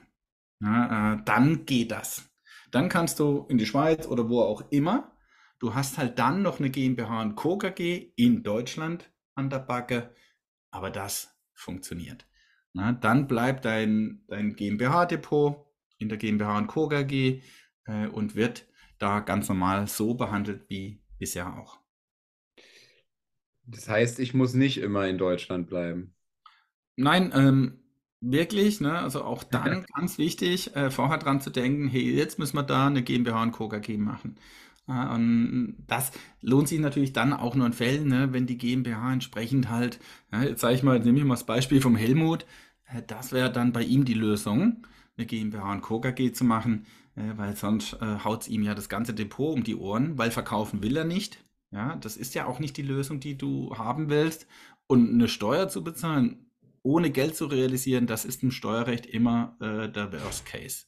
Ja, 0.60 1.14
äh, 1.14 1.22
dann 1.24 1.66
geht 1.66 1.92
das. 1.92 2.28
Dann 2.70 2.88
kannst 2.88 3.20
du 3.20 3.46
in 3.48 3.58
die 3.58 3.66
Schweiz 3.66 4.06
oder 4.06 4.28
wo 4.28 4.42
auch 4.42 4.62
immer 4.70 5.12
Du 5.58 5.74
hast 5.74 5.98
halt 5.98 6.18
dann 6.18 6.42
noch 6.42 6.60
eine 6.60 6.70
GmbH 6.70 7.22
und 7.22 7.34
Co. 7.34 7.58
KG 7.58 8.12
in 8.16 8.42
Deutschland 8.42 9.10
an 9.34 9.50
der 9.50 9.58
Backe, 9.58 10.14
aber 10.70 10.90
das 10.90 11.36
funktioniert. 11.54 12.26
Na, 12.72 12.92
dann 12.92 13.26
bleibt 13.26 13.64
dein, 13.64 14.22
dein 14.28 14.54
GmbH-Depot 14.54 15.66
in 15.98 16.08
der 16.08 16.18
GmbH 16.18 16.58
und 16.58 16.66
Co. 16.68 16.88
KG 16.88 17.42
äh, 17.86 18.06
und 18.06 18.36
wird 18.36 18.66
da 18.98 19.20
ganz 19.20 19.48
normal 19.48 19.88
so 19.88 20.14
behandelt 20.14 20.68
wie 20.68 21.02
bisher 21.18 21.58
auch. 21.58 21.80
Das 23.64 23.88
heißt, 23.88 24.18
ich 24.20 24.34
muss 24.34 24.54
nicht 24.54 24.78
immer 24.78 25.06
in 25.08 25.18
Deutschland 25.18 25.68
bleiben. 25.68 26.14
Nein, 26.96 27.32
ähm, 27.34 27.80
wirklich, 28.20 28.80
ne? 28.80 28.98
Also 28.98 29.22
auch 29.24 29.44
dann 29.50 29.84
ganz 29.94 30.18
wichtig, 30.18 30.74
äh, 30.76 30.90
vorher 30.90 31.18
dran 31.18 31.40
zu 31.40 31.50
denken, 31.50 31.88
hey, 31.88 32.14
jetzt 32.14 32.38
müssen 32.38 32.56
wir 32.56 32.62
da 32.62 32.86
eine 32.86 33.02
GmbH 33.02 33.42
und 33.42 33.52
Co. 33.52 33.68
KG 33.68 33.96
machen. 33.98 34.38
Und 34.88 35.76
das 35.86 36.12
lohnt 36.40 36.68
sich 36.68 36.80
natürlich 36.80 37.12
dann 37.12 37.34
auch 37.34 37.54
nur 37.54 37.66
in 37.66 37.74
Fällen, 37.74 38.08
ne, 38.08 38.32
wenn 38.32 38.46
die 38.46 38.56
GmbH 38.56 39.12
entsprechend 39.12 39.68
halt, 39.68 40.00
ja, 40.32 40.42
jetzt 40.42 40.62
sage 40.62 40.74
ich 40.74 40.82
mal, 40.82 40.98
nehme 40.98 41.18
ich 41.18 41.24
mal 41.24 41.34
das 41.34 41.44
Beispiel 41.44 41.82
vom 41.82 41.94
Helmut, 41.94 42.46
äh, 42.86 43.02
das 43.06 43.32
wäre 43.32 43.52
dann 43.52 43.72
bei 43.72 43.82
ihm 43.82 44.06
die 44.06 44.14
Lösung, 44.14 44.86
eine 45.16 45.26
GmbH 45.26 45.72
und 45.72 45.82
Co. 45.82 46.00
KG 46.00 46.32
zu 46.32 46.44
machen, 46.44 46.86
äh, 47.16 47.36
weil 47.36 47.54
sonst 47.54 47.94
äh, 48.00 48.20
haut 48.24 48.42
es 48.42 48.48
ihm 48.48 48.62
ja 48.62 48.74
das 48.74 48.88
ganze 48.88 49.12
Depot 49.12 49.54
um 49.54 49.62
die 49.62 49.76
Ohren, 49.76 50.16
weil 50.16 50.30
verkaufen 50.30 50.82
will 50.82 50.96
er 50.96 51.04
nicht. 51.04 51.44
Ja, 51.70 51.96
das 51.96 52.16
ist 52.16 52.34
ja 52.34 52.46
auch 52.46 52.60
nicht 52.60 52.78
die 52.78 52.82
Lösung, 52.82 53.20
die 53.20 53.36
du 53.36 53.76
haben 53.76 54.08
willst. 54.08 54.46
Und 54.86 55.10
eine 55.10 55.28
Steuer 55.28 55.68
zu 55.68 55.84
bezahlen, 55.84 56.50
ohne 56.82 57.10
Geld 57.10 57.36
zu 57.36 57.44
realisieren, 57.44 58.06
das 58.06 58.24
ist 58.24 58.42
im 58.42 58.50
Steuerrecht 58.50 59.04
immer 59.04 59.56
äh, 59.60 59.90
der 59.90 60.12
Worst 60.12 60.46
Case. 60.46 60.86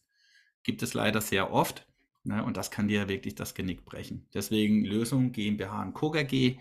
Gibt 0.62 0.82
es 0.82 0.94
leider 0.94 1.20
sehr 1.20 1.52
oft. 1.52 1.86
Ne? 2.24 2.44
Und 2.44 2.56
das 2.56 2.70
kann 2.70 2.88
dir 2.88 3.08
wirklich 3.08 3.34
das 3.34 3.54
Genick 3.54 3.84
brechen. 3.84 4.26
Deswegen 4.34 4.84
Lösung 4.84 5.32
GmbH 5.32 5.82
und 5.82 5.94
Co. 5.94 6.10
KG. 6.10 6.58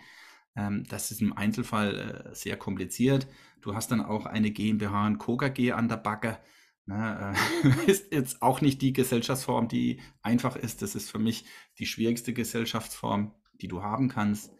Ähm, 0.56 0.86
das 0.90 1.12
ist 1.12 1.22
im 1.22 1.34
Einzelfall 1.34 2.30
äh, 2.32 2.36
sehr 2.36 2.58
kompliziert. 2.58 3.28
Du 3.62 3.76
hast 3.76 3.92
dann 3.92 4.02
auch 4.02 4.26
eine 4.26 4.52
GmbH 4.52 5.08
und 5.08 5.18
Co. 5.18 5.38
KG 5.38 5.74
an 5.74 5.90
der 5.90 5.98
Backe. 5.98 6.40
Ne? 6.86 7.36
Äh, 7.64 7.70
ist 7.92 8.12
jetzt 8.14 8.42
auch 8.42 8.62
nicht 8.62 8.82
die 8.82 8.94
Gesellschaftsform, 8.94 9.68
die 9.68 10.02
einfach 10.22 10.56
ist. 10.56 10.82
Das 10.82 10.96
ist 10.96 11.12
für 11.12 11.20
mich 11.20 11.46
die 11.78 11.86
schwierigste 11.86 12.34
Gesellschaftsform. 12.34 13.34
die 13.62 13.68
du 13.68 13.84
haben 13.84 14.08
kannst. 14.08 14.54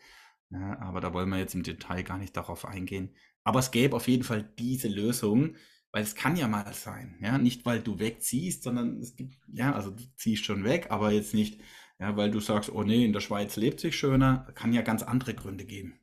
Ja, 0.52 0.80
aber 0.80 1.00
da 1.00 1.14
wollen 1.14 1.30
wir 1.30 1.38
jetzt 1.38 1.56
im 1.56 1.64
Detail 1.64 2.04
gar 2.04 2.18
nicht 2.18 2.36
darauf 2.36 2.66
eingehen. 2.66 3.16
Aber 3.44 3.60
es 3.60 3.72
gäbe 3.72 3.96
auf 3.96 4.08
jeden 4.08 4.24
Fall 4.24 4.44
diese 4.60 4.88
Lösung, 4.88 5.56
weil 5.92 6.04
es 6.04 6.16
kann 6.16 6.36
ja 6.36 6.48
mal 6.48 6.72
sein, 6.74 7.18
ja, 7.22 7.38
nicht 7.38 7.66
weil 7.66 7.82
du 7.82 8.00
wegziehst, 8.00 8.64
sondern 8.64 9.00
es 9.00 9.16
gibt, 9.16 9.36
ja, 9.48 9.74
also 9.74 9.92
du 9.92 10.04
ziehst 10.16 10.46
schon 10.46 10.64
weg, 10.64 10.88
aber 10.90 11.12
jetzt 11.12 11.34
nicht, 11.34 11.62
ja, 12.00 12.16
weil 12.16 12.32
du 12.32 12.40
sagst, 12.40 12.72
oh 12.72 12.84
nee, 12.84 13.06
in 13.06 13.14
der 13.14 13.20
Schweiz 13.22 13.56
lebt 13.56 13.80
sich 13.80 13.98
schöner, 13.98 14.48
kann 14.56 14.74
ja 14.74 14.82
ganz 14.82 15.04
andere 15.04 15.34
Gründe 15.34 15.66
geben. 15.66 16.00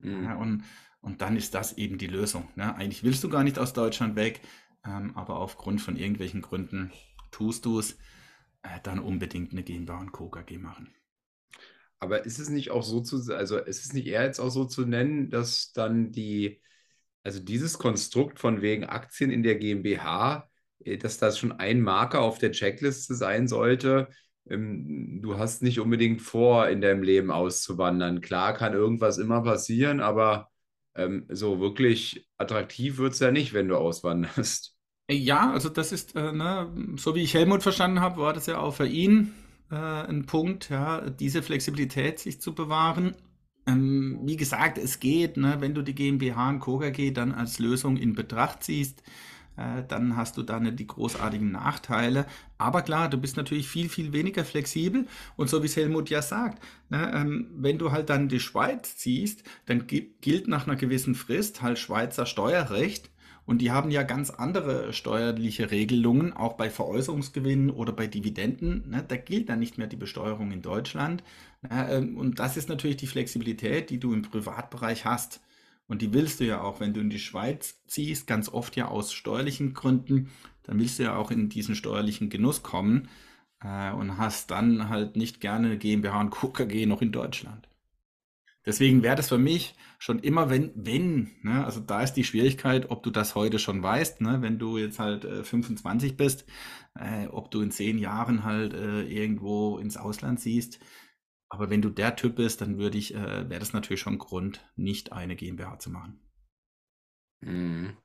Mhm. 0.00 0.24
Ja, 0.24 0.36
und, 0.36 0.64
und 1.00 1.22
dann 1.22 1.36
ist 1.36 1.54
das 1.54 1.78
eben 1.78 1.98
die 1.98 2.06
Lösung. 2.06 2.48
Ne? 2.56 2.74
Eigentlich 2.74 3.04
willst 3.04 3.22
du 3.22 3.28
gar 3.28 3.44
nicht 3.44 3.58
aus 3.58 3.72
Deutschland 3.72 4.16
weg, 4.16 4.40
ähm, 4.84 5.16
aber 5.16 5.38
aufgrund 5.38 5.80
von 5.80 5.96
irgendwelchen 5.96 6.42
Gründen 6.42 6.92
tust 7.30 7.64
du 7.64 7.78
es, 7.78 7.92
äh, 8.62 8.80
dann 8.82 8.98
unbedingt 8.98 9.52
eine 9.52 9.62
GmbH 9.62 9.98
und 9.98 10.12
Co. 10.12 10.28
KG 10.28 10.58
machen. 10.58 10.92
Aber 12.00 12.24
ist 12.24 12.38
es 12.38 12.48
nicht 12.48 12.70
auch 12.70 12.82
so 12.82 13.00
zu, 13.00 13.34
also 13.34 13.58
ist 13.58 13.84
es 13.84 13.92
nicht 13.92 14.06
eher 14.06 14.24
jetzt 14.24 14.40
auch 14.40 14.50
so 14.50 14.64
zu 14.64 14.84
nennen, 14.84 15.30
dass 15.30 15.72
dann 15.72 16.12
die, 16.12 16.60
also 17.28 17.40
dieses 17.40 17.78
Konstrukt 17.78 18.38
von 18.38 18.62
wegen 18.62 18.84
Aktien 18.84 19.30
in 19.30 19.42
der 19.42 19.56
GmbH, 19.56 20.48
äh, 20.82 20.96
dass 20.96 21.18
das 21.18 21.38
schon 21.38 21.52
ein 21.52 21.82
Marker 21.82 22.22
auf 22.22 22.38
der 22.38 22.52
Checkliste 22.52 23.14
sein 23.14 23.48
sollte, 23.48 24.08
ähm, 24.48 25.20
du 25.22 25.36
hast 25.36 25.62
nicht 25.62 25.78
unbedingt 25.78 26.22
vor, 26.22 26.68
in 26.68 26.80
deinem 26.80 27.02
Leben 27.02 27.30
auszuwandern. 27.30 28.22
Klar 28.22 28.54
kann 28.54 28.72
irgendwas 28.72 29.18
immer 29.18 29.42
passieren, 29.42 30.00
aber 30.00 30.48
ähm, 30.94 31.26
so 31.28 31.60
wirklich 31.60 32.26
attraktiv 32.38 32.96
wird 32.96 33.12
es 33.12 33.20
ja 33.20 33.30
nicht, 33.30 33.52
wenn 33.52 33.68
du 33.68 33.76
auswanderst. 33.76 34.74
Ja, 35.10 35.52
also 35.52 35.68
das 35.68 35.92
ist, 35.92 36.16
äh, 36.16 36.32
ne, 36.32 36.70
so 36.96 37.14
wie 37.14 37.22
ich 37.22 37.34
Helmut 37.34 37.62
verstanden 37.62 38.00
habe, 38.00 38.22
war 38.22 38.32
das 38.32 38.46
ja 38.46 38.58
auch 38.58 38.74
für 38.74 38.86
ihn 38.86 39.34
äh, 39.70 39.74
ein 39.74 40.24
Punkt, 40.24 40.70
ja, 40.70 41.10
diese 41.10 41.42
Flexibilität 41.42 42.18
sich 42.18 42.40
zu 42.40 42.54
bewahren. 42.54 43.14
Ähm, 43.68 44.20
wie 44.22 44.36
gesagt, 44.36 44.78
es 44.78 44.98
geht, 44.98 45.36
ne, 45.36 45.56
wenn 45.60 45.74
du 45.74 45.82
die 45.82 45.94
GmbH 45.94 46.48
und 46.48 46.60
Co. 46.60 46.78
KG 46.78 47.10
dann 47.10 47.32
als 47.32 47.58
Lösung 47.58 47.96
in 47.98 48.14
Betracht 48.14 48.64
ziehst, 48.64 49.02
äh, 49.58 49.82
dann 49.86 50.16
hast 50.16 50.38
du 50.38 50.42
da 50.42 50.58
nicht 50.58 50.78
die 50.78 50.86
großartigen 50.86 51.52
Nachteile. 51.52 52.26
Aber 52.56 52.80
klar, 52.82 53.10
du 53.10 53.18
bist 53.18 53.36
natürlich 53.36 53.68
viel, 53.68 53.90
viel 53.90 54.12
weniger 54.14 54.44
flexibel. 54.44 55.06
Und 55.36 55.50
so 55.50 55.62
wie 55.62 55.66
es 55.66 55.76
Helmut 55.76 56.08
ja 56.08 56.22
sagt, 56.22 56.62
ne, 56.88 57.12
ähm, 57.14 57.50
wenn 57.56 57.76
du 57.78 57.92
halt 57.92 58.08
dann 58.08 58.28
die 58.28 58.40
Schweiz 58.40 58.96
ziehst, 58.96 59.42
dann 59.66 59.86
gilt 59.86 60.48
nach 60.48 60.66
einer 60.66 60.76
gewissen 60.76 61.14
Frist 61.14 61.60
halt 61.60 61.78
Schweizer 61.78 62.24
Steuerrecht. 62.24 63.10
Und 63.48 63.62
die 63.62 63.70
haben 63.70 63.90
ja 63.90 64.02
ganz 64.02 64.28
andere 64.28 64.92
steuerliche 64.92 65.70
Regelungen, 65.70 66.34
auch 66.34 66.58
bei 66.58 66.68
Veräußerungsgewinnen 66.68 67.70
oder 67.70 67.94
bei 67.94 68.06
Dividenden. 68.06 68.90
Ne, 68.90 69.02
da 69.08 69.16
gilt 69.16 69.48
dann 69.48 69.58
nicht 69.58 69.78
mehr 69.78 69.86
die 69.86 69.96
Besteuerung 69.96 70.52
in 70.52 70.60
Deutschland. 70.60 71.24
Ne, 71.62 71.88
ähm, 71.90 72.18
und 72.18 72.40
das 72.40 72.58
ist 72.58 72.68
natürlich 72.68 72.98
die 72.98 73.06
Flexibilität, 73.06 73.88
die 73.88 73.98
du 73.98 74.12
im 74.12 74.20
Privatbereich 74.20 75.06
hast. 75.06 75.40
Und 75.86 76.02
die 76.02 76.12
willst 76.12 76.40
du 76.40 76.44
ja 76.44 76.60
auch, 76.60 76.80
wenn 76.80 76.92
du 76.92 77.00
in 77.00 77.08
die 77.08 77.18
Schweiz 77.18 77.82
ziehst, 77.86 78.26
ganz 78.26 78.50
oft 78.50 78.76
ja 78.76 78.88
aus 78.88 79.14
steuerlichen 79.14 79.72
Gründen, 79.72 80.30
dann 80.64 80.78
willst 80.78 80.98
du 80.98 81.04
ja 81.04 81.16
auch 81.16 81.30
in 81.30 81.48
diesen 81.48 81.74
steuerlichen 81.74 82.28
Genuss 82.28 82.62
kommen 82.62 83.08
äh, 83.64 83.92
und 83.92 84.18
hast 84.18 84.50
dann 84.50 84.90
halt 84.90 85.16
nicht 85.16 85.40
gerne 85.40 85.78
GmbH 85.78 86.20
und 86.20 86.30
KKG 86.30 86.84
noch 86.84 87.00
in 87.00 87.12
Deutschland. 87.12 87.67
Deswegen 88.66 89.02
wäre 89.02 89.16
das 89.16 89.28
für 89.28 89.38
mich 89.38 89.74
schon 89.98 90.18
immer, 90.18 90.50
wenn, 90.50 90.72
wenn, 90.74 91.30
ne, 91.42 91.64
also 91.64 91.80
da 91.80 92.02
ist 92.02 92.14
die 92.14 92.24
Schwierigkeit, 92.24 92.90
ob 92.90 93.02
du 93.02 93.10
das 93.10 93.34
heute 93.34 93.58
schon 93.58 93.82
weißt, 93.82 94.20
ne, 94.20 94.42
wenn 94.42 94.58
du 94.58 94.76
jetzt 94.78 94.98
halt 94.98 95.24
äh, 95.24 95.42
25 95.42 96.16
bist, 96.16 96.44
äh, 96.94 97.26
ob 97.28 97.50
du 97.50 97.62
in 97.62 97.70
zehn 97.70 97.98
Jahren 97.98 98.44
halt 98.44 98.74
äh, 98.74 99.02
irgendwo 99.02 99.78
ins 99.78 99.96
Ausland 99.96 100.40
siehst, 100.40 100.80
aber 101.48 101.70
wenn 101.70 101.82
du 101.82 101.88
der 101.88 102.14
Typ 102.16 102.36
bist, 102.36 102.60
dann 102.60 102.78
würde 102.78 102.98
ich, 102.98 103.14
äh, 103.14 103.48
wäre 103.48 103.60
das 103.60 103.72
natürlich 103.72 104.00
schon 104.00 104.18
Grund, 104.18 104.66
nicht 104.76 105.12
eine 105.12 105.34
GmbH 105.34 105.78
zu 105.78 105.90
machen. 105.90 106.20
Mhm. 107.40 107.96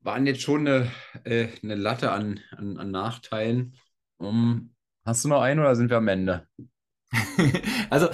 Waren 0.00 0.26
jetzt 0.26 0.42
schon 0.42 0.66
eine, 0.66 0.90
äh, 1.24 1.48
eine 1.62 1.76
Latte 1.76 2.10
an, 2.10 2.40
an, 2.50 2.78
an 2.78 2.90
Nachteilen. 2.90 3.76
Um, 4.16 4.74
hast 5.04 5.24
du 5.24 5.28
noch 5.28 5.40
einen 5.40 5.60
oder 5.60 5.76
sind 5.76 5.90
wir 5.90 5.98
am 5.98 6.08
Ende? 6.08 6.48
also, 7.90 8.08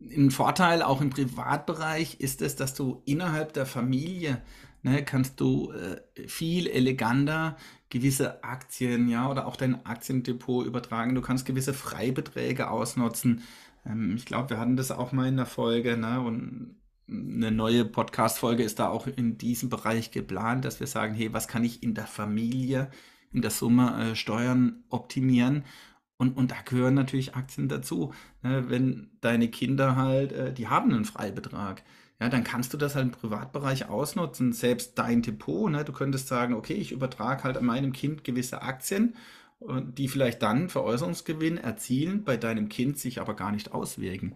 ein 0.00 0.30
Vorteil 0.30 0.82
auch 0.82 1.00
im 1.00 1.10
Privatbereich 1.10 2.20
ist 2.20 2.42
es, 2.42 2.56
dass 2.56 2.74
du 2.74 3.02
innerhalb 3.04 3.52
der 3.52 3.66
Familie 3.66 4.42
ne, 4.82 5.04
kannst 5.04 5.40
du 5.40 5.72
äh, 5.72 6.28
viel 6.28 6.66
eleganter 6.66 7.56
gewisse 7.90 8.44
Aktien, 8.44 9.08
ja, 9.08 9.30
oder 9.30 9.46
auch 9.46 9.56
dein 9.56 9.86
Aktiendepot 9.86 10.66
übertragen. 10.66 11.14
Du 11.14 11.22
kannst 11.22 11.46
gewisse 11.46 11.74
Freibeträge 11.74 12.70
ausnutzen. 12.70 13.42
Ähm, 13.86 14.14
ich 14.16 14.26
glaube, 14.26 14.50
wir 14.50 14.58
hatten 14.58 14.76
das 14.76 14.90
auch 14.90 15.12
mal 15.12 15.28
in 15.28 15.36
der 15.36 15.46
Folge, 15.46 15.96
ne, 15.96 16.20
und 16.20 16.76
eine 17.10 17.50
neue 17.50 17.86
Podcast-Folge 17.86 18.62
ist 18.62 18.78
da 18.78 18.88
auch 18.88 19.06
in 19.06 19.38
diesem 19.38 19.70
Bereich 19.70 20.10
geplant, 20.10 20.66
dass 20.66 20.78
wir 20.78 20.86
sagen, 20.86 21.14
hey, 21.14 21.32
was 21.32 21.48
kann 21.48 21.64
ich 21.64 21.82
in 21.82 21.94
der 21.94 22.06
Familie, 22.06 22.90
in 23.32 23.40
der 23.40 23.50
Summe 23.50 24.10
äh, 24.10 24.14
Steuern 24.14 24.84
optimieren? 24.90 25.64
Und, 26.18 26.36
und 26.36 26.50
da 26.50 26.56
gehören 26.64 26.94
natürlich 26.94 27.36
Aktien 27.36 27.68
dazu. 27.68 28.12
Ne? 28.42 28.64
Wenn 28.68 29.10
deine 29.20 29.48
Kinder 29.48 29.96
halt, 29.96 30.32
äh, 30.32 30.52
die 30.52 30.68
haben 30.68 30.92
einen 30.92 31.04
Freibetrag 31.04 31.82
ja, 32.20 32.28
dann 32.28 32.42
kannst 32.42 32.72
du 32.72 32.76
das 32.76 32.94
halt 32.96 33.06
im 33.06 33.10
Privatbereich 33.12 33.88
ausnutzen, 33.88 34.52
selbst 34.52 34.98
dein 34.98 35.22
Depot. 35.22 35.70
Ne? 35.70 35.84
Du 35.84 35.92
könntest 35.92 36.26
sagen, 36.26 36.54
okay, 36.54 36.74
ich 36.74 36.90
übertrage 36.90 37.44
halt 37.44 37.56
an 37.56 37.64
meinem 37.64 37.92
Kind 37.92 38.24
gewisse 38.24 38.62
Aktien, 38.62 39.14
die 39.60 40.08
vielleicht 40.08 40.42
dann 40.42 40.68
Veräußerungsgewinn 40.68 41.58
erzielen, 41.58 42.24
bei 42.24 42.36
deinem 42.36 42.68
Kind 42.68 42.98
sich 42.98 43.20
aber 43.20 43.34
gar 43.34 43.52
nicht 43.52 43.72
auswirken. 43.72 44.34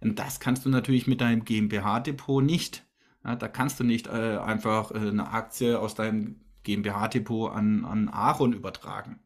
Und 0.00 0.18
das 0.18 0.40
kannst 0.40 0.64
du 0.66 0.68
natürlich 0.68 1.06
mit 1.06 1.20
deinem 1.20 1.44
GmbH-Depot 1.44 2.42
nicht. 2.42 2.84
Ja, 3.24 3.36
da 3.36 3.48
kannst 3.48 3.80
du 3.80 3.84
nicht 3.84 4.08
äh, 4.08 4.38
einfach 4.38 4.90
äh, 4.90 4.96
eine 4.96 5.30
Aktie 5.30 5.78
aus 5.78 5.94
deinem 5.94 6.40
GmbH-Depot 6.64 7.52
an, 7.52 7.84
an 7.84 8.08
Aaron 8.08 8.52
übertragen. 8.52 9.20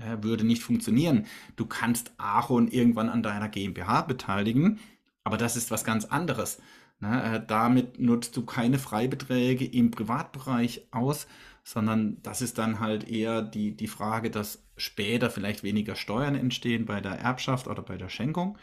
Ja, 0.00 0.22
würde 0.22 0.44
nicht 0.44 0.62
funktionieren. 0.62 1.26
Du 1.56 1.66
kannst 1.66 2.12
Aaron 2.16 2.68
irgendwann 2.68 3.10
an 3.10 3.22
deiner 3.22 3.48
GmbH 3.48 4.02
beteiligen, 4.02 4.80
aber 5.24 5.36
das 5.36 5.56
ist 5.56 5.70
was 5.70 5.84
ganz 5.84 6.06
anderes. 6.06 6.58
Na, 7.00 7.34
äh, 7.36 7.46
damit 7.46 7.98
nutzt 8.00 8.36
du 8.36 8.44
keine 8.44 8.78
Freibeträge 8.78 9.64
im 9.64 9.90
Privatbereich 9.90 10.86
aus, 10.90 11.26
sondern 11.64 12.22
das 12.22 12.42
ist 12.42 12.58
dann 12.58 12.80
halt 12.80 13.08
eher 13.08 13.42
die, 13.42 13.76
die 13.76 13.88
Frage, 13.88 14.30
dass 14.30 14.62
später 14.76 15.30
vielleicht 15.30 15.62
weniger 15.62 15.96
Steuern 15.96 16.34
entstehen 16.34 16.86
bei 16.86 17.00
der 17.00 17.12
Erbschaft 17.12 17.68
oder 17.68 17.82
bei 17.82 17.96
der 17.96 18.08
Schenkung. 18.08 18.58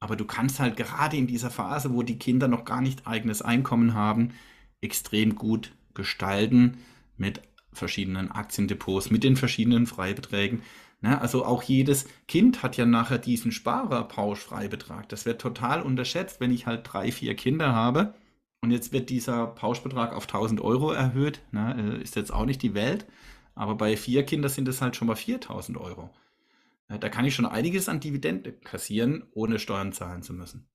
Aber 0.00 0.16
du 0.16 0.24
kannst 0.24 0.60
halt 0.60 0.76
gerade 0.76 1.16
in 1.16 1.26
dieser 1.26 1.50
Phase, 1.50 1.92
wo 1.94 2.02
die 2.02 2.18
Kinder 2.18 2.48
noch 2.48 2.64
gar 2.64 2.80
nicht 2.80 3.06
eigenes 3.06 3.42
Einkommen 3.42 3.94
haben, 3.94 4.32
extrem 4.80 5.36
gut 5.36 5.72
gestalten 5.94 6.78
mit 7.16 7.40
verschiedenen 7.74 8.30
Aktiendepots, 8.30 9.10
mit 9.10 9.24
den 9.24 9.36
verschiedenen 9.36 9.86
Freibeträgen. 9.86 10.62
Ne? 11.00 11.20
Also 11.20 11.44
auch 11.44 11.62
jedes 11.62 12.06
Kind 12.28 12.62
hat 12.62 12.76
ja 12.76 12.86
nachher 12.86 13.18
diesen 13.18 13.52
Sparerpauschfreibetrag. 13.52 15.08
Das 15.08 15.26
wird 15.26 15.40
total 15.40 15.82
unterschätzt, 15.82 16.40
wenn 16.40 16.52
ich 16.52 16.66
halt 16.66 16.80
drei, 16.84 17.12
vier 17.12 17.34
Kinder 17.34 17.74
habe. 17.74 18.14
Und 18.60 18.70
jetzt 18.70 18.92
wird 18.92 19.10
dieser 19.10 19.46
Pauschbetrag 19.46 20.14
auf 20.14 20.24
1000 20.24 20.60
Euro 20.60 20.92
erhöht. 20.92 21.40
Ne? 21.52 21.98
Äh, 21.98 22.02
ist 22.02 22.16
jetzt 22.16 22.32
auch 22.32 22.46
nicht 22.46 22.62
die 22.62 22.74
Welt. 22.74 23.06
Aber 23.54 23.74
bei 23.76 23.96
vier 23.96 24.24
Kindern 24.24 24.50
sind 24.50 24.66
es 24.68 24.80
halt 24.80 24.96
schon 24.96 25.08
mal 25.08 25.16
4000 25.16 25.78
Euro. 25.78 26.10
Da 26.88 27.08
kann 27.08 27.24
ich 27.24 27.34
schon 27.34 27.46
einiges 27.46 27.88
an 27.88 28.00
Dividende 28.00 28.52
kassieren, 28.52 29.24
ohne 29.32 29.58
Steuern 29.58 29.92
zahlen 29.92 30.22
zu 30.22 30.34
müssen. 30.34 30.68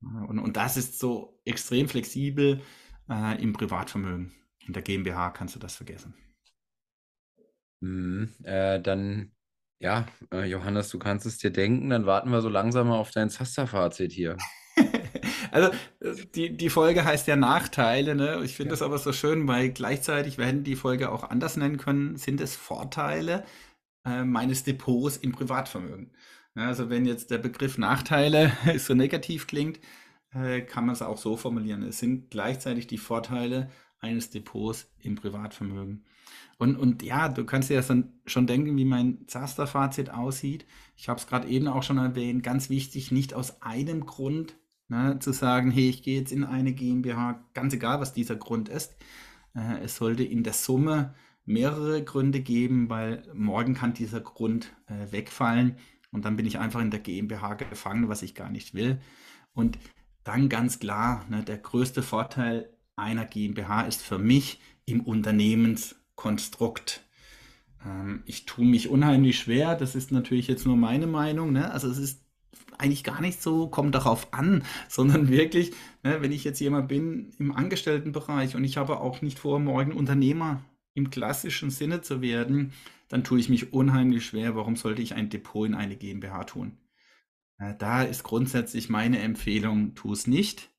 Und, 0.00 0.38
und 0.38 0.56
das 0.56 0.76
ist 0.76 0.98
so 0.98 1.40
extrem 1.44 1.88
flexibel 1.88 2.60
äh, 3.08 3.40
im 3.42 3.52
Privatvermögen. 3.52 4.32
In 4.66 4.72
der 4.72 4.82
GmbH 4.82 5.30
kannst 5.30 5.54
du 5.54 5.58
das 5.58 5.76
vergessen. 5.76 6.14
Mhm, 7.82 8.30
äh, 8.44 8.80
dann 8.80 9.32
ja, 9.82 10.06
äh, 10.32 10.44
Johannes, 10.44 10.90
du 10.90 10.98
kannst 11.00 11.26
es 11.26 11.38
dir 11.38 11.50
denken, 11.50 11.90
dann 11.90 12.06
warten 12.06 12.30
wir 12.30 12.40
so 12.40 12.48
langsam 12.48 12.88
mal 12.88 12.98
auf 12.98 13.10
dein 13.10 13.30
Zaster-Fazit 13.30 14.12
hier. 14.12 14.36
also 15.50 15.70
die, 16.36 16.56
die 16.56 16.70
Folge 16.70 17.04
heißt 17.04 17.26
ja 17.26 17.34
Nachteile, 17.34 18.14
ne? 18.14 18.40
Ich 18.44 18.54
finde 18.54 18.68
ja. 18.68 18.74
das 18.74 18.82
aber 18.82 18.98
so 18.98 19.12
schön, 19.12 19.48
weil 19.48 19.70
gleichzeitig, 19.70 20.38
wir 20.38 20.46
hätten 20.46 20.62
die 20.62 20.76
Folge 20.76 21.10
auch 21.10 21.24
anders 21.24 21.56
nennen 21.56 21.78
können, 21.78 22.16
sind 22.16 22.40
es 22.40 22.54
Vorteile 22.54 23.44
äh, 24.06 24.22
meines 24.22 24.62
Depots 24.62 25.16
im 25.16 25.32
Privatvermögen. 25.32 26.12
Ja, 26.54 26.68
also 26.68 26.88
wenn 26.88 27.04
jetzt 27.04 27.32
der 27.32 27.38
Begriff 27.38 27.76
Nachteile 27.76 28.52
so 28.78 28.94
negativ 28.94 29.48
klingt, 29.48 29.80
äh, 30.32 30.60
kann 30.60 30.86
man 30.86 30.94
es 30.94 31.02
auch 31.02 31.18
so 31.18 31.36
formulieren. 31.36 31.82
Es 31.82 31.98
sind 31.98 32.30
gleichzeitig 32.30 32.86
die 32.86 32.98
Vorteile 32.98 33.68
eines 33.98 34.30
Depots 34.30 34.92
im 35.00 35.16
Privatvermögen. 35.16 36.04
Und, 36.58 36.76
und 36.76 37.02
ja, 37.02 37.28
du 37.28 37.44
kannst 37.44 37.70
dir 37.70 37.76
das 37.76 37.92
schon 38.26 38.46
denken, 38.46 38.76
wie 38.76 38.84
mein 38.84 39.26
Zaster-Fazit 39.26 40.10
aussieht. 40.10 40.66
Ich 40.96 41.08
habe 41.08 41.18
es 41.18 41.26
gerade 41.26 41.48
eben 41.48 41.66
auch 41.68 41.82
schon 41.82 41.98
erwähnt, 41.98 42.42
ganz 42.42 42.70
wichtig, 42.70 43.10
nicht 43.10 43.34
aus 43.34 43.62
einem 43.62 44.06
Grund 44.06 44.56
ne, 44.88 45.18
zu 45.18 45.32
sagen, 45.32 45.70
hey, 45.70 45.88
ich 45.88 46.02
gehe 46.02 46.18
jetzt 46.18 46.32
in 46.32 46.44
eine 46.44 46.72
GmbH, 46.72 47.44
ganz 47.54 47.74
egal, 47.74 48.00
was 48.00 48.12
dieser 48.12 48.36
Grund 48.36 48.68
ist. 48.68 48.94
Äh, 49.54 49.80
es 49.82 49.96
sollte 49.96 50.22
in 50.22 50.44
der 50.44 50.52
Summe 50.52 51.14
mehrere 51.44 52.04
Gründe 52.04 52.40
geben, 52.40 52.88
weil 52.88 53.24
morgen 53.34 53.74
kann 53.74 53.94
dieser 53.94 54.20
Grund 54.20 54.72
äh, 54.86 55.10
wegfallen 55.12 55.76
Und 56.12 56.24
dann 56.24 56.36
bin 56.36 56.46
ich 56.46 56.58
einfach 56.58 56.80
in 56.80 56.90
der 56.90 57.00
GmbH 57.00 57.54
gefangen, 57.54 58.08
was 58.08 58.22
ich 58.22 58.34
gar 58.34 58.50
nicht 58.50 58.74
will. 58.74 59.00
Und 59.54 59.78
dann 60.24 60.48
ganz 60.48 60.78
klar, 60.78 61.24
ne, 61.28 61.42
der 61.42 61.58
größte 61.58 62.02
Vorteil 62.02 62.70
einer 62.96 63.24
GmbH 63.24 63.82
ist 63.82 64.02
für 64.02 64.18
mich 64.18 64.60
im 64.84 65.00
Unternehmenskonstrukt. 66.16 67.04
Ähm, 67.84 68.22
ich 68.26 68.44
tue 68.46 68.64
mich 68.64 68.88
unheimlich 68.88 69.38
schwer, 69.38 69.74
das 69.74 69.94
ist 69.94 70.12
natürlich 70.12 70.48
jetzt 70.48 70.66
nur 70.66 70.76
meine 70.76 71.06
Meinung. 71.06 71.52
Ne? 71.52 71.70
Also 71.70 71.88
es 71.88 71.98
ist 71.98 72.22
eigentlich 72.78 73.04
gar 73.04 73.20
nicht 73.20 73.42
so, 73.42 73.68
kommt 73.68 73.94
darauf 73.94 74.32
an, 74.32 74.64
sondern 74.88 75.28
wirklich, 75.28 75.72
ne, 76.02 76.20
wenn 76.20 76.32
ich 76.32 76.44
jetzt 76.44 76.60
jemand 76.60 76.88
bin 76.88 77.32
im 77.38 77.52
Angestelltenbereich 77.52 78.56
und 78.56 78.64
ich 78.64 78.76
habe 78.76 79.00
auch 79.00 79.22
nicht 79.22 79.38
vor, 79.38 79.58
morgen 79.60 79.92
Unternehmer 79.92 80.64
im 80.94 81.10
klassischen 81.10 81.70
Sinne 81.70 82.02
zu 82.02 82.20
werden, 82.20 82.72
dann 83.08 83.24
tue 83.24 83.40
ich 83.40 83.48
mich 83.48 83.72
unheimlich 83.72 84.26
schwer. 84.26 84.56
Warum 84.56 84.76
sollte 84.76 85.02
ich 85.02 85.14
ein 85.14 85.30
Depot 85.30 85.66
in 85.66 85.74
eine 85.74 85.96
GmbH 85.96 86.44
tun? 86.44 86.78
Da 87.78 88.02
ist 88.02 88.24
grundsätzlich 88.24 88.88
meine 88.88 89.20
Empfehlung, 89.20 89.94
tu 89.94 90.12
es 90.12 90.26
nicht. 90.26 90.71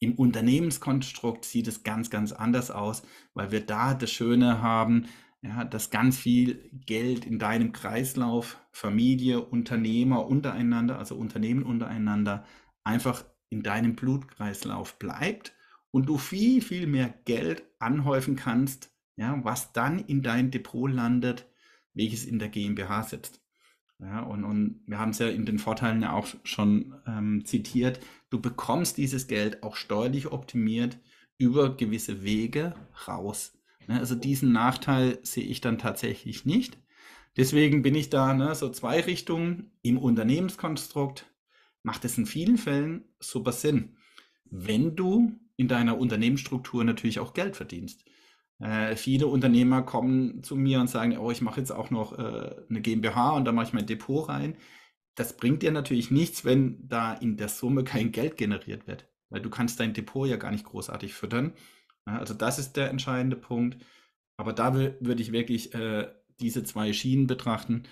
Im 0.00 0.14
Unternehmenskonstrukt 0.14 1.44
sieht 1.44 1.66
es 1.66 1.82
ganz, 1.82 2.10
ganz 2.10 2.32
anders 2.32 2.70
aus, 2.70 3.02
weil 3.34 3.50
wir 3.50 3.64
da 3.64 3.94
das 3.94 4.10
Schöne 4.10 4.62
haben, 4.62 5.06
ja, 5.42 5.64
dass 5.64 5.90
ganz 5.90 6.16
viel 6.16 6.70
Geld 6.86 7.24
in 7.24 7.38
deinem 7.38 7.72
Kreislauf, 7.72 8.58
Familie, 8.72 9.40
Unternehmer 9.40 10.26
untereinander, 10.26 10.98
also 10.98 11.16
Unternehmen 11.16 11.62
untereinander, 11.62 12.44
einfach 12.84 13.24
in 13.50 13.62
deinem 13.62 13.94
Blutkreislauf 13.94 14.98
bleibt 14.98 15.54
und 15.90 16.08
du 16.08 16.18
viel, 16.18 16.60
viel 16.60 16.86
mehr 16.86 17.14
Geld 17.24 17.64
anhäufen 17.78 18.36
kannst, 18.36 18.92
ja, 19.16 19.42
was 19.44 19.72
dann 19.72 19.98
in 19.98 20.22
dein 20.22 20.50
Depot 20.50 20.90
landet, 20.90 21.48
welches 21.94 22.24
in 22.24 22.38
der 22.38 22.48
GmbH 22.48 23.02
sitzt. 23.04 23.40
Ja, 24.00 24.22
und, 24.22 24.44
und 24.44 24.80
wir 24.86 24.98
haben 24.98 25.10
es 25.10 25.18
ja 25.18 25.28
in 25.28 25.44
den 25.44 25.58
Vorteilen 25.58 26.02
ja 26.02 26.12
auch 26.12 26.28
schon 26.44 26.94
ähm, 27.06 27.44
zitiert. 27.44 27.98
Du 28.30 28.40
bekommst 28.40 28.96
dieses 28.96 29.26
Geld 29.26 29.62
auch 29.62 29.74
steuerlich 29.74 30.30
optimiert 30.30 30.98
über 31.36 31.76
gewisse 31.76 32.22
Wege 32.22 32.74
raus. 33.08 33.58
Ne? 33.88 33.98
Also 33.98 34.14
diesen 34.14 34.52
Nachteil 34.52 35.18
sehe 35.22 35.44
ich 35.44 35.60
dann 35.60 35.78
tatsächlich 35.78 36.44
nicht. 36.44 36.78
Deswegen 37.36 37.82
bin 37.82 37.94
ich 37.94 38.10
da 38.10 38.34
ne, 38.34 38.54
so 38.54 38.68
zwei 38.68 39.00
Richtungen. 39.00 39.72
Im 39.82 39.98
Unternehmenskonstrukt 39.98 41.26
macht 41.82 42.04
es 42.04 42.18
in 42.18 42.26
vielen 42.26 42.58
Fällen 42.58 43.04
super 43.20 43.52
Sinn, 43.52 43.96
wenn 44.44 44.94
du 44.94 45.32
in 45.56 45.68
deiner 45.68 45.98
Unternehmensstruktur 45.98 46.84
natürlich 46.84 47.18
auch 47.18 47.34
Geld 47.34 47.56
verdienst. 47.56 48.04
Äh, 48.60 48.96
viele 48.96 49.28
Unternehmer 49.28 49.82
kommen 49.82 50.42
zu 50.42 50.56
mir 50.56 50.80
und 50.80 50.88
sagen, 50.90 51.16
oh, 51.18 51.30
ich 51.30 51.42
mache 51.42 51.60
jetzt 51.60 51.70
auch 51.70 51.90
noch 51.90 52.18
äh, 52.18 52.56
eine 52.68 52.80
GmbH 52.80 53.30
und 53.32 53.44
da 53.44 53.52
mache 53.52 53.66
ich 53.66 53.72
mein 53.72 53.86
Depot 53.86 54.28
rein. 54.28 54.56
Das 55.14 55.36
bringt 55.36 55.62
dir 55.62 55.72
natürlich 55.72 56.10
nichts, 56.10 56.44
wenn 56.44 56.88
da 56.88 57.14
in 57.14 57.36
der 57.36 57.48
Summe 57.48 57.84
kein 57.84 58.12
Geld 58.12 58.36
generiert 58.36 58.86
wird, 58.86 59.08
weil 59.30 59.40
du 59.40 59.50
kannst 59.50 59.80
dein 59.80 59.94
Depot 59.94 60.28
ja 60.28 60.36
gar 60.36 60.50
nicht 60.50 60.64
großartig 60.64 61.14
füttern. 61.14 61.52
Ja, 62.06 62.18
also 62.18 62.34
das 62.34 62.58
ist 62.58 62.76
der 62.76 62.90
entscheidende 62.90 63.36
Punkt. 63.36 63.78
Aber 64.36 64.52
da 64.52 64.74
würde 64.74 65.22
ich 65.22 65.32
wirklich 65.32 65.74
äh, 65.74 66.08
diese 66.40 66.62
zwei 66.64 66.92
Schienen 66.92 67.26
betrachten. 67.26 67.84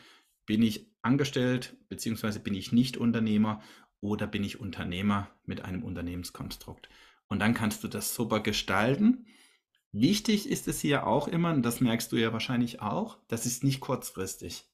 Bin 0.46 0.62
ich 0.62 0.92
angestellt, 1.02 1.76
beziehungsweise 1.88 2.40
bin 2.40 2.54
ich 2.54 2.72
nicht 2.72 2.96
Unternehmer 2.96 3.60
oder 4.00 4.26
bin 4.28 4.44
ich 4.44 4.60
Unternehmer 4.60 5.28
mit 5.44 5.64
einem 5.64 5.82
Unternehmenskonstrukt? 5.82 6.88
Und 7.28 7.40
dann 7.40 7.54
kannst 7.54 7.82
du 7.82 7.88
das 7.88 8.14
super 8.14 8.40
gestalten 8.40 9.26
Wichtig 9.92 10.48
ist 10.48 10.68
es 10.68 10.80
hier 10.80 11.06
auch 11.06 11.28
immer, 11.28 11.52
und 11.52 11.62
das 11.62 11.80
merkst 11.80 12.12
du 12.12 12.16
ja 12.16 12.32
wahrscheinlich 12.32 12.82
auch, 12.82 13.18
das 13.28 13.46
ist 13.46 13.64
nicht 13.64 13.80
kurzfristig. 13.80 14.68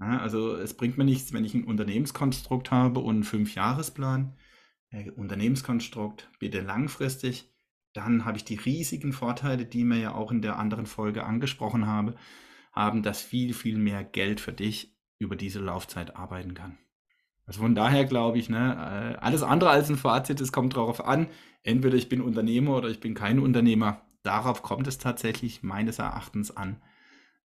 Ja, 0.00 0.18
also 0.18 0.56
es 0.56 0.74
bringt 0.74 0.98
mir 0.98 1.04
nichts, 1.04 1.32
wenn 1.32 1.44
ich 1.44 1.54
ein 1.54 1.64
Unternehmenskonstrukt 1.64 2.70
habe 2.70 3.00
und 3.00 3.14
einen 3.14 3.24
Fünfjahresplan. 3.24 4.36
Äh, 4.90 5.10
Unternehmenskonstrukt 5.10 6.30
bitte 6.38 6.60
langfristig. 6.60 7.52
Dann 7.92 8.24
habe 8.24 8.36
ich 8.36 8.44
die 8.44 8.56
riesigen 8.56 9.12
Vorteile, 9.12 9.66
die 9.66 9.84
wir 9.84 9.98
ja 9.98 10.14
auch 10.14 10.32
in 10.32 10.42
der 10.42 10.58
anderen 10.58 10.86
Folge 10.86 11.24
angesprochen 11.24 11.86
habe, 11.86 12.16
haben, 12.72 13.02
dass 13.02 13.22
viel, 13.22 13.54
viel 13.54 13.78
mehr 13.78 14.02
Geld 14.02 14.40
für 14.40 14.52
dich 14.52 14.96
über 15.18 15.36
diese 15.36 15.60
Laufzeit 15.60 16.16
arbeiten 16.16 16.54
kann. 16.54 16.76
Also 17.46 17.60
von 17.60 17.74
daher 17.74 18.04
glaube 18.04 18.38
ich, 18.38 18.48
ne, 18.48 19.14
äh, 19.18 19.18
alles 19.18 19.42
andere 19.42 19.70
als 19.70 19.90
ein 19.90 19.96
Fazit, 19.96 20.40
es 20.40 20.52
kommt 20.52 20.74
darauf 20.74 21.04
an, 21.04 21.28
entweder 21.62 21.96
ich 21.96 22.08
bin 22.08 22.20
Unternehmer 22.20 22.76
oder 22.76 22.88
ich 22.88 23.00
bin 23.00 23.14
kein 23.14 23.38
Unternehmer 23.38 24.02
darauf 24.24 24.62
kommt 24.62 24.88
es 24.88 24.98
tatsächlich 24.98 25.62
meines 25.62 26.00
Erachtens 26.00 26.56
an. 26.56 26.82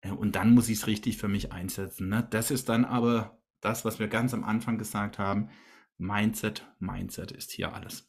Äh, 0.00 0.10
und 0.10 0.36
dann 0.36 0.54
muss 0.54 0.68
ich 0.68 0.78
es 0.78 0.86
richtig 0.86 1.18
für 1.18 1.28
mich 1.28 1.52
einsetzen. 1.52 2.08
Ne? 2.08 2.26
Das 2.30 2.52
ist 2.52 2.68
dann 2.68 2.84
aber 2.84 3.38
das, 3.60 3.84
was 3.84 3.98
wir 3.98 4.06
ganz 4.06 4.32
am 4.32 4.44
Anfang 4.44 4.78
gesagt 4.78 5.18
haben. 5.18 5.50
Mindset, 5.98 6.64
Mindset 6.78 7.32
ist 7.32 7.50
hier 7.50 7.74
alles. 7.74 8.08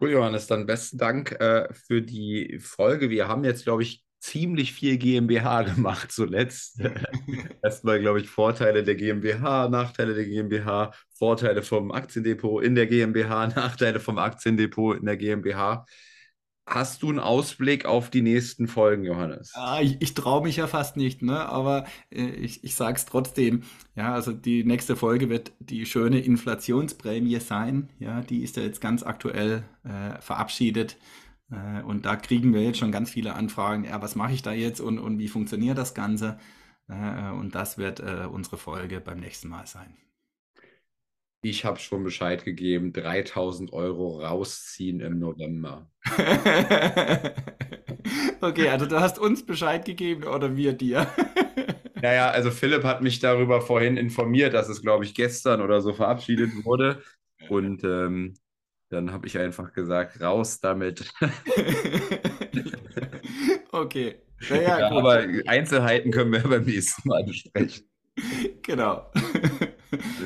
Cool, 0.00 0.10
Johannes, 0.10 0.46
dann 0.46 0.66
besten 0.66 0.98
Dank 0.98 1.32
äh, 1.40 1.72
für 1.72 2.02
die 2.02 2.58
Folge. 2.60 3.08
Wir 3.10 3.28
haben 3.28 3.44
jetzt, 3.44 3.64
glaube 3.64 3.82
ich, 3.82 4.04
ziemlich 4.18 4.72
viel 4.72 4.98
GmbH 4.98 5.62
gemacht 5.74 6.12
zuletzt. 6.12 6.80
Erstmal, 7.62 8.00
glaube 8.00 8.20
ich, 8.20 8.28
Vorteile 8.28 8.82
der 8.82 8.96
GmbH, 8.96 9.68
Nachteile 9.68 10.14
der 10.14 10.24
GmbH, 10.24 10.92
Vorteile 11.16 11.62
vom 11.62 11.92
Aktiendepot 11.92 12.62
in 12.62 12.74
der 12.74 12.86
GmbH, 12.86 13.46
Nachteile 13.56 14.00
vom 14.00 14.18
Aktiendepot 14.18 14.98
in 14.98 15.06
der 15.06 15.16
GmbH. 15.16 15.86
Hast 16.68 17.04
du 17.04 17.10
einen 17.10 17.20
Ausblick 17.20 17.84
auf 17.84 18.10
die 18.10 18.22
nächsten 18.22 18.66
Folgen, 18.66 19.04
Johannes? 19.04 19.52
Ah, 19.54 19.80
ich, 19.80 20.02
ich 20.02 20.14
traue 20.14 20.42
mich 20.42 20.56
ja 20.56 20.66
fast 20.66 20.96
nicht, 20.96 21.22
ne? 21.22 21.48
aber 21.48 21.84
äh, 22.10 22.26
ich, 22.26 22.64
ich 22.64 22.74
sage 22.74 22.96
es 22.96 23.06
trotzdem. 23.06 23.62
Ja, 23.94 24.14
also 24.14 24.32
die 24.32 24.64
nächste 24.64 24.96
Folge 24.96 25.28
wird 25.30 25.52
die 25.60 25.86
schöne 25.86 26.18
Inflationsprämie 26.18 27.38
sein. 27.38 27.88
Ja, 28.00 28.20
die 28.20 28.42
ist 28.42 28.56
ja 28.56 28.64
jetzt 28.64 28.80
ganz 28.80 29.04
aktuell 29.04 29.62
äh, 29.84 30.20
verabschiedet. 30.20 30.96
Äh, 31.52 31.82
und 31.82 32.04
da 32.04 32.16
kriegen 32.16 32.52
wir 32.52 32.64
jetzt 32.64 32.78
schon 32.78 32.90
ganz 32.90 33.10
viele 33.10 33.34
Anfragen. 33.34 33.84
Ja, 33.84 34.02
was 34.02 34.16
mache 34.16 34.32
ich 34.32 34.42
da 34.42 34.52
jetzt 34.52 34.80
und, 34.80 34.98
und 34.98 35.20
wie 35.20 35.28
funktioniert 35.28 35.78
das 35.78 35.94
Ganze? 35.94 36.36
Äh, 36.88 37.30
und 37.30 37.54
das 37.54 37.78
wird 37.78 38.00
äh, 38.00 38.26
unsere 38.30 38.56
Folge 38.56 39.00
beim 39.00 39.20
nächsten 39.20 39.48
Mal 39.48 39.68
sein. 39.68 39.96
Ich 41.42 41.64
habe 41.64 41.78
schon 41.78 42.02
Bescheid 42.02 42.44
gegeben, 42.44 42.92
3000 42.92 43.72
Euro 43.72 44.20
rausziehen 44.20 45.00
im 45.00 45.18
November. 45.18 45.90
okay, 48.40 48.68
also 48.68 48.86
du 48.86 49.00
hast 49.00 49.18
uns 49.18 49.44
Bescheid 49.44 49.84
gegeben 49.84 50.24
oder 50.24 50.56
wir 50.56 50.72
dir? 50.72 51.06
naja, 52.02 52.30
also 52.30 52.50
Philipp 52.50 52.84
hat 52.84 53.02
mich 53.02 53.20
darüber 53.20 53.60
vorhin 53.60 53.96
informiert, 53.96 54.54
dass 54.54 54.68
es, 54.68 54.82
glaube 54.82 55.04
ich, 55.04 55.14
gestern 55.14 55.60
oder 55.60 55.80
so 55.82 55.92
verabschiedet 55.92 56.64
wurde. 56.64 57.02
Und 57.48 57.84
ähm, 57.84 58.34
dann 58.88 59.12
habe 59.12 59.26
ich 59.26 59.38
einfach 59.38 59.72
gesagt, 59.72 60.20
raus 60.20 60.60
damit. 60.60 61.12
okay. 63.72 64.16
Naja, 64.50 64.80
ja, 64.80 64.90
aber 64.90 65.26
Einzelheiten 65.46 66.10
können 66.10 66.32
wir 66.32 66.42
beim 66.42 66.64
nächsten 66.64 67.08
Mal 67.08 67.24
besprechen. 67.24 67.88
Genau. 68.62 69.10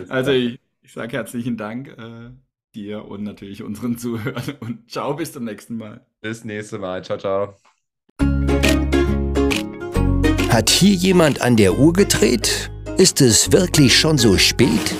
Also 0.08 0.32
ich, 0.32 0.58
ich 0.91 0.95
sage 0.95 1.16
herzlichen 1.16 1.57
Dank 1.57 1.86
äh, 1.86 2.30
dir 2.74 3.05
und 3.05 3.22
natürlich 3.22 3.62
unseren 3.62 3.97
Zuhörern 3.97 4.57
und 4.61 4.91
ciao, 4.91 5.14
bis 5.14 5.32
zum 5.32 5.45
nächsten 5.45 5.76
Mal. 5.76 6.05
Bis 6.20 6.45
nächste 6.45 6.80
Mal. 6.80 7.05
Ciao, 7.05 7.16
ciao. 7.16 7.55
Hat 10.49 10.68
hier 10.68 10.95
jemand 10.97 11.43
an 11.43 11.57
der 11.57 11.78
Uhr 11.78 11.93
gedreht? 11.93 12.72
Ist 12.99 13.20
es 13.20 13.53
wirklich 13.53 13.97
schon 13.97 14.18
so 14.18 14.36
spät? 14.36 14.97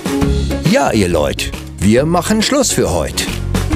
Ja, 0.71 0.93
ihr 0.93 1.09
Leute, 1.09 1.51
wir 1.79 2.05
machen 2.05 2.41
Schluss 2.41 2.71
für 2.71 2.89
heute. 2.89 3.25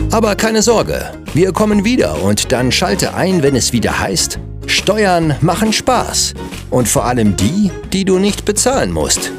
Aber 0.09 0.37
keine 0.37 0.61
Sorge, 0.61 1.11
wir 1.33 1.51
kommen 1.51 1.83
wieder 1.83 2.23
und 2.23 2.53
dann 2.53 2.71
schalte 2.71 3.13
ein, 3.13 3.43
wenn 3.43 3.57
es 3.57 3.73
wieder 3.73 3.99
heißt, 3.99 4.39
Steuern 4.67 5.35
machen 5.41 5.73
Spaß. 5.73 6.33
Und 6.69 6.87
vor 6.87 7.03
allem 7.03 7.35
die, 7.35 7.71
die 7.91 8.05
du 8.05 8.19
nicht 8.19 8.45
bezahlen 8.45 8.93
musst. 8.93 9.33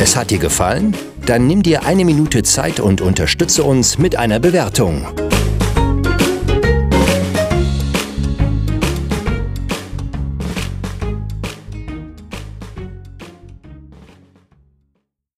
Es 0.00 0.16
hat 0.16 0.32
dir 0.32 0.38
gefallen? 0.38 0.96
Dann 1.28 1.46
nimm 1.46 1.62
dir 1.62 1.84
eine 1.84 2.06
Minute 2.06 2.42
Zeit 2.42 2.80
und 2.80 3.02
unterstütze 3.02 3.62
uns 3.62 3.98
mit 3.98 4.16
einer 4.16 4.40
Bewertung. 4.40 5.27